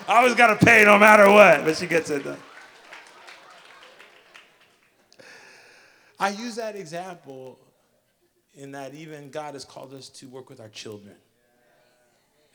I 0.07 0.17
always 0.17 0.35
got 0.35 0.57
to 0.57 0.65
pay 0.65 0.83
no 0.85 0.97
matter 0.97 1.29
what, 1.29 1.63
but 1.65 1.77
she 1.77 1.85
gets 1.85 2.09
it 2.09 2.23
done. 2.23 2.37
I 6.19 6.29
use 6.29 6.55
that 6.55 6.75
example 6.75 7.59
in 8.53 8.73
that 8.73 8.93
even 8.93 9.29
God 9.29 9.53
has 9.53 9.63
called 9.63 9.93
us 9.93 10.09
to 10.09 10.27
work 10.27 10.49
with 10.49 10.59
our 10.59 10.67
children. 10.69 11.15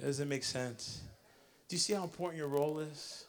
Does 0.01 0.21
it 0.21 0.29
make 0.29 0.45
sense? 0.45 1.01
Do 1.69 1.77
you 1.77 1.81
see 1.81 1.95
how 1.95 2.03
important 2.03 2.39
your 2.39 2.49
role 2.49 2.81
is? 2.81 3.25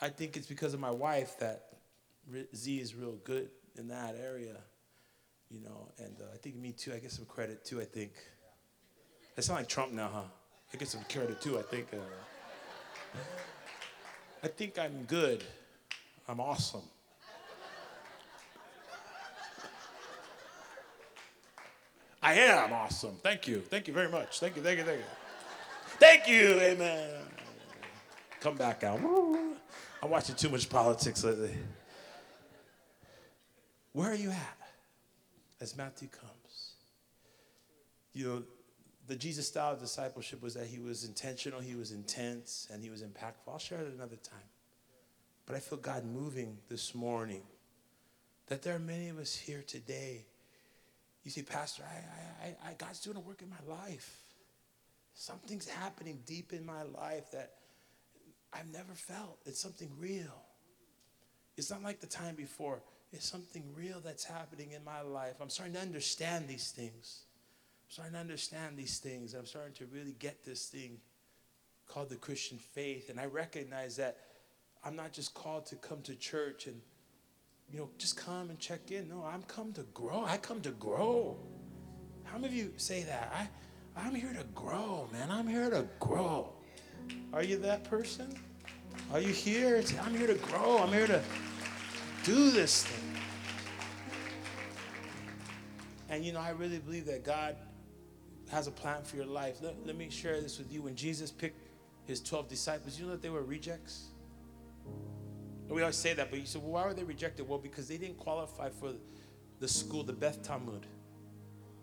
I 0.00 0.08
think 0.08 0.36
it's 0.36 0.46
because 0.46 0.74
of 0.74 0.80
my 0.80 0.90
wife 0.90 1.38
that 1.38 1.66
Z 2.54 2.80
is 2.80 2.94
real 2.94 3.16
good 3.22 3.48
in 3.78 3.88
that 3.88 4.16
area, 4.20 4.56
you 5.50 5.60
know, 5.60 5.88
and 5.98 6.16
uh, 6.20 6.34
I 6.34 6.36
think 6.38 6.56
me 6.56 6.72
too. 6.72 6.92
I 6.92 6.98
get 6.98 7.12
some 7.12 7.26
credit 7.26 7.64
too, 7.64 7.80
I 7.80 7.84
think. 7.84 8.12
I 9.38 9.40
sound 9.40 9.60
like 9.60 9.68
Trump 9.68 9.92
now, 9.92 10.10
huh? 10.12 10.22
I 10.72 10.76
get 10.76 10.88
some 10.88 11.04
credit 11.08 11.40
too, 11.40 11.58
I 11.58 11.62
think. 11.62 11.88
Uh, 11.92 13.18
I 14.42 14.48
think 14.48 14.78
I'm 14.78 15.04
good. 15.04 15.44
I'm 16.28 16.40
awesome. 16.40 16.82
I 22.24 22.32
am 22.32 22.72
awesome. 22.72 23.16
Thank 23.22 23.46
you. 23.46 23.60
Thank 23.60 23.86
you 23.86 23.92
very 23.92 24.08
much. 24.08 24.40
Thank 24.40 24.56
you. 24.56 24.62
Thank 24.62 24.78
you. 24.78 24.84
Thank 24.84 24.98
you. 24.98 25.04
Thank 25.98 26.26
you. 26.26 26.58
Amen. 26.58 27.10
Come 28.40 28.56
back 28.56 28.82
out. 28.82 28.98
I'm 30.02 30.08
watching 30.08 30.34
too 30.34 30.48
much 30.48 30.70
politics 30.70 31.22
lately. 31.22 31.54
Where 33.92 34.10
are 34.10 34.14
you 34.14 34.30
at 34.30 34.58
as 35.60 35.76
Matthew 35.76 36.08
comes? 36.08 36.72
You 38.14 38.26
know, 38.26 38.42
the 39.06 39.16
Jesus 39.16 39.46
style 39.46 39.74
of 39.74 39.80
discipleship 39.80 40.42
was 40.42 40.54
that 40.54 40.66
he 40.66 40.78
was 40.78 41.04
intentional, 41.04 41.60
he 41.60 41.74
was 41.74 41.92
intense, 41.92 42.68
and 42.72 42.82
he 42.82 42.88
was 42.88 43.02
impactful. 43.02 43.52
I'll 43.52 43.58
share 43.58 43.82
it 43.82 43.92
another 43.94 44.16
time. 44.16 44.48
But 45.44 45.56
I 45.56 45.58
feel 45.58 45.76
God 45.76 46.06
moving 46.06 46.56
this 46.70 46.94
morning 46.94 47.42
that 48.46 48.62
there 48.62 48.74
are 48.74 48.78
many 48.78 49.10
of 49.10 49.18
us 49.18 49.36
here 49.36 49.62
today 49.66 50.24
you 51.24 51.30
say, 51.30 51.42
Pastor, 51.42 51.82
I, 51.84 52.46
I, 52.46 52.70
I, 52.70 52.74
God's 52.74 53.00
doing 53.00 53.16
a 53.16 53.20
work 53.20 53.42
in 53.42 53.48
my 53.48 53.74
life. 53.74 54.18
Something's 55.14 55.68
happening 55.68 56.20
deep 56.26 56.52
in 56.52 56.64
my 56.66 56.82
life 56.82 57.30
that 57.32 57.52
I've 58.52 58.70
never 58.70 58.92
felt. 58.92 59.38
It's 59.46 59.60
something 59.60 59.90
real. 59.98 60.42
It's 61.56 61.70
not 61.70 61.82
like 61.82 62.00
the 62.00 62.06
time 62.06 62.34
before. 62.34 62.82
It's 63.12 63.26
something 63.28 63.62
real 63.74 64.00
that's 64.04 64.24
happening 64.24 64.72
in 64.72 64.84
my 64.84 65.00
life. 65.00 65.34
I'm 65.40 65.48
starting 65.48 65.74
to 65.74 65.80
understand 65.80 66.46
these 66.48 66.72
things. 66.72 67.22
I'm 67.86 67.90
starting 67.90 68.14
to 68.14 68.20
understand 68.20 68.76
these 68.76 68.98
things. 68.98 69.34
I'm 69.34 69.46
starting 69.46 69.74
to 69.74 69.86
really 69.86 70.16
get 70.18 70.44
this 70.44 70.66
thing 70.66 70.98
called 71.86 72.10
the 72.10 72.16
Christian 72.16 72.58
faith. 72.58 73.08
And 73.08 73.18
I 73.18 73.26
recognize 73.26 73.96
that 73.96 74.18
I'm 74.84 74.96
not 74.96 75.12
just 75.12 75.32
called 75.32 75.66
to 75.66 75.76
come 75.76 76.02
to 76.02 76.14
church 76.16 76.66
and 76.66 76.80
you 77.72 77.78
know, 77.78 77.90
just 77.98 78.16
come 78.16 78.50
and 78.50 78.58
check 78.58 78.90
in. 78.90 79.08
No, 79.08 79.24
I'm 79.24 79.42
come 79.42 79.72
to 79.72 79.82
grow. 79.94 80.24
I 80.24 80.36
come 80.36 80.60
to 80.62 80.70
grow. 80.72 81.36
How 82.24 82.38
many 82.38 82.46
of 82.48 82.54
you 82.54 82.72
say 82.76 83.02
that? 83.04 83.32
I, 83.34 84.00
I'm 84.00 84.14
here 84.14 84.32
to 84.32 84.44
grow, 84.54 85.08
man. 85.12 85.30
I'm 85.30 85.46
here 85.46 85.70
to 85.70 85.86
grow. 86.00 86.52
Are 87.32 87.42
you 87.42 87.58
that 87.58 87.84
person? 87.84 88.34
Are 89.12 89.20
you 89.20 89.32
here? 89.32 89.82
I'm 90.02 90.16
here 90.16 90.26
to 90.26 90.34
grow. 90.34 90.78
I'm 90.78 90.92
here 90.92 91.06
to 91.06 91.22
do 92.24 92.50
this 92.50 92.84
thing. 92.84 93.20
And 96.08 96.24
you 96.24 96.32
know, 96.32 96.40
I 96.40 96.50
really 96.50 96.78
believe 96.78 97.06
that 97.06 97.24
God 97.24 97.56
has 98.50 98.66
a 98.66 98.70
plan 98.70 99.02
for 99.02 99.16
your 99.16 99.26
life. 99.26 99.58
Let, 99.62 99.74
let 99.86 99.96
me 99.96 100.10
share 100.10 100.40
this 100.40 100.58
with 100.58 100.72
you. 100.72 100.82
When 100.82 100.94
Jesus 100.94 101.30
picked 101.30 101.60
his 102.06 102.20
12 102.20 102.48
disciples, 102.48 102.98
you 102.98 103.06
know 103.06 103.12
that 103.12 103.22
they 103.22 103.30
were 103.30 103.42
rejects? 103.42 104.08
We 105.68 105.80
always 105.80 105.96
say 105.96 106.12
that, 106.14 106.30
but 106.30 106.38
you 106.38 106.46
said, 106.46 106.62
well, 106.62 106.72
why 106.72 106.86
were 106.86 106.94
they 106.94 107.04
rejected? 107.04 107.48
Well, 107.48 107.58
because 107.58 107.88
they 107.88 107.96
didn't 107.96 108.18
qualify 108.18 108.68
for 108.68 108.92
the 109.60 109.68
school, 109.68 110.02
the 110.02 110.12
Beth 110.12 110.42
Talmud. 110.42 110.86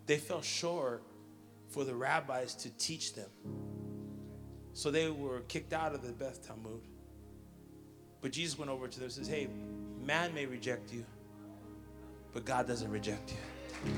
They 0.06 0.18
fell 0.18 0.42
short 0.42 1.04
for 1.70 1.84
the 1.84 1.96
rabbis 1.96 2.54
to 2.56 2.70
teach 2.78 3.14
them. 3.14 3.30
So 4.74 4.92
they 4.92 5.10
were 5.10 5.42
kicked 5.42 5.74
out 5.74 5.94
of 5.94 6.06
the 6.06 6.12
Beth 6.12 6.46
Talmud. 6.48 6.82
But 8.22 8.32
Jesus 8.32 8.58
went 8.58 8.70
over 8.70 8.88
to 8.88 8.96
them 9.00 9.06
and 9.06 9.14
says, 9.14 9.28
Hey, 9.28 9.48
man 10.06 10.34
may 10.34 10.46
reject 10.46 10.94
you, 10.94 11.06
but 12.34 12.46
God 12.46 12.68
doesn't 12.68 12.92
reject 12.92 13.32
you. 13.32 13.92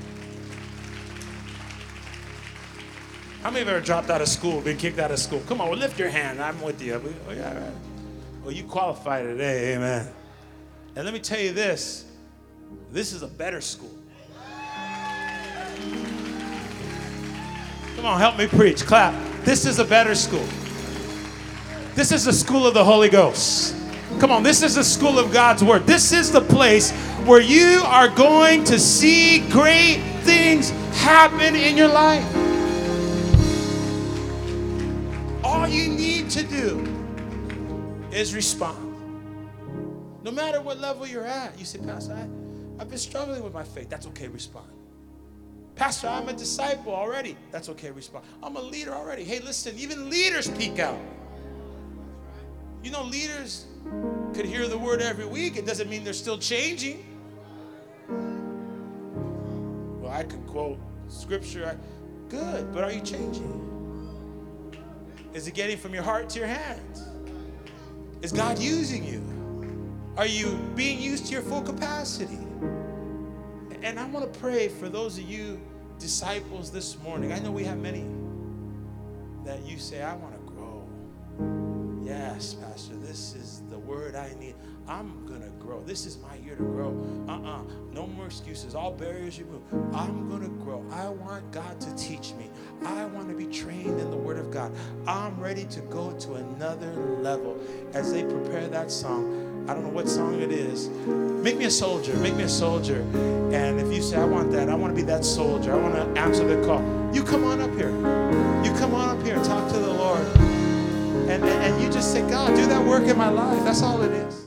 How 3.42 3.50
many 3.50 3.60
of 3.60 3.68
you 3.68 3.74
ever 3.74 3.84
dropped 3.84 4.08
out 4.08 4.22
of 4.22 4.28
school, 4.28 4.62
been 4.62 4.78
kicked 4.78 4.98
out 4.98 5.10
of 5.10 5.18
school? 5.18 5.42
Come 5.46 5.60
on, 5.60 5.78
lift 5.78 5.98
your 5.98 6.08
hand. 6.08 6.40
I'm 6.40 6.60
with 6.62 6.80
you. 6.80 6.94
Oh, 7.28 7.32
yeah, 7.32 7.52
right. 7.52 7.93
Well, 8.44 8.52
you 8.52 8.64
qualify 8.64 9.22
today, 9.22 9.74
amen. 9.74 10.06
And 10.96 11.04
let 11.06 11.14
me 11.14 11.20
tell 11.20 11.40
you 11.40 11.54
this 11.54 12.04
this 12.92 13.14
is 13.14 13.22
a 13.22 13.26
better 13.26 13.62
school. 13.62 13.90
Come 17.96 18.04
on, 18.04 18.18
help 18.18 18.36
me 18.36 18.46
preach. 18.46 18.84
Clap. 18.84 19.14
This 19.44 19.64
is 19.64 19.78
a 19.78 19.84
better 19.84 20.14
school. 20.14 20.46
This 21.94 22.12
is 22.12 22.26
the 22.26 22.34
school 22.34 22.66
of 22.66 22.74
the 22.74 22.84
Holy 22.84 23.08
Ghost. 23.08 23.76
Come 24.20 24.30
on, 24.30 24.42
this 24.42 24.62
is 24.62 24.74
the 24.74 24.84
school 24.84 25.18
of 25.18 25.32
God's 25.32 25.64
Word. 25.64 25.86
This 25.86 26.12
is 26.12 26.30
the 26.30 26.42
place 26.42 26.92
where 27.24 27.40
you 27.40 27.80
are 27.86 28.08
going 28.08 28.62
to 28.64 28.78
see 28.78 29.48
great 29.48 30.02
things 30.20 30.68
happen 30.98 31.56
in 31.56 31.78
your 31.78 31.88
life. 31.88 32.24
All 35.42 35.66
you 35.66 35.88
need 35.88 36.28
to 36.30 36.42
do 36.42 36.93
is 38.14 38.34
respond. 38.34 38.92
No 40.22 40.30
matter 40.30 40.60
what 40.60 40.78
level 40.78 41.06
you're 41.06 41.26
at, 41.26 41.58
you 41.58 41.64
say, 41.64 41.78
Pastor, 41.78 42.14
I, 42.14 42.80
I've 42.80 42.88
been 42.88 42.98
struggling 42.98 43.42
with 43.42 43.52
my 43.52 43.64
faith. 43.64 43.90
That's 43.90 44.06
okay, 44.08 44.28
respond. 44.28 44.70
Pastor, 45.74 46.06
I'm 46.06 46.28
a 46.28 46.32
disciple 46.32 46.94
already. 46.94 47.36
That's 47.50 47.68
okay, 47.70 47.90
respond. 47.90 48.24
I'm 48.42 48.56
a 48.56 48.60
leader 48.62 48.92
already. 48.92 49.24
Hey, 49.24 49.40
listen, 49.40 49.76
even 49.76 50.08
leaders 50.08 50.48
peek 50.48 50.78
out. 50.78 50.98
You 52.82 52.92
know, 52.92 53.02
leaders 53.02 53.66
could 54.34 54.46
hear 54.46 54.68
the 54.68 54.78
word 54.78 55.02
every 55.02 55.26
week. 55.26 55.56
It 55.56 55.66
doesn't 55.66 55.90
mean 55.90 56.04
they're 56.04 56.12
still 56.12 56.38
changing. 56.38 57.04
Well, 60.00 60.12
I 60.12 60.22
could 60.22 60.46
quote 60.46 60.78
scripture. 61.08 61.78
Good, 62.28 62.72
but 62.72 62.84
are 62.84 62.92
you 62.92 63.00
changing? 63.00 63.60
Is 65.32 65.48
it 65.48 65.54
getting 65.54 65.76
from 65.76 65.92
your 65.92 66.04
heart 66.04 66.28
to 66.30 66.38
your 66.38 66.48
hands? 66.48 67.08
Is 68.24 68.32
God 68.32 68.58
using 68.58 69.04
you? 69.04 69.22
Are 70.16 70.24
you 70.26 70.58
being 70.74 70.98
used 70.98 71.26
to 71.26 71.32
your 71.32 71.42
full 71.42 71.60
capacity? 71.60 72.38
And 73.82 74.00
I 74.00 74.06
want 74.06 74.32
to 74.32 74.40
pray 74.40 74.68
for 74.68 74.88
those 74.88 75.18
of 75.18 75.24
you 75.24 75.60
disciples 75.98 76.70
this 76.70 76.98
morning. 77.02 77.34
I 77.34 77.38
know 77.38 77.52
we 77.52 77.64
have 77.64 77.76
many 77.76 78.06
that 79.44 79.66
you 79.66 79.76
say, 79.78 80.00
I 80.00 80.14
want 80.14 80.32
to 80.36 80.52
grow. 80.54 80.88
Yes, 82.02 82.54
Pastor, 82.54 82.94
this 82.94 83.34
is 83.34 83.60
the 83.68 83.78
word 83.78 84.16
I 84.16 84.32
need. 84.40 84.54
I'm 84.88 85.26
going 85.26 85.42
to 85.42 85.50
grow. 85.64 85.82
This 85.84 86.06
is 86.06 86.18
my 86.18 86.36
year 86.36 86.56
to 86.56 86.62
grow. 86.62 86.94
Uh 87.28 87.32
uh 87.32 87.62
No 87.92 88.06
more 88.06 88.26
excuses. 88.26 88.74
All 88.74 88.92
barriers 88.92 89.38
you 89.38 89.46
move. 89.46 89.62
I'm 89.94 90.28
going 90.28 90.42
to 90.42 90.64
grow. 90.64 90.84
I 90.92 91.08
want 91.08 91.50
God 91.52 91.80
to 91.80 91.94
teach 91.96 92.32
me. 92.34 92.50
I 92.84 93.04
want 93.06 93.28
to 93.28 93.34
be 93.34 93.46
trained 93.46 93.98
in 94.00 94.10
the 94.10 94.16
Word 94.16 94.38
of 94.38 94.50
God. 94.50 94.72
I'm 95.06 95.38
ready 95.40 95.64
to 95.66 95.80
go 95.82 96.12
to 96.12 96.34
another 96.34 96.92
level. 97.20 97.58
As 97.94 98.12
they 98.12 98.22
prepare 98.22 98.68
that 98.68 98.90
song, 98.90 99.66
I 99.68 99.72
don't 99.72 99.82
know 99.82 99.90
what 99.90 100.08
song 100.08 100.40
it 100.40 100.52
is. 100.52 100.88
Make 100.88 101.56
me 101.56 101.64
a 101.64 101.70
soldier. 101.70 102.14
Make 102.18 102.34
me 102.34 102.44
a 102.44 102.48
soldier. 102.48 103.00
And 103.52 103.80
if 103.80 103.92
you 103.92 104.02
say, 104.02 104.16
I 104.16 104.24
want 104.24 104.52
that, 104.52 104.68
I 104.68 104.74
want 104.74 104.94
to 104.94 104.96
be 104.96 105.06
that 105.06 105.24
soldier, 105.24 105.72
I 105.72 105.76
want 105.76 105.94
to 105.94 106.20
answer 106.20 106.44
the 106.46 106.64
call, 106.66 106.82
you 107.14 107.22
come 107.22 107.44
on 107.44 107.60
up 107.60 107.70
here. 107.74 107.90
You 108.64 108.72
come 108.78 108.94
on 108.94 109.16
up 109.16 109.24
here 109.24 109.36
and 109.36 109.44
talk 109.44 109.70
to 109.72 109.78
the 109.78 109.92
Lord. 109.92 110.26
And, 111.30 111.42
and, 111.42 111.44
and 111.44 111.82
you 111.82 111.90
just 111.90 112.12
say, 112.12 112.28
God, 112.28 112.54
do 112.54 112.66
that 112.66 112.84
work 112.84 113.04
in 113.04 113.16
my 113.16 113.30
life. 113.30 113.64
That's 113.64 113.82
all 113.82 114.02
it 114.02 114.12
is. 114.12 114.43